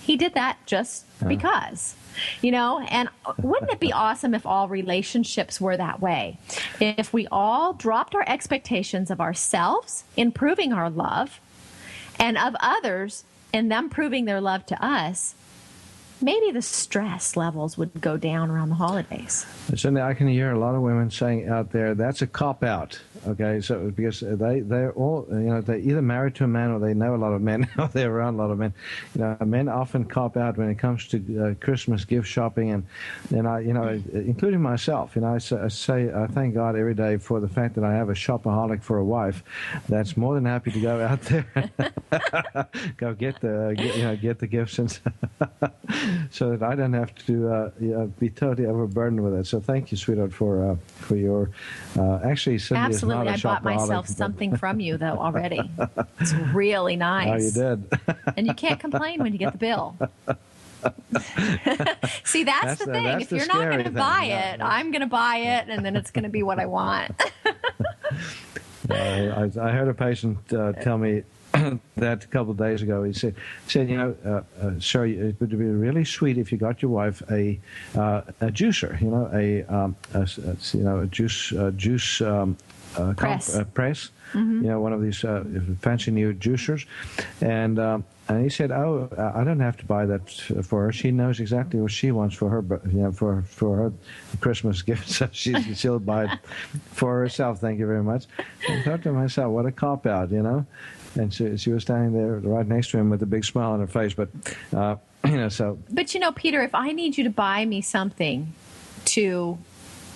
he 0.00 0.16
did 0.16 0.34
that 0.34 0.58
just 0.64 1.04
because. 1.26 1.94
You 2.42 2.52
know, 2.52 2.80
and 2.90 3.08
wouldn't 3.38 3.70
it 3.70 3.80
be 3.80 3.92
awesome 3.92 4.34
if 4.34 4.46
all 4.46 4.68
relationships 4.68 5.60
were 5.60 5.76
that 5.76 6.00
way? 6.00 6.38
If 6.80 7.12
we 7.12 7.26
all 7.30 7.72
dropped 7.72 8.14
our 8.14 8.24
expectations 8.26 9.10
of 9.10 9.20
ourselves 9.20 10.04
in 10.16 10.32
proving 10.32 10.72
our 10.72 10.90
love 10.90 11.40
and 12.18 12.38
of 12.38 12.56
others 12.60 13.24
and 13.52 13.70
them 13.70 13.88
proving 13.88 14.24
their 14.24 14.40
love 14.40 14.66
to 14.66 14.84
us, 14.84 15.34
maybe 16.20 16.50
the 16.50 16.62
stress 16.62 17.36
levels 17.36 17.76
would 17.76 18.00
go 18.00 18.16
down 18.16 18.50
around 18.50 18.70
the 18.70 18.74
holidays. 18.74 19.46
Cindy, 19.74 20.00
I 20.00 20.14
can 20.14 20.28
hear 20.28 20.52
a 20.52 20.58
lot 20.58 20.74
of 20.74 20.82
women 20.82 21.10
saying 21.10 21.48
out 21.48 21.72
there 21.72 21.94
that's 21.94 22.22
a 22.22 22.26
cop 22.26 22.62
out. 22.62 22.98
Okay, 23.26 23.60
so 23.60 23.90
because 23.90 24.20
they 24.20 24.60
they're 24.60 24.92
all 24.92 25.26
you 25.30 25.36
know 25.36 25.60
they're 25.60 25.78
either 25.78 26.02
married 26.02 26.36
to 26.36 26.44
a 26.44 26.48
man 26.48 26.70
or 26.70 26.78
they 26.78 26.94
know 26.94 27.14
a 27.14 27.16
lot 27.16 27.32
of 27.32 27.42
men 27.42 27.68
or 27.78 27.88
they're 27.88 28.12
around 28.12 28.34
a 28.34 28.38
lot 28.38 28.50
of 28.50 28.58
men. 28.58 28.72
You 29.14 29.22
know, 29.22 29.36
men 29.44 29.68
often 29.68 30.04
cop 30.04 30.36
out 30.36 30.56
when 30.56 30.70
it 30.70 30.78
comes 30.78 31.08
to 31.08 31.18
uh, 31.18 31.64
Christmas 31.64 32.04
gift 32.04 32.28
shopping, 32.28 32.70
and 32.70 32.86
and 33.30 33.48
I 33.48 33.60
you 33.60 33.72
know 33.72 34.00
including 34.12 34.62
myself. 34.62 35.16
You 35.16 35.22
know, 35.22 35.34
I 35.34 35.38
say, 35.38 35.56
I 35.56 35.68
say 35.68 36.12
I 36.12 36.26
thank 36.28 36.54
God 36.54 36.76
every 36.76 36.94
day 36.94 37.16
for 37.16 37.40
the 37.40 37.48
fact 37.48 37.74
that 37.74 37.84
I 37.84 37.94
have 37.94 38.10
a 38.10 38.14
shopaholic 38.14 38.82
for 38.82 38.98
a 38.98 39.04
wife 39.04 39.42
that's 39.88 40.16
more 40.16 40.34
than 40.34 40.44
happy 40.44 40.70
to 40.70 40.80
go 40.80 41.00
out 41.00 41.20
there, 41.22 41.46
go 42.96 43.14
get 43.14 43.40
the 43.40 43.74
get, 43.76 43.96
you 43.96 44.02
know 44.04 44.16
get 44.16 44.38
the 44.38 44.46
gifts 44.46 44.78
and. 44.78 44.98
so 46.30 46.50
that 46.50 46.62
I 46.62 46.74
don't 46.74 46.92
have 46.92 47.14
to 47.26 47.48
uh, 47.48 47.70
yeah, 47.80 48.06
be 48.18 48.30
totally 48.30 48.66
overburdened 48.66 49.22
with 49.22 49.34
it. 49.34 49.46
So 49.46 49.60
thank 49.60 49.90
you, 49.90 49.96
sweetheart, 49.96 50.32
for 50.32 50.70
uh, 50.70 50.76
for 50.86 51.16
your. 51.16 51.50
Uh, 51.98 52.20
actually, 52.24 52.58
Cindy 52.58 52.82
absolutely, 52.82 53.28
I 53.28 53.36
bought 53.38 53.64
myself 53.64 54.08
something 54.08 54.56
from 54.56 54.80
you 54.80 54.96
though 54.96 55.18
already. 55.18 55.60
It's 56.18 56.32
really 56.32 56.96
nice. 56.96 57.56
Oh, 57.56 57.62
you 57.62 57.76
did. 57.76 58.00
and 58.36 58.46
you 58.46 58.54
can't 58.54 58.80
complain 58.80 59.22
when 59.22 59.32
you 59.32 59.38
get 59.38 59.52
the 59.52 59.58
bill. 59.58 59.96
See, 62.24 62.44
that's, 62.44 62.64
that's 62.64 62.84
the 62.84 62.92
thing. 62.92 63.20
if 63.20 63.30
you're 63.30 63.46
not 63.46 63.70
going 63.70 63.84
to 63.84 63.90
buy 63.90 64.24
it, 64.24 64.60
I'm 64.60 64.90
going 64.90 65.00
to 65.00 65.06
buy 65.06 65.38
it, 65.38 65.68
and 65.68 65.84
then 65.84 65.96
it's 65.96 66.10
going 66.10 66.24
to 66.24 66.30
be 66.30 66.42
what 66.42 66.58
I 66.58 66.66
want. 66.66 67.20
I, 68.90 69.50
I, 69.60 69.70
heard 69.70 69.88
a 69.88 69.94
patient 69.94 70.38
uh, 70.52 70.72
tell 70.72 70.98
me 70.98 71.22
that 71.96 72.24
a 72.24 72.26
couple 72.26 72.52
of 72.52 72.58
days 72.58 72.82
ago. 72.82 73.02
He 73.04 73.12
said, 73.12 73.34
said 73.66 73.88
you 73.88 73.96
know, 73.96 74.16
uh, 74.24 74.64
uh, 74.64 74.72
sir, 74.78 75.06
it 75.06 75.40
would 75.40 75.50
be 75.50 75.56
really 75.56 76.04
sweet 76.04 76.38
if 76.38 76.52
you 76.52 76.58
got 76.58 76.82
your 76.82 76.90
wife 76.90 77.22
a 77.30 77.58
uh, 77.94 78.22
a 78.40 78.46
juicer, 78.46 79.00
you 79.00 79.10
know, 79.10 79.30
a, 79.32 79.62
um, 79.64 79.96
a, 80.14 80.28
you 80.72 80.84
know 80.84 81.00
a 81.00 81.06
juice 81.06 81.52
juice 81.76 82.20
um, 82.20 82.56
press. 83.16 83.54
Comp, 83.54 83.74
press. 83.74 84.10
Mm-hmm. 84.32 84.64
You 84.64 84.68
know, 84.70 84.80
one 84.80 84.92
of 84.92 85.02
these 85.02 85.20
fancy 85.80 86.10
new 86.10 86.32
juicers, 86.34 86.86
and. 87.40 87.78
Um, 87.78 88.04
and 88.28 88.42
he 88.42 88.48
said, 88.48 88.72
"Oh, 88.72 89.08
I 89.16 89.44
don't 89.44 89.60
have 89.60 89.76
to 89.76 89.84
buy 89.84 90.04
that 90.06 90.28
for 90.64 90.82
her. 90.82 90.92
She 90.92 91.12
knows 91.12 91.38
exactly 91.38 91.80
what 91.80 91.92
she 91.92 92.10
wants 92.10 92.34
for 92.34 92.48
her, 92.50 92.80
you 92.90 93.02
know, 93.02 93.12
for 93.12 93.42
for 93.42 93.76
her 93.76 93.92
Christmas 94.40 94.82
gift. 94.88 95.08
So 95.08 95.28
she, 95.30 95.54
she'll 95.74 96.00
buy 96.00 96.24
it 96.24 96.30
for 96.92 97.20
herself. 97.20 97.60
Thank 97.60 97.78
you 97.78 97.86
very 97.86 98.02
much." 98.02 98.26
I 98.68 98.82
thought 98.82 99.02
to 99.04 99.12
myself, 99.12 99.52
"What 99.52 99.66
a 99.66 99.70
cop 99.72 100.06
out, 100.06 100.32
you 100.32 100.42
know." 100.42 100.66
And 101.16 101.32
she, 101.32 101.56
she 101.56 101.70
was 101.70 101.82
standing 101.82 102.12
there 102.12 102.38
right 102.38 102.66
next 102.66 102.90
to 102.90 102.98
him 102.98 103.10
with 103.10 103.22
a 103.22 103.26
big 103.26 103.44
smile 103.44 103.72
on 103.72 103.80
her 103.80 103.86
face. 103.86 104.14
But 104.14 104.28
uh, 104.74 104.96
you 105.24 105.36
know, 105.36 105.48
so. 105.48 105.78
But 105.90 106.14
you 106.14 106.20
know, 106.20 106.32
Peter, 106.32 106.62
if 106.62 106.74
I 106.74 106.92
need 106.92 107.18
you 107.18 107.24
to 107.24 107.30
buy 107.30 107.64
me 107.64 107.80
something 107.80 108.54
to 109.06 109.58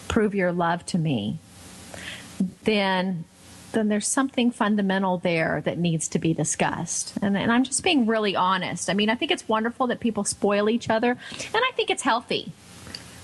prove 0.09 0.35
your 0.35 0.53
love 0.53 0.85
to 0.87 0.99
me, 0.99 1.39
then 2.65 3.25
then 3.73 3.89
there's 3.89 4.09
something 4.09 4.51
fundamental 4.51 5.19
there 5.19 5.63
that 5.65 5.79
needs 5.79 6.09
to 6.09 6.19
be 6.19 6.35
discussed. 6.35 7.15
And, 7.23 7.37
and 7.37 7.53
I'm 7.53 7.63
just 7.63 7.85
being 7.85 8.05
really 8.05 8.35
honest. 8.35 8.91
I 8.91 8.95
mean, 8.95 9.09
I 9.09 9.15
think 9.15 9.31
it's 9.31 9.47
wonderful 9.47 9.87
that 9.87 10.01
people 10.01 10.25
spoil 10.25 10.69
each 10.69 10.91
other, 10.91 11.11
and 11.11 11.55
I 11.55 11.71
think 11.77 11.89
it's 11.89 12.03
healthy 12.03 12.53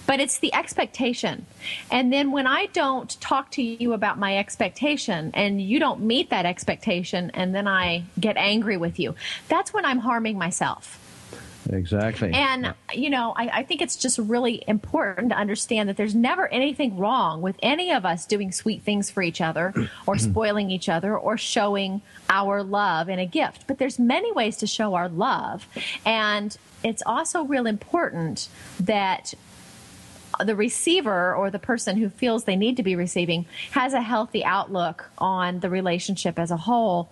but 0.07 0.21
it's 0.21 0.39
the 0.39 0.55
expectation. 0.55 1.47
And 1.91 2.13
then 2.13 2.33
when 2.33 2.47
I 2.47 2.67
don't 2.67 3.21
talk 3.21 3.51
to 3.53 3.63
you 3.63 3.93
about 3.93 4.19
my 4.19 4.39
expectation 4.39 5.31
and 5.35 5.61
you 5.61 5.79
don't 5.79 6.03
meet 6.03 6.31
that 6.31 6.47
expectation, 6.47 7.31
and 7.35 7.55
then 7.55 7.69
I 7.69 8.05
get 8.19 8.37
angry 8.37 8.77
with 8.77 8.99
you, 8.99 9.15
that's 9.49 9.73
when 9.73 9.85
I'm 9.85 9.99
harming 9.99 10.39
myself. 10.39 11.03
Exactly. 11.71 12.33
And, 12.33 12.75
you 12.95 13.11
know, 13.11 13.33
I, 13.37 13.49
I, 13.49 13.63
think 13.65 13.83
it's 13.83 13.97
just 13.97 14.19
really 14.19 14.63
important 14.67 15.31
to 15.31 15.37
understand 15.37 15.89
that 15.89 15.97
there's 15.97 16.15
never 16.15 16.47
anything 16.49 16.97
wrong 16.97 17.43
with 17.43 17.57
any 17.63 17.93
of 17.93 18.05
us 18.05 18.27
doing 18.27 18.53
sweet 18.53 18.83
things 18.83 19.11
for 19.11 19.23
each 19.23 19.41
other 19.41 19.75
or 20.07 20.17
spoiling 20.19 20.71
each 20.71 20.89
other 20.89 21.17
or 21.17 21.37
showing 21.37 22.03
our 22.29 22.63
love 22.63 23.09
in 23.09 23.19
a 23.19 23.27
gift. 23.27 23.67
But 23.67 23.79
there's 23.79 23.99
many 23.99 24.33
ways 24.33 24.59
to 24.59 24.67
show 24.67 24.95
our 24.95 25.09
love. 25.09 25.67
And 26.05 26.57
it's 26.85 27.03
also 27.05 27.43
real 27.43 27.67
important 27.67 28.49
that 28.79 29.35
the 30.45 30.57
receiver 30.57 31.35
or 31.35 31.51
the 31.51 31.59
person 31.59 31.97
who 31.97 32.09
feels 32.09 32.45
they 32.45 32.57
need 32.57 32.77
to 32.77 32.83
be 32.83 32.97
receiving 32.97 33.47
has 33.73 33.95
a 33.95 34.01
healthy 34.01 34.45
outlook 34.45 35.11
on 35.19 35.61
the 35.61 35.71
relationship 35.71 36.39
as 36.39 36.51
a 36.51 36.57
whole 36.57 37.09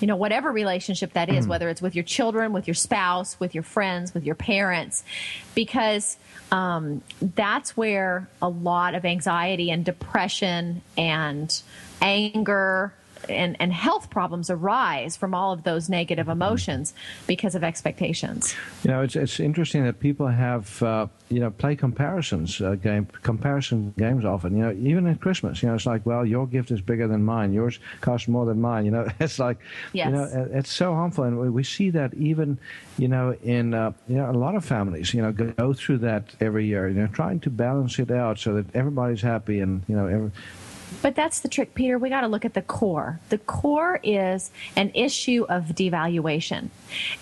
you 0.00 0.06
know 0.06 0.16
whatever 0.16 0.50
relationship 0.52 1.12
that 1.14 1.28
is 1.28 1.46
mm. 1.46 1.50
whether 1.50 1.68
it's 1.68 1.82
with 1.82 1.94
your 1.94 2.04
children 2.04 2.52
with 2.52 2.66
your 2.66 2.74
spouse 2.74 3.38
with 3.40 3.54
your 3.54 3.64
friends 3.64 4.14
with 4.14 4.24
your 4.24 4.34
parents 4.34 5.02
because 5.54 6.16
um, 6.50 7.02
that's 7.20 7.76
where 7.76 8.28
a 8.40 8.48
lot 8.48 8.94
of 8.94 9.04
anxiety 9.04 9.70
and 9.70 9.84
depression 9.84 10.80
and 10.96 11.62
anger 12.00 12.92
and, 13.28 13.56
and 13.60 13.72
health 13.72 14.10
problems 14.10 14.50
arise 14.50 15.16
from 15.16 15.34
all 15.34 15.52
of 15.52 15.64
those 15.64 15.88
negative 15.88 16.28
emotions 16.28 16.94
because 17.26 17.54
of 17.54 17.64
expectations. 17.64 18.54
You 18.84 18.90
know, 18.90 19.02
it's, 19.02 19.16
it's 19.16 19.40
interesting 19.40 19.84
that 19.84 20.00
people 20.00 20.26
have, 20.26 20.82
uh, 20.82 21.06
you 21.28 21.40
know, 21.40 21.50
play 21.50 21.76
comparisons, 21.76 22.60
uh, 22.60 22.74
game 22.74 23.06
comparison 23.22 23.94
games 23.98 24.24
often. 24.24 24.56
You 24.56 24.64
know, 24.64 24.72
even 24.72 25.06
at 25.06 25.20
Christmas, 25.20 25.62
you 25.62 25.68
know, 25.68 25.74
it's 25.74 25.86
like, 25.86 26.04
well, 26.06 26.24
your 26.24 26.46
gift 26.46 26.70
is 26.70 26.80
bigger 26.80 27.08
than 27.08 27.24
mine. 27.24 27.52
Yours 27.52 27.78
costs 28.00 28.28
more 28.28 28.46
than 28.46 28.60
mine. 28.60 28.84
You 28.84 28.90
know, 28.90 29.08
it's 29.20 29.38
like, 29.38 29.58
yes. 29.92 30.06
you 30.06 30.12
know, 30.12 30.48
it's 30.52 30.72
so 30.72 30.94
harmful. 30.94 31.24
And 31.24 31.38
we 31.52 31.64
see 31.64 31.90
that 31.90 32.14
even, 32.14 32.58
you 32.96 33.08
know, 33.08 33.36
in, 33.42 33.74
uh, 33.74 33.92
you 34.08 34.16
know, 34.16 34.30
a 34.30 34.32
lot 34.32 34.54
of 34.54 34.64
families, 34.64 35.12
you 35.14 35.22
know, 35.22 35.32
go 35.32 35.72
through 35.72 35.98
that 35.98 36.34
every 36.40 36.66
year, 36.66 36.88
you 36.88 36.94
know, 36.94 37.06
trying 37.08 37.40
to 37.40 37.50
balance 37.50 37.98
it 37.98 38.10
out 38.10 38.38
so 38.38 38.54
that 38.54 38.74
everybody's 38.74 39.22
happy 39.22 39.60
and, 39.60 39.82
you 39.88 39.96
know, 39.96 40.06
every, 40.06 40.30
but 41.02 41.14
that's 41.14 41.40
the 41.40 41.48
trick, 41.48 41.74
Peter. 41.74 41.98
We 41.98 42.08
got 42.08 42.22
to 42.22 42.28
look 42.28 42.44
at 42.44 42.54
the 42.54 42.62
core. 42.62 43.20
The 43.28 43.38
core 43.38 44.00
is 44.02 44.50
an 44.76 44.90
issue 44.94 45.46
of 45.48 45.66
devaluation. 45.66 46.68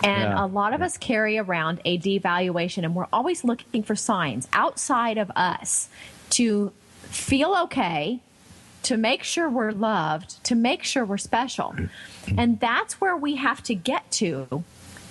And 0.02 0.32
yeah. 0.32 0.44
a 0.44 0.46
lot 0.46 0.72
of 0.72 0.82
us 0.82 0.96
carry 0.96 1.38
around 1.38 1.80
a 1.84 1.98
devaluation, 1.98 2.84
and 2.84 2.94
we're 2.94 3.08
always 3.12 3.44
looking 3.44 3.82
for 3.82 3.94
signs 3.94 4.48
outside 4.52 5.18
of 5.18 5.30
us 5.36 5.88
to 6.30 6.72
feel 7.02 7.54
okay, 7.64 8.20
to 8.84 8.96
make 8.96 9.22
sure 9.22 9.48
we're 9.48 9.72
loved, 9.72 10.42
to 10.44 10.54
make 10.54 10.84
sure 10.84 11.04
we're 11.04 11.18
special. 11.18 11.74
And 12.36 12.58
that's 12.58 13.00
where 13.00 13.16
we 13.16 13.36
have 13.36 13.62
to 13.64 13.74
get 13.76 14.10
to 14.12 14.64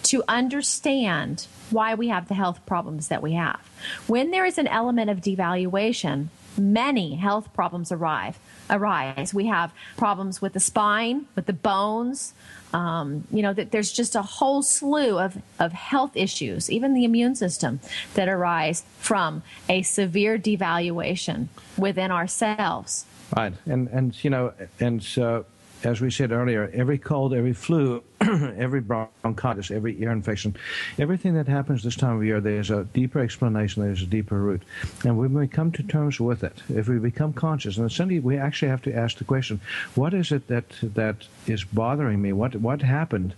to 0.03 0.23
understand 0.27 1.47
why 1.71 1.95
we 1.95 2.09
have 2.09 2.27
the 2.27 2.33
health 2.33 2.65
problems 2.65 3.07
that 3.07 3.21
we 3.21 3.33
have. 3.33 3.59
When 4.05 4.31
there 4.31 4.45
is 4.45 4.57
an 4.57 4.67
element 4.67 5.09
of 5.09 5.21
devaluation, 5.21 6.27
many 6.57 7.15
health 7.15 7.53
problems 7.53 7.91
arrive 7.91 8.37
arise. 8.69 9.33
We 9.33 9.47
have 9.47 9.71
problems 9.97 10.41
with 10.41 10.53
the 10.53 10.59
spine, 10.59 11.25
with 11.35 11.45
the 11.45 11.53
bones. 11.53 12.33
Um, 12.73 13.25
you 13.31 13.41
know, 13.41 13.53
that 13.53 13.71
there's 13.71 13.91
just 13.91 14.15
a 14.15 14.21
whole 14.21 14.61
slew 14.61 15.17
of, 15.17 15.41
of 15.59 15.71
health 15.71 16.11
issues, 16.15 16.69
even 16.69 16.93
the 16.93 17.05
immune 17.05 17.35
system, 17.35 17.79
that 18.15 18.27
arise 18.27 18.83
from 18.99 19.43
a 19.69 19.81
severe 19.81 20.37
devaluation 20.37 21.47
within 21.77 22.11
ourselves. 22.11 23.05
Right, 23.35 23.53
and 23.65 23.87
and 23.89 24.23
you 24.23 24.29
know, 24.29 24.53
and 24.79 25.01
so 25.01 25.45
as 25.85 26.01
we 26.01 26.09
said 26.09 26.31
earlier, 26.31 26.69
every 26.73 26.97
cold, 26.97 27.33
every 27.33 27.53
flu, 27.53 28.03
every 28.21 28.81
bronchitis, 28.81 29.69
every 29.71 30.01
ear 30.01 30.11
infection, 30.11 30.55
everything 30.97 31.35
that 31.35 31.47
happens 31.47 31.83
this 31.83 31.95
time 31.95 32.17
of 32.17 32.25
year, 32.25 32.41
there's 32.41 32.71
a 32.71 32.85
deeper 32.85 33.19
explanation, 33.19 33.83
there's 33.83 34.01
a 34.01 34.07
deeper 34.07 34.39
root. 34.39 34.63
And 35.03 35.17
when 35.17 35.33
we 35.33 35.47
come 35.47 35.71
to 35.73 35.83
terms 35.83 36.19
with 36.19 36.43
it, 36.43 36.63
if 36.69 36.87
we 36.87 36.97
become 36.97 37.33
conscious, 37.33 37.77
and 37.77 37.91
suddenly 37.91 38.19
we 38.19 38.37
actually 38.37 38.69
have 38.69 38.81
to 38.83 38.95
ask 38.95 39.17
the 39.17 39.23
question, 39.23 39.61
what 39.93 40.13
is 40.13 40.31
it 40.31 40.47
that 40.47 40.65
that 40.81 41.27
is 41.45 41.63
bothering 41.63 42.21
me? 42.21 42.33
What 42.33 42.55
what 42.55 42.81
happened, 42.81 43.35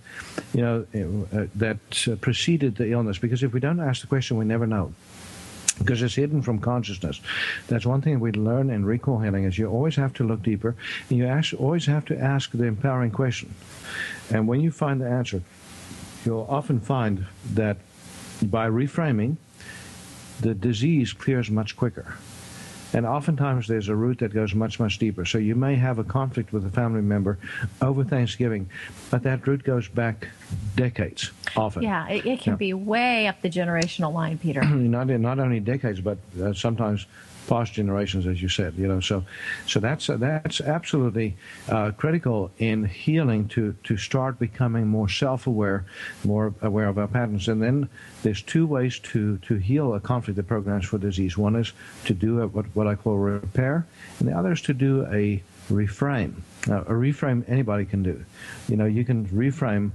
you 0.53 0.61
know, 0.61 0.85
uh, 1.33 1.47
that 1.55 2.21
preceded 2.21 2.75
the 2.77 2.91
illness? 2.91 3.17
Because 3.17 3.43
if 3.43 3.53
we 3.53 3.59
don't 3.59 3.79
ask 3.79 4.01
the 4.01 4.07
question, 4.07 4.37
we 4.37 4.45
never 4.45 4.65
know. 4.65 4.93
Because 5.77 6.01
it's 6.01 6.15
hidden 6.15 6.41
from 6.41 6.59
consciousness. 6.59 7.21
That's 7.67 7.85
one 7.85 8.01
thing 8.01 8.19
we 8.19 8.31
learn 8.31 8.69
in 8.69 8.85
recall 8.85 9.19
healing 9.19 9.45
is 9.45 9.57
you 9.57 9.67
always 9.67 9.95
have 9.95 10.13
to 10.15 10.23
look 10.23 10.43
deeper, 10.43 10.75
and 11.09 11.17
you 11.17 11.25
ask, 11.25 11.53
always 11.57 11.85
have 11.85 12.05
to 12.05 12.17
ask 12.17 12.51
the 12.51 12.65
empowering 12.65 13.11
question. 13.11 13.53
And 14.29 14.47
when 14.47 14.61
you 14.61 14.71
find 14.71 15.01
the 15.01 15.07
answer, 15.07 15.41
you'll 16.25 16.47
often 16.49 16.79
find 16.79 17.25
that 17.53 17.77
by 18.43 18.69
reframing, 18.69 19.37
the 20.41 20.53
disease 20.53 21.13
clears 21.13 21.49
much 21.49 21.75
quicker. 21.75 22.15
And 22.93 23.05
oftentimes 23.05 23.67
there's 23.67 23.89
a 23.89 23.95
root 23.95 24.19
that 24.19 24.33
goes 24.33 24.53
much, 24.53 24.79
much 24.79 24.97
deeper. 24.97 25.25
So 25.25 25.37
you 25.37 25.55
may 25.55 25.75
have 25.75 25.99
a 25.99 26.03
conflict 26.03 26.53
with 26.53 26.65
a 26.65 26.69
family 26.69 27.01
member 27.01 27.37
over 27.81 28.03
Thanksgiving, 28.03 28.69
but 29.11 29.23
that 29.23 29.45
root 29.45 29.63
goes 29.63 29.87
back 29.87 30.27
decades, 30.75 31.31
often. 31.55 31.83
Yeah, 31.83 32.07
it, 32.07 32.25
it 32.25 32.39
can 32.39 32.55
be 32.55 32.73
way 32.73 33.27
up 33.27 33.41
the 33.41 33.49
generational 33.49 34.13
line, 34.13 34.37
Peter. 34.37 34.63
not 34.63 35.07
not 35.07 35.39
only 35.39 35.59
decades, 35.59 36.01
but 36.01 36.17
uh, 36.41 36.53
sometimes 36.53 37.05
past 37.47 37.73
generations, 37.73 38.27
as 38.27 38.41
you 38.41 38.49
said. 38.49 38.73
You 38.77 38.87
know, 38.87 38.99
so 38.99 39.23
so 39.65 39.79
that's 39.79 40.09
uh, 40.09 40.17
that's 40.17 40.61
absolutely 40.61 41.35
uh, 41.69 41.91
critical 41.91 42.51
in 42.59 42.85
healing 42.85 43.47
to 43.49 43.73
to 43.83 43.97
start 43.97 44.39
becoming 44.39 44.87
more 44.87 45.09
self-aware, 45.09 45.85
more 46.23 46.53
aware 46.61 46.87
of 46.87 46.97
our 46.97 47.07
patterns. 47.07 47.47
And 47.47 47.61
then 47.61 47.89
there's 48.23 48.41
two 48.41 48.67
ways 48.67 48.99
to 48.99 49.37
to 49.39 49.55
heal 49.55 49.95
a 49.95 49.99
conflict 49.99 50.35
that 50.37 50.47
programs 50.47 50.85
for 50.85 50.97
disease. 50.97 51.37
One 51.37 51.55
is 51.55 51.73
to 52.05 52.13
do 52.13 52.41
a, 52.41 52.47
what 52.47 52.65
what 52.73 52.87
I 52.87 52.95
call 52.95 53.17
repair, 53.17 53.85
and 54.19 54.27
the 54.27 54.37
other 54.37 54.51
is 54.51 54.61
to 54.63 54.73
do 54.73 55.05
a 55.11 55.41
reframe. 55.69 56.33
Now, 56.67 56.79
a 56.81 56.93
reframe 56.93 57.43
anybody 57.47 57.85
can 57.85 58.03
do. 58.03 58.23
You 58.67 58.75
know, 58.77 58.85
you 58.85 59.05
can 59.05 59.25
reframe 59.27 59.91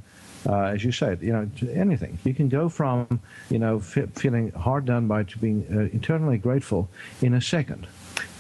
uh, 0.49 0.65
as 0.65 0.85
you 0.85 0.93
said, 0.93 1.23
you 1.23 1.33
know, 1.33 1.49
to 1.59 1.71
anything. 1.73 2.19
You 2.25 2.35
can 2.35 2.49
go 2.49 2.69
from, 2.69 3.21
you 3.51 3.59
know, 3.59 3.81
fe- 3.81 4.07
feeling 4.15 4.51
hard 4.53 4.85
done 4.87 5.07
by 5.07 5.25
to 5.25 5.39
being 5.39 5.67
uh, 5.73 5.95
eternally 5.97 6.39
grateful 6.39 6.89
in 7.21 7.35
a 7.35 7.41
second, 7.41 7.87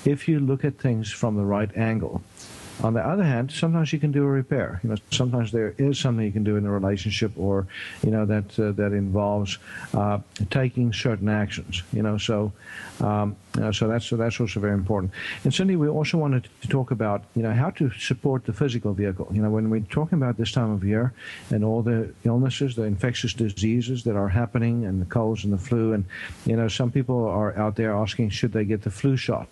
if 0.04 0.28
you 0.28 0.40
look 0.40 0.64
at 0.64 0.78
things 0.78 1.12
from 1.12 1.36
the 1.36 1.44
right 1.44 1.74
angle. 1.76 2.22
On 2.82 2.94
the 2.94 3.06
other 3.06 3.22
hand, 3.22 3.52
sometimes 3.52 3.92
you 3.92 4.00
can 4.00 4.10
do 4.10 4.24
a 4.24 4.26
repair. 4.26 4.80
You 4.82 4.90
know, 4.90 4.96
sometimes 5.10 5.52
there 5.52 5.74
is 5.78 5.98
something 5.98 6.24
you 6.24 6.32
can 6.32 6.42
do 6.42 6.56
in 6.56 6.66
a 6.66 6.70
relationship, 6.70 7.32
or 7.36 7.66
you 8.02 8.10
know 8.10 8.26
that 8.26 8.58
uh, 8.58 8.72
that 8.72 8.92
involves 8.92 9.58
uh, 9.94 10.18
taking 10.50 10.92
certain 10.92 11.28
actions. 11.28 11.82
You 11.92 12.02
know, 12.02 12.18
so 12.18 12.52
um, 13.00 13.36
uh, 13.60 13.70
so 13.70 13.86
that's 13.86 14.06
so 14.06 14.16
that's 14.16 14.40
also 14.40 14.58
very 14.58 14.74
important. 14.74 15.12
And 15.44 15.54
Cindy, 15.54 15.76
we 15.76 15.88
also 15.88 16.18
wanted 16.18 16.48
to 16.62 16.68
talk 16.68 16.90
about 16.90 17.22
you 17.36 17.42
know 17.42 17.52
how 17.52 17.70
to 17.70 17.90
support 17.92 18.46
the 18.46 18.52
physical 18.52 18.92
vehicle. 18.94 19.28
You 19.32 19.42
know, 19.42 19.50
when 19.50 19.70
we're 19.70 19.80
talking 19.80 20.18
about 20.18 20.36
this 20.36 20.50
time 20.50 20.72
of 20.72 20.82
year 20.82 21.12
and 21.50 21.64
all 21.64 21.82
the 21.82 22.12
illnesses, 22.24 22.74
the 22.74 22.82
infectious 22.82 23.32
diseases 23.32 24.02
that 24.04 24.16
are 24.16 24.28
happening, 24.28 24.86
and 24.86 25.00
the 25.00 25.06
colds 25.06 25.44
and 25.44 25.52
the 25.52 25.58
flu, 25.58 25.92
and 25.92 26.04
you 26.46 26.56
know, 26.56 26.66
some 26.66 26.90
people 26.90 27.26
are 27.26 27.56
out 27.56 27.76
there 27.76 27.94
asking 27.94 28.30
should 28.30 28.52
they 28.52 28.64
get 28.64 28.82
the 28.82 28.90
flu 28.90 29.16
shot. 29.16 29.48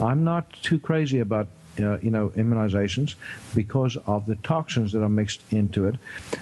I'm 0.00 0.24
not 0.24 0.52
too 0.62 0.80
crazy 0.80 1.20
about 1.20 1.46
uh, 1.80 1.98
you 1.98 2.10
know, 2.10 2.30
immunizations 2.30 3.14
because 3.54 3.96
of 4.06 4.26
the 4.26 4.36
toxins 4.36 4.92
that 4.92 5.02
are 5.02 5.08
mixed 5.08 5.42
into 5.50 5.86
it. 5.86 5.96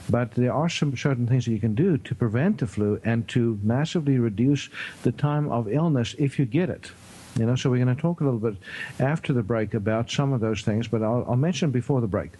But 0.08 0.32
there 0.32 0.52
are 0.52 0.68
some 0.68 0.96
certain 0.96 1.26
things 1.26 1.44
that 1.44 1.52
you 1.52 1.60
can 1.60 1.74
do 1.74 1.98
to 1.98 2.14
prevent 2.14 2.58
the 2.58 2.66
flu 2.66 3.00
and 3.04 3.26
to 3.28 3.58
massively 3.62 4.18
reduce 4.18 4.68
the 5.02 5.12
time 5.12 5.50
of 5.50 5.68
illness 5.68 6.14
if 6.18 6.38
you 6.38 6.44
get 6.44 6.70
it. 6.70 6.90
You 7.38 7.46
know, 7.46 7.54
so 7.54 7.70
we're 7.70 7.82
going 7.84 7.94
to 7.94 8.00
talk 8.00 8.20
a 8.20 8.24
little 8.24 8.40
bit 8.40 8.56
after 8.98 9.32
the 9.32 9.42
break 9.42 9.74
about 9.74 10.10
some 10.10 10.32
of 10.32 10.40
those 10.40 10.62
things, 10.62 10.88
but 10.88 11.02
I'll, 11.02 11.24
I'll 11.28 11.36
mention 11.36 11.70
before 11.70 12.00
the 12.00 12.08
break. 12.08 12.32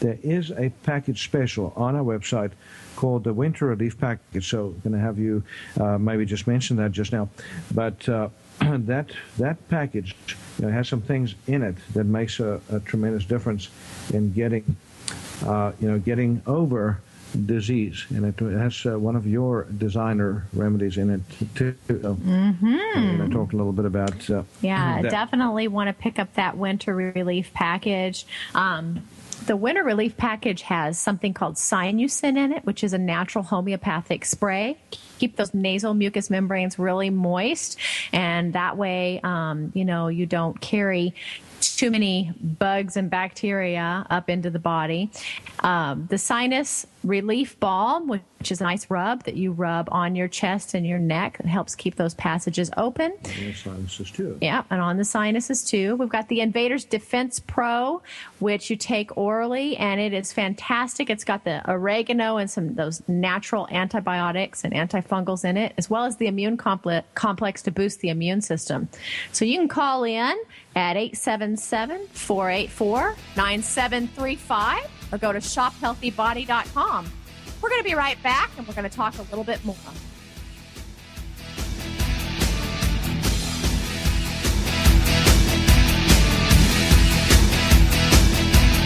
There 0.00 0.18
is 0.22 0.50
a 0.52 0.70
package 0.84 1.22
special 1.22 1.74
on 1.76 1.94
our 1.94 2.02
website 2.02 2.52
called 2.96 3.24
the 3.24 3.32
Winter 3.34 3.66
Relief 3.66 3.98
Package. 3.98 4.48
So 4.48 4.68
I'm 4.68 4.80
going 4.80 4.92
to 4.94 4.98
have 4.98 5.18
you 5.18 5.42
uh, 5.78 5.98
maybe 5.98 6.24
just 6.24 6.46
mention 6.46 6.76
that 6.78 6.92
just 6.92 7.12
now. 7.12 7.28
But 7.74 8.08
uh, 8.08 8.30
that 8.86 9.10
that 9.38 9.68
package 9.68 10.16
you 10.58 10.66
know, 10.66 10.72
has 10.72 10.88
some 10.88 11.00
things 11.00 11.34
in 11.46 11.62
it 11.62 11.76
that 11.94 12.04
makes 12.04 12.40
a, 12.40 12.60
a 12.70 12.80
tremendous 12.80 13.24
difference 13.24 13.68
in 14.12 14.32
getting, 14.32 14.76
uh, 15.44 15.72
you 15.80 15.90
know, 15.90 15.98
getting 15.98 16.42
over 16.46 17.00
disease, 17.46 18.06
and 18.10 18.24
it 18.24 18.38
has 18.58 18.86
uh, 18.86 18.98
one 18.98 19.14
of 19.14 19.26
your 19.26 19.64
designer 19.76 20.46
remedies 20.52 20.96
in 20.96 21.10
it 21.10 21.20
too. 21.54 21.74
Mm-hmm. 21.88 22.78
I'm 22.94 23.16
going 23.18 23.30
to 23.30 23.36
talk 23.36 23.52
a 23.52 23.56
little 23.56 23.72
bit 23.72 23.84
about. 23.84 24.30
Uh, 24.30 24.42
Yeah, 24.62 25.02
that. 25.02 25.10
definitely 25.10 25.68
want 25.68 25.88
to 25.88 25.92
pick 25.92 26.18
up 26.18 26.34
that 26.34 26.56
winter 26.56 26.94
relief 26.94 27.52
package. 27.52 28.26
Um, 28.54 29.06
the 29.46 29.56
winter 29.56 29.82
relief 29.82 30.16
package 30.16 30.62
has 30.62 30.98
something 30.98 31.34
called 31.34 31.54
sinusin 31.56 32.36
in 32.36 32.52
it, 32.52 32.64
which 32.64 32.84
is 32.84 32.92
a 32.92 32.98
natural 32.98 33.44
homeopathic 33.44 34.24
spray. 34.24 34.76
Keep 35.18 35.36
those 35.36 35.54
nasal 35.54 35.94
mucous 35.94 36.30
membranes 36.30 36.78
really 36.78 37.10
moist, 37.10 37.78
and 38.12 38.52
that 38.52 38.76
way, 38.76 39.20
um, 39.22 39.72
you 39.74 39.84
know, 39.84 40.08
you 40.08 40.26
don't 40.26 40.60
carry 40.60 41.14
too 41.60 41.90
many 41.90 42.32
bugs 42.40 42.96
and 42.96 43.10
bacteria 43.10 44.06
up 44.10 44.28
into 44.28 44.50
the 44.50 44.58
body. 44.58 45.10
Um, 45.60 46.06
the 46.08 46.18
sinus 46.18 46.86
relief 47.08 47.58
balm, 47.58 48.06
which 48.06 48.22
is 48.50 48.60
a 48.60 48.64
nice 48.64 48.88
rub 48.90 49.24
that 49.24 49.34
you 49.34 49.52
rub 49.52 49.88
on 49.90 50.14
your 50.14 50.28
chest 50.28 50.74
and 50.74 50.86
your 50.86 50.98
neck, 50.98 51.38
it 51.40 51.46
helps 51.46 51.74
keep 51.74 51.96
those 51.96 52.14
passages 52.14 52.70
open. 52.76 53.14
Yes, 53.40 53.58
sinuses 53.60 54.10
too. 54.10 54.38
Yeah, 54.40 54.62
and 54.70 54.80
on 54.80 54.96
the 54.96 55.04
sinuses 55.04 55.64
too. 55.64 55.96
We've 55.96 56.08
got 56.08 56.28
the 56.28 56.40
Invaders 56.40 56.84
Defense 56.84 57.40
Pro, 57.40 58.02
which 58.38 58.70
you 58.70 58.76
take 58.76 59.16
orally, 59.16 59.76
and 59.76 60.00
it 60.00 60.12
is 60.12 60.32
fantastic. 60.32 61.10
It's 61.10 61.24
got 61.24 61.44
the 61.44 61.68
oregano 61.68 62.36
and 62.36 62.50
some 62.50 62.68
of 62.68 62.76
those 62.76 63.02
natural 63.08 63.66
antibiotics 63.70 64.64
and 64.64 64.72
antifungals 64.74 65.44
in 65.44 65.56
it, 65.56 65.72
as 65.78 65.90
well 65.90 66.04
as 66.04 66.16
the 66.16 66.26
immune 66.26 66.56
comple- 66.56 67.04
complex 67.14 67.62
to 67.62 67.70
boost 67.70 68.00
the 68.00 68.10
immune 68.10 68.40
system. 68.40 68.88
So 69.32 69.44
you 69.44 69.58
can 69.58 69.68
call 69.68 70.04
in 70.04 70.36
at 70.76 70.96
877 70.96 72.06
484 72.12 73.16
9735 73.36 74.97
or 75.12 75.18
go 75.18 75.32
to 75.32 75.38
shophealthybody.com. 75.38 77.12
We're 77.60 77.68
going 77.68 77.82
to 77.82 77.88
be 77.88 77.94
right 77.94 78.22
back, 78.22 78.50
and 78.56 78.66
we're 78.66 78.74
going 78.74 78.88
to 78.88 78.94
talk 78.94 79.18
a 79.18 79.22
little 79.22 79.44
bit 79.44 79.64
more. 79.64 79.76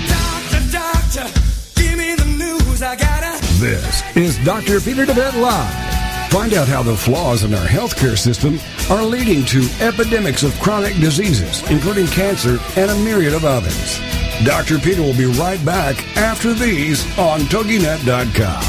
Doctor, 0.09 0.73
doctor, 0.73 1.41
give 1.81 1.99
me 1.99 2.15
the 2.15 2.25
news. 2.39 2.83
I 2.83 2.97
gotta. 2.97 3.39
This 3.61 4.17
is 4.17 4.45
Dr. 4.45 4.81
Pieter 4.81 5.05
DeWet 5.05 5.41
Live. 5.41 5.93
Find 6.33 6.55
out 6.55 6.67
how 6.67 6.83
the 6.83 6.97
flaws 6.97 7.45
in 7.45 7.53
our 7.53 7.67
healthcare 7.67 8.17
system 8.17 8.59
are 8.91 9.05
leading 9.05 9.45
to 9.47 9.69
epidemics 9.81 10.43
of 10.43 10.59
chronic 10.61 10.95
diseases, 10.95 11.63
including 11.71 12.07
cancer 12.07 12.59
and 12.77 12.91
a 12.91 12.97
myriad 13.05 13.35
of 13.35 13.45
others. 13.45 14.01
Dr. 14.45 14.79
Peter 14.79 15.03
will 15.03 15.17
be 15.17 15.27
right 15.27 15.65
back 15.65 15.97
after 16.17 16.53
these 16.53 17.07
on 17.17 17.41
TogiNet.com. 17.43 18.63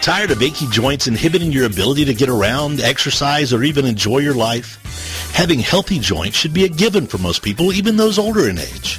Tired 0.00 0.30
of 0.30 0.42
achy 0.42 0.66
joints 0.68 1.06
inhibiting 1.06 1.52
your 1.52 1.66
ability 1.66 2.04
to 2.04 2.14
get 2.14 2.28
around, 2.28 2.80
exercise, 2.80 3.52
or 3.52 3.62
even 3.62 3.84
enjoy 3.84 4.18
your 4.18 4.34
life? 4.34 5.32
Having 5.34 5.60
healthy 5.60 5.98
joints 5.98 6.36
should 6.36 6.54
be 6.54 6.64
a 6.64 6.68
given 6.68 7.06
for 7.06 7.18
most 7.18 7.42
people, 7.42 7.72
even 7.72 7.96
those 7.96 8.18
older 8.18 8.48
in 8.48 8.58
age. 8.58 8.98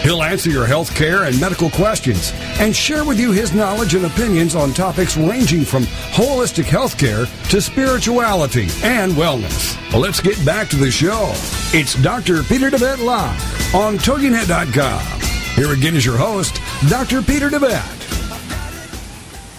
He'll 0.02 0.22
answer 0.22 0.48
your 0.48 0.66
health 0.66 0.94
care 0.94 1.24
and 1.24 1.38
medical 1.40 1.68
questions 1.70 2.32
and 2.60 2.74
share 2.74 3.04
with 3.04 3.18
you 3.18 3.32
his 3.32 3.52
knowledge 3.52 3.94
and 3.94 4.06
opinions 4.06 4.54
on 4.54 4.72
topics 4.72 5.16
ranging 5.16 5.64
from 5.64 5.82
holistic 6.12 6.64
healthcare 6.64 7.26
to 7.50 7.60
spirituality 7.60 8.68
and 8.82 9.12
wellness. 9.12 9.76
Well, 9.92 10.00
let's 10.00 10.20
get 10.20 10.42
back 10.46 10.68
to 10.68 10.76
the 10.76 10.90
show. 10.90 11.32
It's 11.74 12.00
Dr. 12.00 12.42
Pieter 12.44 12.70
DeWet 12.70 13.04
Live 13.04 13.74
on 13.74 13.98
TogiNet.com. 13.98 15.17
Here 15.58 15.72
again 15.72 15.96
is 15.96 16.06
your 16.06 16.16
host, 16.16 16.60
Dr. 16.88 17.20
Pieter 17.20 17.50
DeWet. 17.50 18.06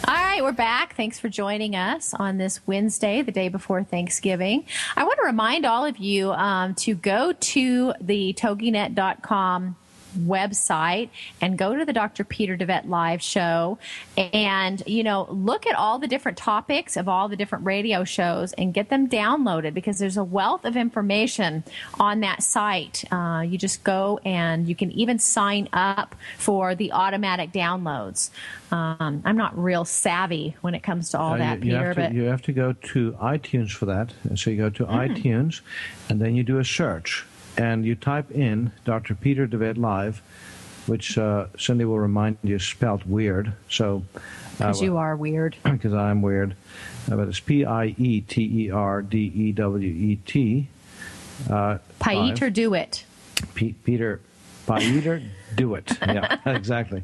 All 0.08 0.16
right, 0.16 0.41
we're 0.41 0.54
back. 0.54 0.95
Thanks 0.95 1.20
for 1.20 1.28
joining 1.28 1.76
us 1.76 2.14
on 2.14 2.38
this 2.38 2.66
Wednesday, 2.66 3.22
the 3.22 3.34
day 3.34 3.50
before 3.50 3.84
Thanksgiving. 3.84 4.64
I 4.95 5.04
want 5.04 5.20
to 5.20 5.26
remind 5.26 5.66
all 5.66 5.84
of 5.84 5.97
you 5.97 6.32
um, 6.32 6.74
to 6.76 6.95
go 6.95 7.34
to 7.34 7.93
the 8.00 8.32
toginet.com 8.32 9.76
website 10.28 11.10
and 11.42 11.58
go 11.58 11.76
to 11.76 11.86
the 11.86 11.94
Dr. 11.94 12.24
Pieter 12.24 12.58
DeWet 12.58 12.88
live 12.88 13.22
show 13.22 13.78
and, 14.18 14.82
you 14.86 15.04
know, 15.04 15.28
look 15.30 15.66
at 15.66 15.76
all 15.76 16.00
the 16.00 16.08
different 16.08 16.38
topics 16.38 16.98
of 16.98 17.08
all 17.08 17.30
the 17.30 17.36
different 17.36 17.66
radio 17.66 18.04
shows 18.04 18.54
and 18.54 18.74
get 18.74 18.90
them 18.90 19.08
downloaded 19.08 19.74
because 19.74 20.00
there's 20.00 20.18
a 20.18 20.24
wealth 20.24 20.66
of 20.66 20.76
information 20.76 21.64
on 22.00 22.20
that 22.22 22.44
site. 22.44 23.04
Uh, 23.12 23.44
you 23.48 23.58
just 23.58 23.84
go 23.84 24.20
and 24.26 24.68
you 24.68 24.76
can 24.76 24.92
even 24.92 25.20
sign 25.20 25.70
up 25.74 26.16
for 26.38 26.76
the 26.76 26.92
automatic 26.92 27.52
downloads. 27.52 28.30
Um, 28.72 29.24
I'm 29.26 29.38
not 29.38 29.58
real 29.58 29.84
savvy 29.86 30.56
when 30.62 30.76
it 30.76 30.84
comes 30.84 31.10
to 31.12 31.20
all 31.20 31.34
Uh, 31.34 31.38
that, 31.38 31.64
you, 31.64 31.72
you 31.72 31.78
Peter, 31.78 31.86
have 31.86 31.96
to, 31.96 32.02
but 32.02 32.14
you 32.14 32.24
have 32.24 32.42
to 32.44 32.52
go 32.54 32.74
to 32.74 33.12
iTunes 33.14 33.72
for 33.72 33.86
that. 33.86 34.14
So 34.36 34.52
you 34.52 34.58
go 34.58 34.70
to 34.70 34.86
iTunes, 34.86 35.62
and 36.08 36.22
then 36.22 36.36
you 36.36 36.44
do 36.44 36.60
a 36.60 36.64
search, 36.66 37.26
and 37.58 37.86
you 37.86 37.95
type 37.95 38.32
in 38.32 38.72
Dr. 38.86 39.16
Pieter 39.16 39.47
DeWet 39.47 39.78
Live, 39.78 40.22
which 40.88 41.18
uh, 41.18 41.47
Cindy 41.58 41.86
will 41.86 42.00
remind 42.00 42.38
you 42.43 42.56
is 42.56 42.64
spelled 42.64 43.04
weird. 43.06 43.54
So, 43.70 44.04
because 44.58 44.82
you 44.82 44.97
are 44.97 45.16
weird. 45.16 45.56
because 45.64 45.93
I'm 45.93 46.22
weird, 46.22 46.56
uh, 47.12 47.16
but 47.16 47.28
it's 47.28 47.39
P 47.39 47.66
I 47.66 47.95
E 47.97 48.22
T 48.22 48.66
E 48.66 48.72
R 48.72 49.02
D 49.02 49.32
E 49.34 49.52
W 49.52 49.88
E 49.88 50.16
T. 50.26 50.68
Uh, 51.50 51.78
live. 52.47 52.54
do 52.54 52.74
it. 52.74 53.06
Pe- 53.56 53.72
Peter, 53.72 54.20
Peter, 54.68 55.22
do 55.60 55.76
it. 55.76 55.97
Yeah, 56.01 56.39
exactly. 56.45 57.03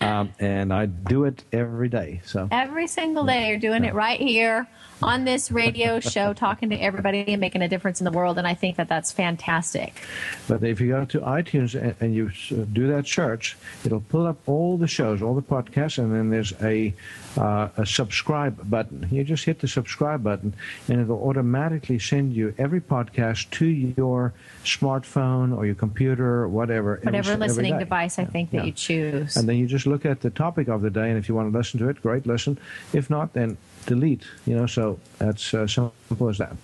Um, 0.00 0.32
and 0.38 0.72
I 0.72 0.86
do 0.86 1.24
it 1.24 1.44
every 1.52 1.88
day. 1.88 2.20
So. 2.24 2.48
Every 2.50 2.86
single 2.86 3.24
day, 3.24 3.48
you're 3.48 3.58
doing 3.58 3.84
it 3.84 3.94
right 3.94 4.20
here 4.20 4.66
on 5.02 5.24
this 5.24 5.50
radio 5.50 6.00
show, 6.00 6.32
talking 6.32 6.70
to 6.70 6.76
everybody 6.76 7.24
and 7.28 7.40
making 7.40 7.62
a 7.62 7.68
difference 7.68 8.00
in 8.00 8.04
the 8.04 8.10
world. 8.10 8.38
And 8.38 8.46
I 8.46 8.54
think 8.54 8.76
that 8.76 8.88
that's 8.88 9.12
fantastic. 9.12 10.00
But 10.48 10.62
if 10.64 10.80
you 10.80 10.88
go 10.88 11.04
to 11.04 11.20
iTunes 11.20 11.80
and, 11.80 11.94
and 12.00 12.14
you 12.14 12.30
do 12.72 12.88
that 12.88 13.06
search, 13.06 13.56
it'll 13.84 14.00
pull 14.00 14.26
up 14.26 14.38
all 14.46 14.78
the 14.78 14.86
shows, 14.86 15.22
all 15.22 15.34
the 15.34 15.42
podcasts, 15.42 15.98
and 15.98 16.14
then 16.14 16.30
there's 16.30 16.52
a 16.62 16.94
uh, 17.36 17.68
a 17.76 17.84
subscribe 17.84 18.70
button. 18.70 19.08
You 19.10 19.24
just 19.24 19.44
hit 19.44 19.58
the 19.58 19.68
subscribe 19.68 20.22
button, 20.22 20.54
and 20.88 21.00
it'll 21.00 21.28
automatically 21.28 21.98
send 21.98 22.32
you 22.32 22.54
every 22.58 22.80
podcast 22.80 23.50
to 23.52 23.66
your 23.66 24.32
smartphone 24.64 25.56
or 25.56 25.66
your 25.66 25.74
computer 25.74 26.42
or 26.42 26.48
whatever. 26.48 27.00
Whatever 27.02 27.32
every 27.32 27.46
listening 27.48 27.73
day. 27.74 27.84
device 27.84 28.18
I 28.18 28.24
think 28.24 28.50
that 28.50 28.58
Yeah. 28.58 28.64
you 28.64 28.72
choose. 28.72 29.36
And 29.36 29.48
then 29.48 29.56
you 29.56 29.66
just 29.66 29.86
look 29.86 30.04
at 30.06 30.20
the 30.20 30.30
topic 30.30 30.68
of 30.68 30.82
the 30.82 30.90
day, 30.90 31.08
and 31.10 31.18
if 31.18 31.28
you 31.28 31.34
want 31.34 31.52
to 31.52 31.56
listen 31.58 31.78
to 31.80 31.88
it, 31.88 32.00
great, 32.02 32.26
listen. 32.26 32.58
If 32.92 33.10
not, 33.10 33.32
then 33.32 33.56
delete. 33.86 34.24
You 34.46 34.56
know, 34.56 34.66
so 34.66 34.98
that's 35.18 35.52
uh, 35.54 35.66
simple 35.66 36.28
as 36.28 36.38
that. 36.38 36.56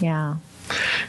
yeah. 0.00 0.36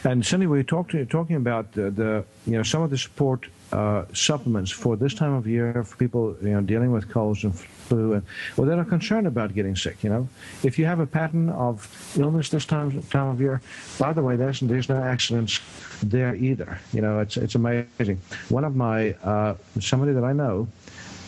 And 0.02 0.26
Cindy, 0.26 0.46
we 0.46 0.62
talked 0.64 0.94
talking 1.08 1.36
about 1.36 1.72
the, 1.72 1.90
the 1.90 2.24
you 2.46 2.56
know 2.56 2.62
some 2.62 2.82
of 2.82 2.90
the 2.90 2.98
support 2.98 3.46
uh, 3.74 4.04
supplements 4.12 4.70
for 4.70 4.96
this 4.96 5.14
time 5.14 5.32
of 5.32 5.46
year 5.46 5.82
for 5.84 5.96
people 5.96 6.36
you 6.40 6.50
know 6.50 6.60
dealing 6.60 6.92
with 6.92 7.08
colds 7.08 7.42
and 7.44 7.58
flu 7.58 8.12
and 8.14 8.22
well 8.56 8.66
that 8.68 8.78
are 8.78 8.84
concerned 8.84 9.26
about 9.26 9.52
getting 9.54 9.74
sick. 9.74 9.96
You 10.04 10.10
know, 10.10 10.28
if 10.62 10.78
you 10.78 10.86
have 10.86 11.00
a 11.00 11.06
pattern 11.06 11.48
of 11.50 11.74
illness 12.16 12.48
this 12.50 12.64
time 12.64 13.02
time 13.04 13.28
of 13.28 13.40
year, 13.40 13.60
by 13.98 14.12
the 14.12 14.22
way, 14.22 14.36
there's 14.36 14.60
there's 14.60 14.88
no 14.88 15.02
accidents 15.02 15.60
there 16.02 16.34
either. 16.36 16.78
You 16.92 17.02
know, 17.02 17.18
it's 17.18 17.36
it's 17.36 17.56
amazing. 17.56 18.20
One 18.48 18.64
of 18.64 18.76
my 18.76 19.12
uh, 19.24 19.54
somebody 19.80 20.12
that 20.12 20.24
I 20.24 20.32
know 20.32 20.68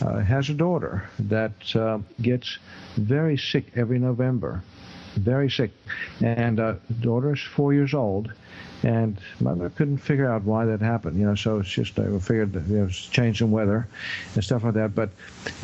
uh, 0.02 0.20
has 0.20 0.48
a 0.48 0.54
daughter 0.54 1.10
that 1.18 1.74
uh, 1.74 1.98
gets 2.22 2.58
very 2.96 3.36
sick 3.36 3.72
every 3.74 3.98
November 3.98 4.62
very 5.16 5.50
sick. 5.50 5.70
And 6.22 6.60
uh, 6.60 6.74
is 6.90 7.40
four 7.40 7.72
years 7.72 7.94
old, 7.94 8.32
and 8.82 9.18
mother 9.40 9.70
couldn't 9.70 9.98
figure 9.98 10.30
out 10.30 10.42
why 10.42 10.64
that 10.64 10.80
happened. 10.80 11.18
You 11.18 11.26
know, 11.26 11.34
so 11.34 11.58
it's 11.58 11.68
just 11.68 11.98
I 11.98 12.18
figured 12.18 12.52
that 12.52 12.66
you 12.66 12.78
know, 12.78 12.84
it's 12.86 13.06
change 13.06 13.40
in 13.40 13.50
weather 13.50 13.88
and 14.34 14.44
stuff 14.44 14.64
like 14.64 14.74
that. 14.74 14.94
But 14.94 15.10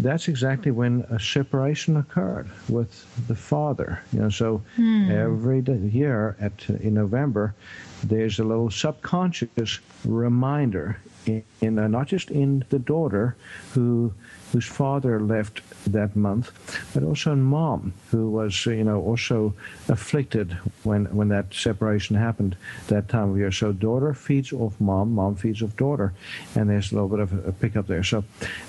that's 0.01 0.28
exactly 0.28 0.70
when 0.70 1.03
a 1.11 1.20
separation 1.20 1.97
occurred 1.97 2.51
with 2.68 3.07
the 3.28 3.36
father. 3.36 4.03
You 4.12 4.20
know, 4.20 4.30
so 4.30 4.62
every 5.11 5.62
day, 5.62 5.76
year 5.76 6.36
at 6.40 6.68
in 6.68 6.95
November, 6.95 7.55
there's 8.03 8.38
a 8.38 8.45
little 8.45 8.70
subconscious 8.70 9.78
reminder 10.05 10.99
in, 11.26 11.45
in 11.61 11.78
uh, 11.78 11.86
not 11.86 12.09
just 12.09 12.30
in 12.30 12.64
the 12.70 12.78
daughter 12.78 13.36
who 13.74 14.12
whose 14.53 14.66
father 14.66 15.18
left 15.18 15.62
that 15.90 16.14
month, 16.14 16.53
but 16.93 17.03
also 17.03 17.32
in 17.32 17.43
mom, 17.43 17.95
who 18.11 18.30
was, 18.30 18.66
you 18.66 18.84
know, 18.84 19.01
also 19.01 19.55
afflicted 19.88 20.53
when, 20.82 21.07
when 21.07 21.28
that 21.28 21.55
separation 21.55 22.16
happened 22.16 22.55
that 22.89 23.09
time 23.09 23.30
of 23.30 23.39
year. 23.39 23.53
So 23.53 23.72
daughter 23.72 24.14
feeds 24.14 24.53
off 24.53 24.80
mom, 24.80 25.14
mom 25.14 25.37
feeds 25.37 25.62
off 25.62 25.76
daughter, 25.76 26.12
and 26.55 26.68
there's 26.68 26.93
a 26.93 26.95
little 26.95 27.09
bit 27.09 27.20
of 27.20 27.47
a, 27.47 27.53
pickup 27.53 27.87
there. 27.87 28.03
So 28.03 28.24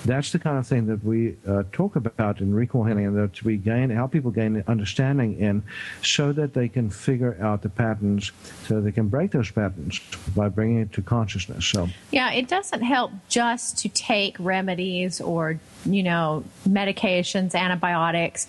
that's 0.05 0.31
the 0.31 0.39
kind 0.39 0.57
of 0.57 0.67
thing 0.67 0.85
that 0.87 1.03
we 1.03 1.35
uh, 1.47 1.63
talk 1.71 1.95
about 1.95 2.41
in 2.41 2.53
recall 2.53 2.83
healing, 2.83 3.07
and 3.07 3.17
that 3.17 3.43
we 3.43 3.57
gain, 3.57 3.89
help 3.89 4.11
people 4.11 4.31
gain 4.31 4.63
understanding 4.67 5.39
in, 5.39 5.63
so 6.01 6.31
that 6.33 6.53
they 6.53 6.67
can 6.67 6.89
figure 6.89 7.37
out 7.41 7.61
the 7.61 7.69
patterns, 7.69 8.31
so 8.67 8.81
they 8.81 8.91
can 8.91 9.07
break 9.07 9.31
those 9.31 9.49
patterns 9.49 9.99
by 10.35 10.49
bringing 10.49 10.79
it 10.79 10.93
to 10.93 11.01
consciousness. 11.01 11.65
So. 11.65 11.89
Yeah, 12.11 12.31
it 12.31 12.47
doesn't 12.47 12.83
help 12.83 13.11
just 13.29 13.77
to 13.79 13.89
take 13.89 14.35
remedies 14.39 15.21
or, 15.21 15.59
you 15.85 16.03
know, 16.03 16.43
medications, 16.67 17.55
antibiotics 17.55 18.47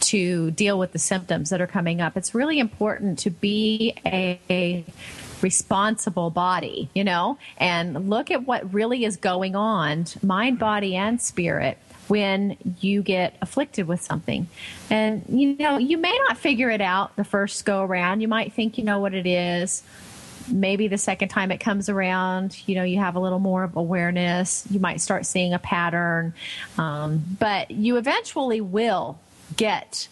to 0.00 0.50
deal 0.52 0.78
with 0.78 0.92
the 0.92 0.98
symptoms 0.98 1.50
that 1.50 1.60
are 1.60 1.66
coming 1.66 2.00
up. 2.00 2.16
It's 2.16 2.34
really 2.34 2.58
important 2.58 3.18
to 3.20 3.30
be 3.30 3.94
a, 4.04 4.40
a 4.50 4.84
responsible 5.42 6.30
body, 6.30 6.90
you 6.94 7.04
know, 7.04 7.38
and 7.56 8.10
look 8.10 8.30
at 8.30 8.46
what 8.46 8.72
really 8.72 9.04
is 9.04 9.16
going 9.16 9.54
on, 9.54 10.06
mind, 10.22 10.58
body, 10.58 10.96
and 10.96 11.20
spirit 11.20 11.78
when 12.08 12.56
you 12.80 13.02
get 13.02 13.36
afflicted 13.42 13.86
with 13.86 14.00
something. 14.00 14.48
And, 14.88 15.24
you 15.28 15.56
know, 15.56 15.76
you 15.76 15.98
may 15.98 16.18
not 16.26 16.38
figure 16.38 16.70
it 16.70 16.80
out 16.80 17.14
the 17.16 17.24
first 17.24 17.64
go 17.66 17.82
around. 17.82 18.22
You 18.22 18.28
might 18.28 18.54
think 18.54 18.78
you 18.78 18.84
know 18.84 18.98
what 18.98 19.14
it 19.14 19.26
is 19.26 19.82
maybe 20.50 20.88
the 20.88 20.98
second 20.98 21.28
time 21.28 21.50
it 21.50 21.58
comes 21.58 21.88
around, 21.88 22.58
you 22.66 22.74
know, 22.74 22.82
you 22.82 22.98
have 22.98 23.16
a 23.16 23.20
little 23.20 23.38
more 23.38 23.64
of 23.64 23.76
awareness. 23.76 24.66
You 24.70 24.80
might 24.80 25.00
start 25.00 25.26
seeing 25.26 25.52
a 25.52 25.58
pattern, 25.58 26.34
um, 26.76 27.22
but 27.38 27.70
you 27.70 27.96
eventually 27.96 28.60
will 28.60 29.18
get 29.58 30.08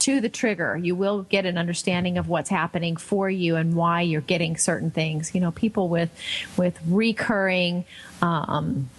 to 0.00 0.20
the 0.20 0.28
trigger. 0.28 0.76
You 0.76 0.94
will 0.94 1.22
get 1.22 1.46
an 1.46 1.58
understanding 1.58 2.18
of 2.18 2.28
what's 2.28 2.50
happening 2.50 2.96
for 2.96 3.28
you 3.28 3.56
and 3.56 3.74
why 3.74 4.02
you're 4.02 4.20
getting 4.20 4.56
certain 4.56 4.90
things. 4.90 5.34
You 5.34 5.40
know, 5.40 5.50
people 5.50 5.88
with 5.88 6.10
with 6.56 6.78
recurring. 6.86 7.84
Um, 8.22 8.90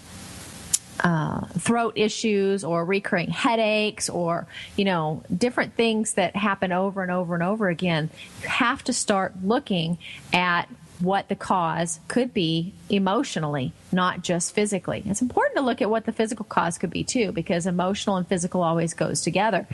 uh, 1.04 1.48
throat 1.58 1.94
issues 1.96 2.64
or 2.64 2.86
recurring 2.86 3.32
headaches 3.32 4.08
or 4.08 4.46
you 4.76 4.86
know 4.86 5.24
different 5.36 5.74
things 5.74 6.14
that 6.14 6.36
happen 6.36 6.72
over 6.72 7.02
and 7.02 7.12
over 7.12 7.34
and 7.34 7.42
over 7.42 7.70
again 7.70 8.08
you 8.44 8.48
have 8.48 8.84
to 8.84 8.94
start 8.94 9.34
looking 9.44 9.98
at 10.32 10.70
what 11.02 11.28
the 11.30 11.36
cause 11.36 12.00
could 12.08 12.34
be 12.34 12.74
emotionally, 12.90 13.74
not 13.92 14.22
just 14.22 14.54
physically. 14.54 15.04
It's 15.06 15.22
important 15.22 15.58
to 15.58 15.64
look 15.64 15.82
at 15.82 15.90
what 15.90 16.06
the 16.06 16.12
physical 16.12 16.46
cause 16.46 16.78
could 16.78 16.90
be 16.90 17.04
too, 17.04 17.32
because 17.32 17.66
emotional 17.66 18.18
and 18.18 18.28
physical 18.28 18.62
always 18.64 18.94
goes 18.94 19.22
together. 19.22 19.68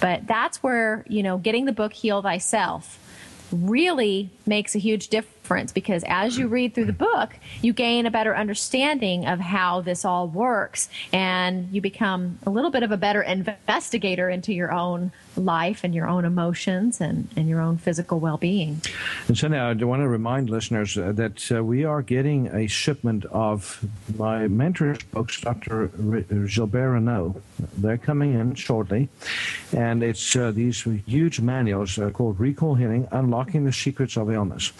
But 0.00 0.26
that's 0.26 0.62
where, 0.62 1.04
you 1.08 1.22
know, 1.22 1.38
getting 1.38 1.64
the 1.64 1.72
book 1.72 1.92
Heal 1.92 2.22
Thyself 2.22 2.98
really 3.52 4.30
makes 4.44 4.74
a 4.74 4.78
huge 4.78 5.08
difference 5.08 5.35
because 5.72 6.04
as 6.06 6.36
you 6.38 6.48
read 6.48 6.74
through 6.74 6.86
the 6.86 6.92
book, 6.92 7.36
you 7.62 7.72
gain 7.72 8.06
a 8.06 8.10
better 8.10 8.36
understanding 8.36 9.26
of 9.26 9.40
how 9.40 9.80
this 9.80 10.04
all 10.04 10.28
works 10.28 10.88
and 11.12 11.68
you 11.72 11.80
become 11.80 12.38
a 12.46 12.50
little 12.50 12.70
bit 12.70 12.82
of 12.82 12.90
a 12.90 12.96
better 12.96 13.22
investigator 13.22 14.28
into 14.28 14.52
your 14.52 14.72
own 14.72 15.12
life 15.36 15.84
and 15.84 15.94
your 15.94 16.08
own 16.08 16.24
emotions 16.24 17.00
and, 17.00 17.28
and 17.36 17.48
your 17.48 17.60
own 17.60 17.76
physical 17.76 18.18
well 18.18 18.36
being. 18.36 18.80
And 19.28 19.36
so 19.36 19.48
now 19.48 19.68
I 19.68 19.74
want 19.74 20.02
to 20.02 20.08
remind 20.08 20.50
listeners 20.50 20.96
uh, 20.96 21.12
that 21.12 21.52
uh, 21.52 21.62
we 21.62 21.84
are 21.84 22.02
getting 22.02 22.48
a 22.48 22.66
shipment 22.66 23.24
of 23.26 23.84
my 24.16 24.48
mentor's 24.48 25.02
books, 25.04 25.40
Dr. 25.40 25.88
Gilbert 25.88 26.90
Renaud. 26.90 27.42
They're 27.76 27.98
coming 27.98 28.34
in 28.34 28.54
shortly. 28.54 29.08
And 29.72 30.02
it's 30.02 30.34
uh, 30.36 30.50
these 30.50 30.82
huge 31.06 31.40
manuals 31.40 31.98
uh, 31.98 32.10
called 32.10 32.40
Recall 32.40 32.74
Healing 32.74 33.08
Unlocking 33.10 33.64
the 33.64 33.72
Secrets 33.72 34.16
of 34.16 34.30
Illness. 34.30 34.72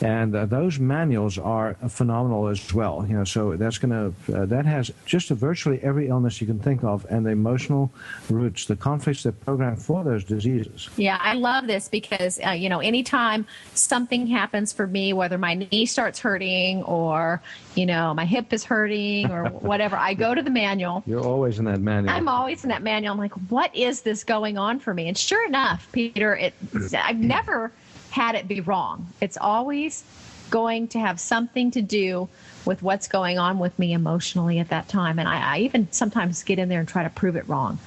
And 0.00 0.09
uh, 0.34 0.46
those 0.46 0.78
manuals 0.78 1.38
are 1.38 1.74
phenomenal 1.88 2.48
as 2.48 2.72
well. 2.72 3.04
You 3.08 3.18
know, 3.18 3.24
so 3.24 3.56
that's 3.56 3.78
going 3.78 3.90
to, 3.90 4.34
uh, 4.34 4.46
that 4.46 4.66
has 4.66 4.90
just 5.04 5.28
virtually 5.30 5.80
every 5.82 6.08
illness 6.08 6.40
you 6.40 6.46
can 6.46 6.58
think 6.58 6.82
of 6.84 7.06
and 7.10 7.24
the 7.24 7.30
emotional 7.30 7.92
roots, 8.28 8.66
the 8.66 8.76
conflicts 8.76 9.22
that 9.24 9.38
program 9.44 9.76
for 9.76 10.04
those 10.04 10.24
diseases. 10.24 10.88
Yeah, 10.96 11.18
I 11.20 11.34
love 11.34 11.66
this 11.66 11.88
because, 11.88 12.40
uh, 12.46 12.50
you 12.50 12.68
know, 12.68 12.80
anytime 12.80 13.46
something 13.74 14.26
happens 14.26 14.72
for 14.72 14.86
me, 14.86 15.12
whether 15.12 15.38
my 15.38 15.54
knee 15.54 15.86
starts 15.86 16.18
hurting 16.18 16.82
or, 16.84 17.42
you 17.74 17.86
know, 17.86 18.14
my 18.14 18.24
hip 18.24 18.52
is 18.52 18.64
hurting 18.64 19.30
or 19.30 19.44
whatever, 19.60 19.96
I 19.96 20.14
go 20.14 20.34
to 20.34 20.42
the 20.42 20.50
manual. 20.50 21.02
You're 21.06 21.24
always 21.24 21.58
in 21.58 21.64
that 21.66 21.80
manual. 21.80 22.14
I'm 22.14 22.28
always 22.28 22.64
in 22.64 22.70
that 22.70 22.82
manual. 22.82 23.12
I'm 23.12 23.18
like, 23.18 23.34
what 23.50 23.74
is 23.74 24.02
this 24.02 24.24
going 24.24 24.58
on 24.58 24.80
for 24.80 24.94
me? 24.94 25.08
And 25.08 25.16
sure 25.16 25.46
enough, 25.46 25.88
Peter, 25.92 26.36
it, 26.36 26.54
I've 26.94 27.18
never 27.18 27.72
had 28.10 28.34
it 28.34 28.48
be 28.48 28.60
wrong. 28.60 29.08
It's 29.20 29.36
always 29.36 30.04
going 30.50 30.88
to 30.88 30.98
have 30.98 31.20
something 31.20 31.70
to 31.70 31.82
do 31.82 32.28
with 32.64 32.82
what's 32.82 33.08
going 33.08 33.38
on 33.38 33.58
with 33.58 33.78
me 33.78 33.92
emotionally 33.92 34.58
at 34.58 34.68
that 34.68 34.88
time. 34.88 35.18
And 35.18 35.28
I, 35.28 35.56
I 35.56 35.58
even 35.60 35.90
sometimes 35.92 36.42
get 36.42 36.58
in 36.58 36.68
there 36.68 36.80
and 36.80 36.88
try 36.88 37.02
to 37.02 37.10
prove 37.10 37.36
it 37.36 37.48
wrong. 37.48 37.78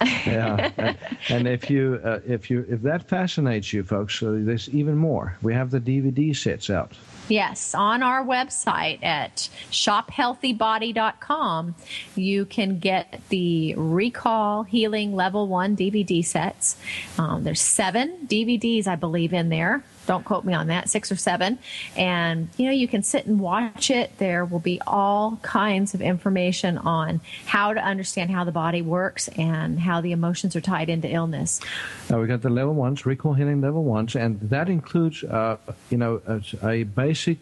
yeah, 0.26 0.70
and, 0.76 0.98
and, 1.28 1.48
if 1.48 1.70
you 1.70 2.00
uh, 2.04 2.20
if 2.26 2.50
you 2.50 2.66
if 2.68 2.82
that 2.82 3.08
fascinates 3.08 3.72
you, 3.72 3.82
folks, 3.82 4.22
uh, 4.22 4.36
there's 4.40 4.68
even 4.70 4.96
more. 4.96 5.36
We 5.42 5.54
have 5.54 5.70
the 5.70 5.80
DVD 5.80 6.36
sets 6.36 6.70
out. 6.70 6.92
Yes, 7.28 7.74
on 7.74 8.04
our 8.04 8.24
website 8.24 9.04
at 9.04 9.48
shophealthybody.com, 9.70 11.74
you 12.14 12.44
can 12.44 12.78
get 12.78 13.20
the 13.30 13.74
Recall 13.76 14.62
Healing 14.62 15.16
Level 15.16 15.48
1 15.48 15.76
DVD 15.76 16.24
sets. 16.24 16.76
Um, 17.18 17.42
there's 17.42 17.60
seven 17.60 18.26
DVDs, 18.26 18.86
I 18.86 18.94
believe, 18.94 19.32
in 19.32 19.48
there. 19.48 19.82
Don't 20.06 20.24
quote 20.24 20.44
me 20.44 20.54
on 20.54 20.68
that, 20.68 20.88
six 20.88 21.10
or 21.10 21.16
seven. 21.16 21.58
And, 21.96 22.48
you 22.56 22.66
know, 22.66 22.72
you 22.72 22.88
can 22.88 23.02
sit 23.02 23.26
and 23.26 23.40
watch 23.40 23.90
it. 23.90 24.16
There 24.18 24.44
will 24.44 24.60
be 24.60 24.80
all 24.86 25.38
kinds 25.42 25.94
of 25.94 26.00
information 26.00 26.78
on 26.78 27.20
how 27.46 27.74
to 27.74 27.80
understand 27.80 28.30
how 28.30 28.44
the 28.44 28.52
body 28.52 28.82
works 28.82 29.28
and 29.28 29.80
how 29.80 30.00
the 30.00 30.12
emotions 30.12 30.56
are 30.56 30.60
tied 30.60 30.88
into 30.88 31.08
illness. 31.08 31.60
Now, 32.08 32.20
we 32.20 32.26
got 32.26 32.42
the 32.42 32.50
level 32.50 32.74
ones, 32.74 33.04
recall 33.04 33.34
healing 33.34 33.60
level 33.60 33.84
ones, 33.84 34.14
and 34.16 34.40
that 34.40 34.68
includes, 34.68 35.24
uh, 35.24 35.56
you 35.90 35.98
know, 35.98 36.20
a, 36.26 36.40
a 36.66 36.82
basic 36.84 37.38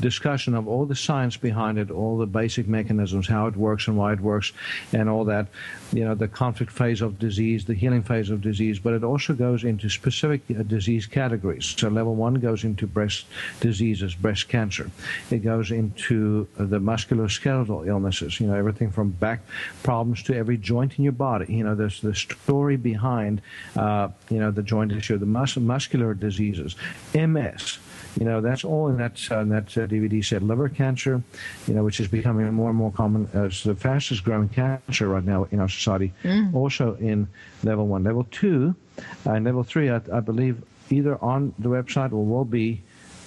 discussion 0.00 0.54
of 0.54 0.66
all 0.66 0.86
the 0.86 0.94
science 0.94 1.36
behind 1.36 1.78
it, 1.78 1.90
all 1.90 2.18
the 2.18 2.26
basic 2.26 2.66
mechanisms, 2.66 3.28
how 3.28 3.46
it 3.46 3.56
works 3.56 3.86
and 3.86 3.96
why 3.96 4.12
it 4.12 4.20
works, 4.20 4.52
and 4.92 5.08
all 5.08 5.24
that. 5.24 5.46
You 5.92 6.04
know, 6.04 6.14
the 6.14 6.28
conflict 6.28 6.72
phase 6.72 7.02
of 7.02 7.18
disease, 7.18 7.64
the 7.64 7.74
healing 7.74 8.02
phase 8.02 8.30
of 8.30 8.40
disease, 8.40 8.78
but 8.78 8.94
it 8.94 9.04
also 9.04 9.34
goes 9.34 9.64
into 9.64 9.88
specific 9.88 10.42
uh, 10.50 10.62
disease 10.62 11.06
categories. 11.06 11.74
So, 11.76 11.88
level 11.88 12.14
one 12.14 12.34
goes 12.34 12.64
into 12.64 12.86
breast 12.86 13.26
diseases, 13.60 14.14
breast 14.14 14.48
cancer. 14.48 14.90
It 15.30 15.38
goes 15.38 15.70
into 15.70 16.48
uh, 16.58 16.64
the 16.64 16.78
musculoskeletal 16.78 17.86
illnesses, 17.86 18.40
you 18.40 18.46
know, 18.46 18.54
everything 18.54 18.90
from 18.90 19.10
back 19.10 19.40
problems 19.82 20.22
to 20.24 20.34
every 20.34 20.56
joint 20.56 20.98
in 20.98 21.04
your 21.04 21.12
body. 21.12 21.52
You 21.52 21.64
know, 21.64 21.74
there's 21.74 22.00
the 22.00 22.14
story 22.14 22.76
behind, 22.76 23.42
uh, 23.76 24.08
you 24.30 24.38
know, 24.38 24.50
the 24.50 24.62
joint 24.62 24.92
issue, 24.92 25.18
the 25.18 25.26
mus- 25.26 25.56
muscular 25.56 26.14
diseases, 26.14 26.76
MS 27.14 27.78
you 28.18 28.24
know, 28.24 28.40
that's 28.40 28.64
all 28.64 28.88
in 28.88 28.96
that 28.98 29.20
uh, 29.30 29.40
in 29.40 29.48
that 29.50 29.76
uh, 29.76 29.86
DVD 29.86 30.24
set. 30.24 30.42
Liver 30.42 30.68
cancer, 30.68 31.22
you 31.66 31.74
know, 31.74 31.84
which 31.84 32.00
is 32.00 32.08
becoming 32.08 32.50
more 32.52 32.70
and 32.70 32.78
more 32.78 32.92
common 32.92 33.28
as 33.32 33.62
the 33.62 33.74
fastest 33.74 34.24
growing 34.24 34.48
cancer 34.48 35.08
right 35.08 35.24
now 35.24 35.46
in 35.50 35.60
our 35.60 35.68
society. 35.68 36.12
Mm. 36.24 36.54
Also 36.54 36.96
in 36.96 37.28
level 37.62 37.86
one, 37.86 38.04
level 38.04 38.26
two, 38.30 38.74
uh, 39.26 39.32
and 39.32 39.44
level 39.44 39.62
three, 39.62 39.90
I, 39.90 40.00
I, 40.12 40.20
believe 40.20 40.62
either 40.90 41.22
on 41.22 41.54
the 41.58 41.68
website 41.68 42.12
or 42.12 42.24
will 42.24 42.44
be 42.44 42.82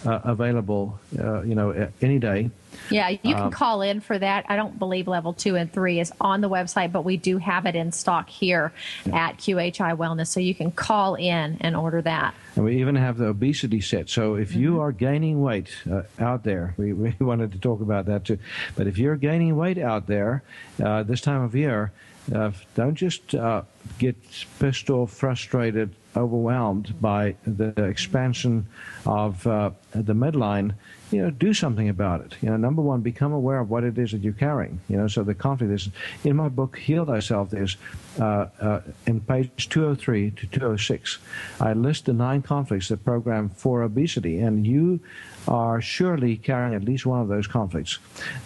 uh, 0.06 0.20
available, 0.24 1.00
uh, 1.20 1.42
you 1.42 1.56
know, 1.56 1.90
any 2.02 2.20
day. 2.20 2.50
Yeah, 2.90 3.10
you 3.10 3.18
can 3.36 3.36
um, 3.36 3.52
call 3.52 3.82
in 3.82 4.02
for 4.02 4.18
that. 4.18 4.46
I 4.50 4.56
don't 4.56 4.78
believe 4.78 5.08
level 5.08 5.34
two 5.34 5.56
and 5.56 5.72
three 5.72 6.00
is 6.00 6.12
on 6.20 6.42
the 6.42 6.50
website, 6.50 6.92
but 6.92 7.04
we 7.04 7.18
do 7.18 7.38
have 7.38 7.66
it 7.66 7.76
in 7.76 7.92
stock 7.92 8.30
here 8.30 8.72
at 9.12 9.38
QHI 9.38 9.96
Wellness. 9.96 10.28
So 10.28 10.40
you 10.40 10.56
can 10.56 10.72
call 10.72 11.16
in 11.16 11.58
and 11.62 11.76
order 11.76 12.02
that. 12.02 12.34
And 12.56 12.66
we 12.66 12.80
even 12.80 12.96
have 12.96 13.18
the 13.18 13.28
obesity 13.28 13.82
set. 13.82 14.10
So 14.10 14.36
if 14.36 14.52
mm-hmm. 14.52 14.60
you 14.60 14.82
are 14.82 14.92
gaining 14.92 15.42
weight 15.42 15.70
uh, 15.90 16.04
out 16.20 16.44
there, 16.44 16.74
we, 16.78 16.94
we 16.94 17.16
wanted 17.20 17.52
to 17.54 17.60
talk 17.60 17.82
about 17.82 18.06
that 18.08 18.26
too. 18.26 18.40
But 18.76 18.88
if 18.88 18.98
you're 18.98 19.18
gaining 19.18 19.56
weight 19.56 19.78
out 19.78 20.08
there 20.08 20.44
uh, 20.84 21.04
this 21.04 21.22
time 21.22 21.42
of 21.42 21.56
year, 21.56 21.92
uh, 22.34 22.52
don't 22.76 22.96
just 22.96 23.36
uh, 23.36 23.64
get 24.00 24.16
pissed 24.60 24.90
off, 24.90 25.12
frustrated, 25.12 25.94
overwhelmed 26.16 27.00
by 27.02 27.36
the 27.46 27.74
expansion 27.84 28.68
of 29.06 29.46
uh, 29.48 29.72
the 29.92 30.14
midline 30.14 30.74
you 31.14 31.22
know, 31.22 31.30
do 31.30 31.54
something 31.54 31.90
about 31.90 32.22
it. 32.22 32.36
You 32.42 32.50
know, 32.50 32.58
number 32.58 32.82
one, 32.82 33.02
become 33.02 33.32
aware 33.34 33.60
of 33.60 33.70
what 33.70 33.84
it 33.84 33.98
is 33.98 34.12
that 34.12 34.22
you're 34.22 34.34
carrying. 34.34 34.82
You 34.90 34.98
know, 34.98 35.08
so 35.08 35.24
the 35.24 35.36
conflict 35.36 35.72
is 35.72 35.90
in 36.24 36.36
my 36.36 36.50
book, 36.50 36.78
Heal 36.78 37.06
Thyself. 37.06 37.52
There's 37.52 37.78
uh, 38.20 38.48
uh, 38.60 38.82
in 39.06 39.22
page 39.22 39.70
203 39.70 40.32
to 40.32 40.48
206, 40.48 41.20
I 41.60 41.74
list 41.74 42.06
the 42.06 42.14
nine 42.14 42.42
conflicts 42.42 42.90
that 42.90 43.06
program 43.06 43.50
for 43.50 43.84
obesity, 43.84 44.40
and 44.40 44.66
you 44.66 45.00
are 45.48 45.82
surely 45.82 46.38
carrying 46.38 46.74
at 46.74 46.84
least 46.84 47.06
one 47.06 47.22
of 47.22 47.28
those 47.28 47.48
conflicts. 47.48 48.00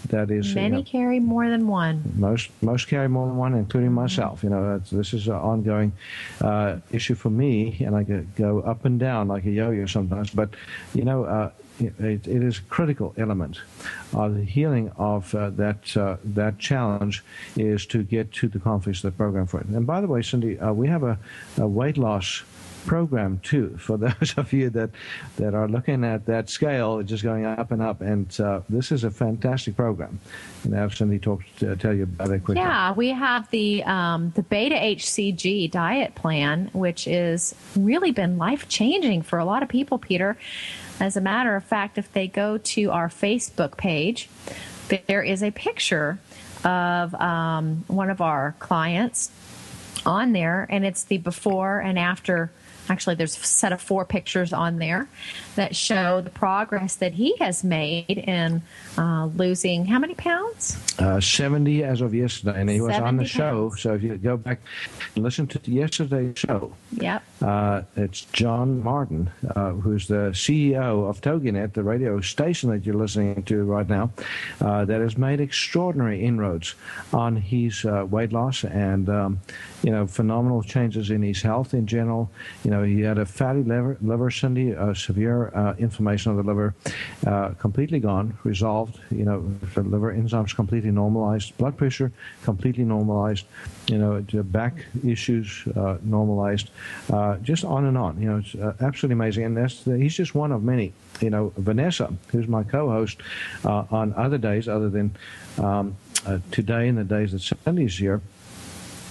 That 0.10 0.32
is, 0.32 0.54
many 0.56 0.78
you 0.78 0.84
know, 0.84 0.84
carry 0.84 1.20
more 1.20 1.50
than 1.50 1.68
one. 1.68 2.04
Most 2.16 2.50
most 2.62 2.88
carry 2.88 3.08
more 3.10 3.28
than 3.28 3.38
one, 3.38 3.54
including 3.54 3.89
mm-hmm. 3.89 3.95
myself. 3.95 4.43
You 4.43 4.50
know, 4.50 4.80
this 4.91 5.14
is 5.14 5.28
an 5.28 5.36
ongoing 5.36 5.91
uh, 6.41 6.78
issue 6.91 7.16
for 7.16 7.30
me, 7.30 7.78
and 7.86 7.95
I 7.95 8.04
go 8.04 8.62
up 8.62 8.86
and 8.86 9.00
down 9.00 9.28
like 9.28 9.45
a 9.45 9.52
yo-yo 9.52 9.86
sometimes. 9.86 10.30
But 10.32 10.50
you 10.93 11.04
know 11.04 11.26
uh, 11.26 11.52
it, 11.80 12.28
it 12.28 12.43
is 12.43 12.60
a 12.60 12.62
critical 12.64 13.14
element 13.18 13.62
of 14.14 14.36
the 14.36 14.43
healing 14.43 14.91
of 14.98 15.34
uh, 15.36 15.50
that 15.52 15.95
uh, 15.95 16.18
that 16.24 16.58
challenge 16.58 17.24
is 17.56 17.86
to 17.88 18.04
get 18.04 18.32
to 18.34 18.48
the 18.48 18.60
conflicts 18.60 19.02
that 19.02 19.18
program 19.18 19.45
for 19.45 19.60
it. 19.60 19.68
And 19.68 19.86
by 19.86 20.02
the 20.02 20.08
way, 20.08 20.22
Cindy, 20.22 20.60
uh, 20.60 20.74
we 20.74 20.88
have 20.88 21.04
a, 21.04 21.18
a, 21.58 21.68
weight 21.68 21.98
loss 21.98 22.43
program 22.88 23.40
too 23.44 23.78
for 23.78 23.98
those 24.08 24.34
of 24.38 24.52
you 24.52 24.72
that 24.72 24.90
that 25.36 25.54
are 25.54 25.68
looking 25.68 26.04
at 26.04 26.26
that 26.26 26.50
scale 26.50 26.98
it's 27.00 27.10
just 27.10 27.24
going 27.24 27.46
up 27.46 27.72
and 27.72 27.82
up. 27.82 28.02
And 28.02 28.40
uh, 28.40 28.62
this 28.70 28.92
is 28.92 29.04
a 29.04 29.12
fantastic 29.12 29.76
program. 29.76 30.20
And 30.64 30.76
I 30.76 30.80
have 30.80 30.96
Cindy 30.96 31.20
talk 31.20 31.42
to, 31.60 31.76
tell 31.76 31.94
you 31.94 32.04
about 32.04 32.32
it 32.32 32.44
quickly. 32.44 32.62
Yeah, 32.62 32.94
we 32.94 33.10
have 33.10 33.50
the 33.52 33.84
um, 33.84 34.32
the 34.36 34.44
Beta 34.44 34.76
HCG 34.76 35.70
diet 35.70 36.16
plan, 36.16 36.70
which 36.74 37.08
is 37.08 37.54
really 37.76 38.12
been 38.12 38.38
life 38.38 38.68
changing 38.68 39.22
for 39.22 39.38
a 39.38 39.46
lot 39.46 39.62
of 39.62 39.70
people, 39.70 40.00
Peter. 40.00 40.38
As 41.00 41.16
a 41.16 41.22
matter 41.22 41.56
of 41.56 41.64
fact, 41.64 41.98
if 41.98 42.12
they 42.14 42.28
go 42.28 42.58
to 42.58 42.92
our 42.92 43.08
Facebook 43.08 43.78
page, 43.78 44.30
there 45.08 45.22
is 45.22 45.44
a 45.44 45.52
picture 45.52 46.18
of 46.64 47.14
um, 47.16 47.84
one 47.88 48.10
of 48.10 48.20
our 48.20 48.56
clients 48.60 49.30
on 50.06 50.32
there, 50.32 50.66
and 50.70 50.86
it's 50.86 51.04
the 51.04 51.18
before 51.18 51.80
and 51.80 52.00
after 52.00 52.52
actually, 52.90 53.16
there's 53.16 53.38
a 53.38 53.42
set 53.44 53.72
of 53.72 53.82
four 53.82 54.06
pictures 54.06 54.54
on 54.54 54.78
there 54.78 55.08
that 55.56 55.76
show 55.76 56.22
the 56.22 56.30
progress 56.30 56.96
that 56.96 57.14
he 57.14 57.36
has 57.38 57.64
made 57.64 58.10
in 58.10 58.62
uh, 58.98 59.26
losing 59.36 59.86
how 59.86 60.00
many 60.00 60.14
pounds? 60.16 60.78
Uh, 61.00 61.20
70 61.20 61.84
as 61.84 62.02
of 62.02 62.14
yesterday, 62.14 62.60
and 62.60 62.70
he 62.70 62.82
was 62.82 62.96
on 62.96 63.18
the 63.18 63.26
70 63.26 63.28
show. 63.28 63.76
So 63.76 63.94
if 63.94 64.04
you 64.04 64.18
go 64.18 64.38
back 64.38 64.60
and 65.16 65.24
listen 65.24 65.48
to 65.48 65.60
yesterday's 65.72 66.38
show, 66.38 66.74
Yep. 66.94 67.24
uh, 67.42 67.82
it's 67.96 68.22
John 68.26 68.84
Martin, 68.84 69.30
uh, 69.56 69.72
who's 69.72 70.08
the 70.08 70.32
CEO 70.34 71.08
of 71.10 71.22
TogiNet, 71.22 71.74
the 71.74 71.84
radio 71.84 72.22
station 72.22 72.70
that 72.72 72.86
you're 72.86 72.96
listening 72.96 73.44
to 73.44 73.64
right 73.64 73.88
now, 73.88 74.12
uh, 74.62 74.86
that 74.86 75.02
has 75.02 75.18
made 75.18 75.40
extraordinary 75.40 76.24
inroads 76.24 76.76
on 77.14 77.36
his 77.36 77.86
uh, 77.86 78.06
weight 78.10 78.32
loss 78.34 78.64
and 78.64 79.10
um, 79.10 79.40
you 79.84 79.92
know 79.92 80.08
phenomenal 80.08 80.64
changes 80.64 81.10
in 81.12 81.22
his 81.22 81.42
health 81.42 81.74
in 81.74 81.86
general. 81.88 82.30
You 82.64 82.72
know, 82.72 82.76
he 82.84 83.01
had 83.01 83.17
a 83.17 83.25
fatty 83.25 83.63
liver, 83.63 83.97
liver 84.01 84.32
Cindy, 84.32 84.75
severe 84.93 85.49
uh, 85.55 85.75
inflammation 85.78 86.32
of 86.32 86.38
the 86.38 86.43
liver, 86.43 86.73
uh, 87.25 87.49
completely 87.59 87.99
gone, 87.99 88.38
resolved. 88.43 88.99
You 89.11 89.25
know, 89.25 89.41
the 89.73 89.84
liver 89.84 90.13
enzymes 90.13 90.55
completely 90.55 90.91
normalized, 90.91 91.57
blood 91.57 91.78
pressure 91.78 92.11
completely 92.43 92.84
normalized. 92.84 93.45
You 93.88 93.97
know, 93.97 94.21
back 94.43 94.86
issues 95.05 95.63
uh, 95.75 95.97
normalized, 96.03 96.69
uh, 97.11 97.38
just 97.38 97.63
on 97.63 97.86
and 97.86 97.97
on. 97.97 98.21
You 98.21 98.30
know, 98.30 98.38
it's 98.38 98.55
uh, 98.55 98.73
absolutely 98.82 99.13
amazing, 99.13 99.45
and 99.45 99.57
that's 99.57 99.84
he's 99.86 100.15
just 100.15 100.36
one 100.36 100.51
of 100.51 100.63
many. 100.63 100.93
You 101.21 101.30
know, 101.30 101.53
Vanessa, 101.57 102.13
who's 102.30 102.47
my 102.47 102.63
co-host 102.63 103.17
on 103.63 104.13
other 104.13 104.38
days 104.38 104.67
other 104.67 104.89
than 104.89 105.15
um, 105.57 105.95
today 106.51 106.88
and 106.88 106.97
the 106.97 107.03
days 107.03 107.32
that 107.32 107.41
Cindy's 107.41 107.97
here 107.97 108.21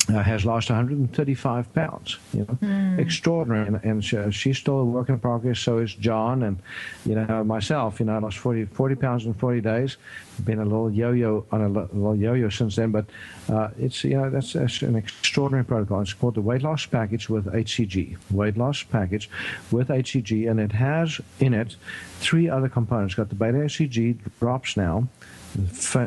uh, 0.08 0.22
has 0.22 0.44
lost 0.44 0.70
135 0.70 1.74
pounds. 1.74 2.18
You 2.32 2.46
know, 2.46 2.96
extraordinary, 2.98 3.66
and, 3.66 3.80
and 3.82 4.04
she, 4.04 4.18
she's 4.30 4.58
still 4.58 4.78
a 4.78 4.84
work 4.84 5.08
in 5.08 5.18
progress. 5.18 5.58
So 5.58 5.78
is 5.78 5.94
John, 5.94 6.42
and 6.42 6.58
you 7.04 7.14
know 7.14 7.42
myself. 7.42 7.98
You 7.98 8.06
know, 8.06 8.14
I 8.14 8.18
lost 8.18 8.38
40, 8.38 8.66
40 8.66 8.94
pounds 8.94 9.26
in 9.26 9.34
40 9.34 9.60
days. 9.60 9.96
Been 10.44 10.60
a 10.60 10.64
little 10.64 10.90
yo-yo 10.90 11.46
on 11.50 11.60
a 11.62 11.68
li- 11.68 11.88
little 11.92 12.16
yo-yo 12.16 12.48
since 12.50 12.76
then, 12.76 12.90
but 12.90 13.06
uh, 13.48 13.70
it's 13.78 14.04
you 14.04 14.16
know 14.16 14.30
that's, 14.30 14.52
that's 14.52 14.82
an 14.82 14.96
extraordinary 14.96 15.64
protocol. 15.64 16.02
It's 16.02 16.12
called 16.12 16.34
the 16.34 16.40
weight 16.40 16.62
loss 16.62 16.86
package 16.86 17.28
with 17.28 17.46
HCG. 17.46 18.16
Weight 18.30 18.56
loss 18.56 18.82
package 18.82 19.28
with 19.70 19.88
HCG, 19.88 20.48
and 20.48 20.60
it 20.60 20.72
has 20.72 21.20
in 21.40 21.54
it 21.54 21.76
three 22.20 22.48
other 22.48 22.68
components. 22.68 23.12
It's 23.12 23.16
got 23.16 23.28
the 23.28 23.34
beta 23.34 23.58
HCG 23.58 24.18
drops 24.38 24.76
now 24.76 25.08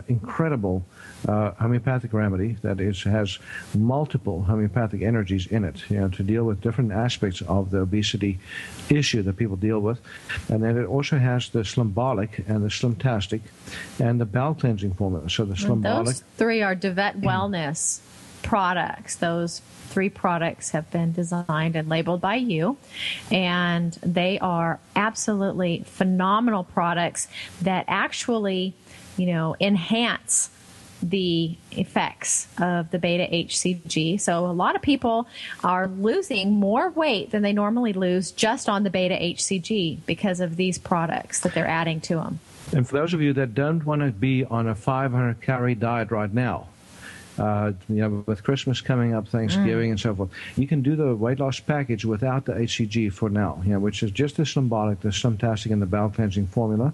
incredible 0.07 0.85
uh, 1.27 1.51
homeopathic 1.51 2.13
remedy 2.13 2.57
that 2.61 2.79
is 2.79 3.03
has 3.03 3.39
multiple 3.75 4.43
homeopathic 4.43 5.01
energies 5.01 5.47
in 5.47 5.63
it, 5.63 5.83
you 5.89 5.99
know, 5.99 6.07
to 6.09 6.23
deal 6.23 6.43
with 6.43 6.61
different 6.61 6.91
aspects 6.91 7.41
of 7.41 7.71
the 7.71 7.79
obesity 7.79 8.39
issue 8.89 9.21
that 9.23 9.37
people 9.37 9.55
deal 9.55 9.79
with, 9.79 9.99
and 10.49 10.63
then 10.63 10.77
it 10.77 10.85
also 10.85 11.17
has 11.17 11.49
the 11.49 11.59
slimbolic 11.59 12.47
and 12.47 12.63
the 12.63 12.69
slimtastic, 12.69 13.41
and 13.99 14.19
the 14.19 14.25
bowel 14.25 14.53
cleansing 14.53 14.93
formula. 14.93 15.29
So 15.29 15.45
the 15.45 15.55
slimbolic. 15.55 16.05
Those 16.05 16.23
three 16.37 16.61
are 16.61 16.75
DeWet 16.75 17.21
Wellness 17.21 17.99
products. 18.41 19.15
Those 19.15 19.61
three 19.89 20.09
products 20.09 20.69
have 20.71 20.89
been 20.91 21.11
designed 21.11 21.75
and 21.75 21.89
labeled 21.89 22.21
by 22.21 22.35
you, 22.35 22.77
and 23.31 23.93
they 24.01 24.39
are 24.39 24.79
absolutely 24.95 25.83
phenomenal 25.85 26.63
products 26.63 27.27
that 27.61 27.85
actually, 27.87 28.73
you 29.17 29.25
know, 29.25 29.55
enhance 29.59 30.51
the 31.01 31.57
effects 31.71 32.47
of 32.59 32.91
the 32.91 32.99
beta 32.99 33.27
HCG. 33.31 34.19
So 34.19 34.45
a 34.45 34.51
lot 34.51 34.75
of 34.75 34.81
people 34.81 35.27
are 35.63 35.87
losing 35.87 36.51
more 36.51 36.89
weight 36.89 37.31
than 37.31 37.41
they 37.41 37.53
normally 37.53 37.93
lose 37.93 38.31
just 38.31 38.69
on 38.69 38.83
the 38.83 38.89
beta 38.89 39.15
HCG 39.15 39.99
because 40.05 40.39
of 40.39 40.55
these 40.55 40.77
products 40.77 41.39
that 41.41 41.53
they're 41.53 41.67
adding 41.67 42.01
to 42.01 42.15
them. 42.15 42.39
And 42.71 42.87
for 42.87 42.97
those 42.97 43.13
of 43.13 43.21
you 43.21 43.33
that 43.33 43.55
don't 43.55 43.83
want 43.85 44.01
to 44.01 44.11
be 44.11 44.45
on 44.45 44.67
a 44.67 44.75
500 44.75 45.41
calorie 45.41 45.75
diet 45.75 46.11
right 46.11 46.31
now, 46.31 46.67
uh, 47.39 47.73
you 47.87 47.95
know, 47.95 48.23
with 48.25 48.43
Christmas 48.43 48.81
coming 48.81 49.13
up, 49.13 49.27
Thanksgiving, 49.27 49.91
and 49.91 49.99
so 49.99 50.13
forth, 50.13 50.29
you 50.57 50.67
can 50.67 50.81
do 50.81 50.95
the 50.95 51.15
weight 51.15 51.39
loss 51.39 51.59
package 51.59 52.05
without 52.05 52.45
the 52.45 52.53
HCG 52.53 53.13
for 53.13 53.29
now, 53.29 53.61
you 53.65 53.71
know, 53.71 53.79
which 53.79 54.03
is 54.03 54.11
just 54.11 54.37
the 54.37 54.43
slimbolic, 54.43 54.99
the 54.99 55.09
Slimtastic, 55.09 55.71
and 55.71 55.81
the 55.81 55.85
bowel 55.85 56.09
cleansing 56.09 56.47
formula. 56.47 56.93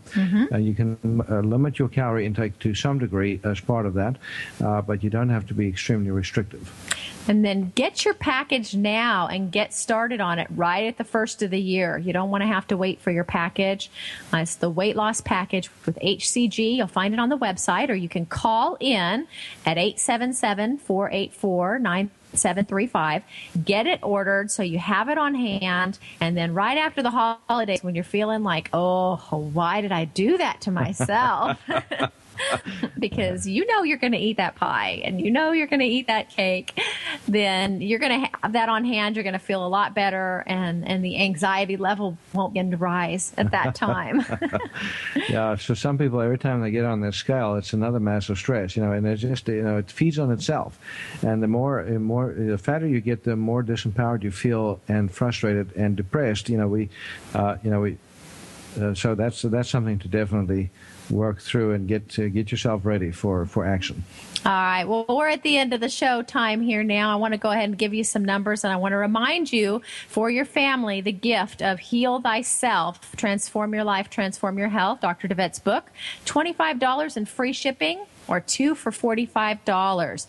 Uh, 0.51 0.57
you 0.57 0.73
can 0.73 0.97
uh, 1.29 1.39
limit 1.39 1.79
your 1.79 1.89
calorie 1.89 2.25
intake 2.25 2.57
to 2.59 2.73
some 2.75 2.99
degree 2.99 3.39
as 3.43 3.59
part 3.59 3.85
of 3.85 3.93
that, 3.95 4.15
uh, 4.63 4.81
but 4.81 5.03
you 5.03 5.09
don't 5.09 5.29
have 5.29 5.47
to 5.47 5.53
be 5.53 5.67
extremely 5.67 6.11
restrictive. 6.11 6.71
And 7.27 7.43
then 7.43 7.71
get 7.75 8.05
your 8.05 8.13
package 8.13 8.75
now 8.75 9.27
and 9.27 9.51
get 9.51 9.73
started 9.73 10.21
on 10.21 10.39
it 10.39 10.47
right 10.51 10.85
at 10.85 10.97
the 10.97 11.03
first 11.03 11.41
of 11.41 11.51
the 11.51 11.59
year. 11.59 11.97
You 11.97 12.13
don't 12.13 12.29
want 12.29 12.41
to 12.41 12.47
have 12.47 12.67
to 12.67 12.77
wait 12.77 13.01
for 13.01 13.11
your 13.11 13.23
package. 13.23 13.89
Uh, 14.33 14.37
it's 14.37 14.55
the 14.55 14.69
weight 14.69 14.95
loss 14.95 15.21
package 15.21 15.69
with 15.85 15.97
HCG. 15.99 16.77
You'll 16.77 16.87
find 16.87 17.13
it 17.13 17.19
on 17.19 17.29
the 17.29 17.37
website, 17.37 17.89
or 17.89 17.95
you 17.95 18.09
can 18.09 18.25
call 18.25 18.77
in 18.79 19.27
at 19.65 19.77
877 19.77 20.77
484 20.77 21.79
9735. 21.79 23.23
Get 23.63 23.87
it 23.87 23.99
ordered 24.03 24.51
so 24.51 24.61
you 24.61 24.77
have 24.79 25.09
it 25.09 25.17
on 25.17 25.33
hand. 25.33 25.97
And 26.21 26.37
then 26.37 26.53
right 26.53 26.77
after 26.77 27.01
the 27.01 27.11
holidays, 27.11 27.83
when 27.83 27.95
you're 27.95 28.03
feeling 28.03 28.43
like, 28.43 28.69
oh, 28.73 29.15
why 29.31 29.81
did 29.81 29.91
I 29.91 30.05
do 30.05 30.37
that 30.37 30.61
to 30.61 30.71
myself? 30.71 31.59
because 32.99 33.47
you 33.47 33.65
know 33.67 33.83
you're 33.83 33.97
going 33.97 34.13
to 34.13 34.19
eat 34.19 34.37
that 34.37 34.55
pie 34.55 35.01
and 35.03 35.21
you 35.21 35.31
know 35.31 35.51
you're 35.51 35.67
going 35.67 35.79
to 35.79 35.85
eat 35.85 36.07
that 36.07 36.29
cake, 36.29 36.79
then 37.27 37.81
you're 37.81 37.99
going 37.99 38.21
to 38.21 38.29
have 38.41 38.53
that 38.53 38.69
on 38.69 38.85
hand. 38.85 39.15
You're 39.15 39.23
going 39.23 39.33
to 39.33 39.39
feel 39.39 39.65
a 39.65 39.69
lot 39.69 39.93
better, 39.93 40.43
and 40.47 40.87
and 40.87 41.03
the 41.03 41.17
anxiety 41.17 41.77
level 41.77 42.17
won't 42.33 42.53
begin 42.53 42.71
to 42.71 42.77
rise 42.77 43.33
at 43.37 43.51
that 43.51 43.75
time. 43.75 44.25
Yeah, 45.29 45.55
so 45.55 45.73
some 45.73 45.97
people 45.97 46.21
every 46.21 46.37
time 46.37 46.61
they 46.61 46.71
get 46.71 46.85
on 46.85 47.01
this 47.01 47.15
scale, 47.15 47.55
it's 47.55 47.73
another 47.73 47.99
massive 47.99 48.37
stress, 48.37 48.75
you 48.75 48.83
know, 48.83 48.91
and 48.91 49.05
it 49.05 49.17
just 49.17 49.47
you 49.47 49.63
know 49.63 49.77
it 49.77 49.89
feeds 49.91 50.19
on 50.19 50.31
itself, 50.31 50.79
and 51.21 51.41
the 51.41 51.47
more 51.47 51.83
the 51.83 51.99
more 51.99 52.33
the 52.33 52.57
fatter 52.57 52.87
you 52.87 53.01
get, 53.01 53.23
the 53.23 53.35
more 53.35 53.63
disempowered 53.63 54.23
you 54.23 54.31
feel 54.31 54.79
and 54.87 55.11
frustrated 55.11 55.75
and 55.75 55.95
depressed. 55.95 56.49
You 56.49 56.57
know, 56.57 56.67
we, 56.67 56.89
uh, 57.33 57.57
you 57.63 57.69
know, 57.69 57.81
we. 57.81 57.97
Uh, 58.79 58.93
so 58.93 59.15
that's 59.15 59.41
that's 59.43 59.69
something 59.69 59.99
to 59.99 60.07
definitely 60.07 60.69
work 61.09 61.41
through 61.41 61.73
and 61.73 61.87
get 61.87 62.09
to 62.09 62.29
get 62.29 62.51
yourself 62.51 62.85
ready 62.85 63.11
for 63.11 63.45
for 63.45 63.65
action. 63.65 64.03
All 64.45 64.51
right. 64.51 64.83
Well, 64.83 65.05
we're 65.09 65.29
at 65.29 65.41
the 65.41 65.57
end 65.57 65.73
of 65.73 65.79
the 65.79 65.89
show 65.89 66.21
time 66.21 66.61
here 66.61 66.83
now. 66.83 67.11
I 67.11 67.15
want 67.15 67.33
to 67.33 67.39
go 67.39 67.49
ahead 67.49 67.63
and 67.63 67.77
give 67.77 67.95
you 67.95 68.03
some 68.03 68.23
numbers, 68.23 68.63
and 68.63 68.71
I 68.71 68.75
want 68.75 68.91
to 68.91 68.97
remind 68.97 69.51
you 69.51 69.81
for 70.07 70.29
your 70.29 70.45
family 70.45 71.01
the 71.01 71.11
gift 71.11 71.63
of 71.63 71.79
Heal 71.79 72.21
Thyself, 72.21 73.15
Transform 73.15 73.73
Your 73.73 73.83
Life, 73.83 74.09
Transform 74.11 74.59
Your 74.59 74.69
Health, 74.69 75.01
Dr. 75.01 75.27
DeWet's 75.27 75.57
book. 75.57 75.89
$25 76.25 77.17
in 77.17 77.25
free 77.25 77.53
shipping 77.53 78.05
or 78.27 78.39
two 78.39 78.75
for 78.75 78.91
$45. 78.91 80.27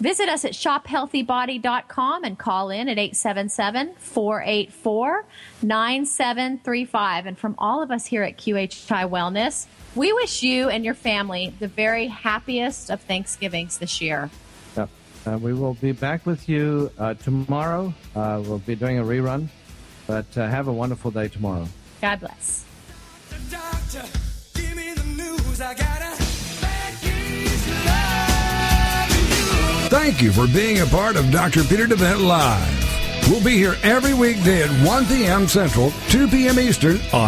Visit 0.00 0.28
us 0.28 0.44
at 0.44 0.52
shophealthybody.com 0.52 2.24
and 2.24 2.38
call 2.38 2.70
in 2.70 2.88
at 2.88 2.98
877 2.98 3.94
484 3.96 5.24
9735. 5.62 7.26
And 7.26 7.38
from 7.38 7.54
all 7.56 7.82
of 7.82 7.90
us 7.90 8.04
here 8.04 8.22
at 8.22 8.36
QHI 8.36 9.08
Wellness, 9.08 9.66
we 9.94 10.12
wish 10.12 10.42
you 10.42 10.68
and 10.68 10.84
your 10.84 10.94
family 10.94 11.54
the 11.58 11.68
very 11.68 12.08
happiest 12.08 12.90
of 12.90 13.00
Thanksgivings 13.00 13.78
this 13.78 14.00
year. 14.02 14.30
Yep. 14.76 14.90
Uh, 15.26 15.38
we 15.38 15.54
will 15.54 15.74
be 15.74 15.92
back 15.92 16.26
with 16.26 16.46
you 16.46 16.90
uh, 16.98 17.14
tomorrow. 17.14 17.94
Uh, 18.14 18.42
we'll 18.44 18.58
be 18.58 18.74
doing 18.74 18.98
a 18.98 19.02
rerun, 19.02 19.48
but 20.06 20.26
uh, 20.36 20.46
have 20.46 20.68
a 20.68 20.72
wonderful 20.72 21.10
day 21.10 21.28
tomorrow. 21.28 21.66
God 22.02 22.20
bless. 22.20 22.66
The 23.30 23.56
doctor, 23.56 24.25
Thank 29.88 30.20
you 30.20 30.32
for 30.32 30.48
being 30.48 30.80
a 30.80 30.86
part 30.86 31.14
of 31.14 31.30
Dr. 31.30 31.62
Pieter 31.62 31.86
DeWet 31.86 32.20
Live. 32.20 33.30
We'll 33.30 33.42
be 33.42 33.56
here 33.56 33.76
every 33.84 34.14
weekday 34.14 34.62
at 34.62 34.86
1 34.86 35.06
p.m. 35.06 35.46
Central, 35.46 35.92
2 36.08 36.26
p.m. 36.28 36.58
Eastern 36.58 36.96
on 37.12 37.24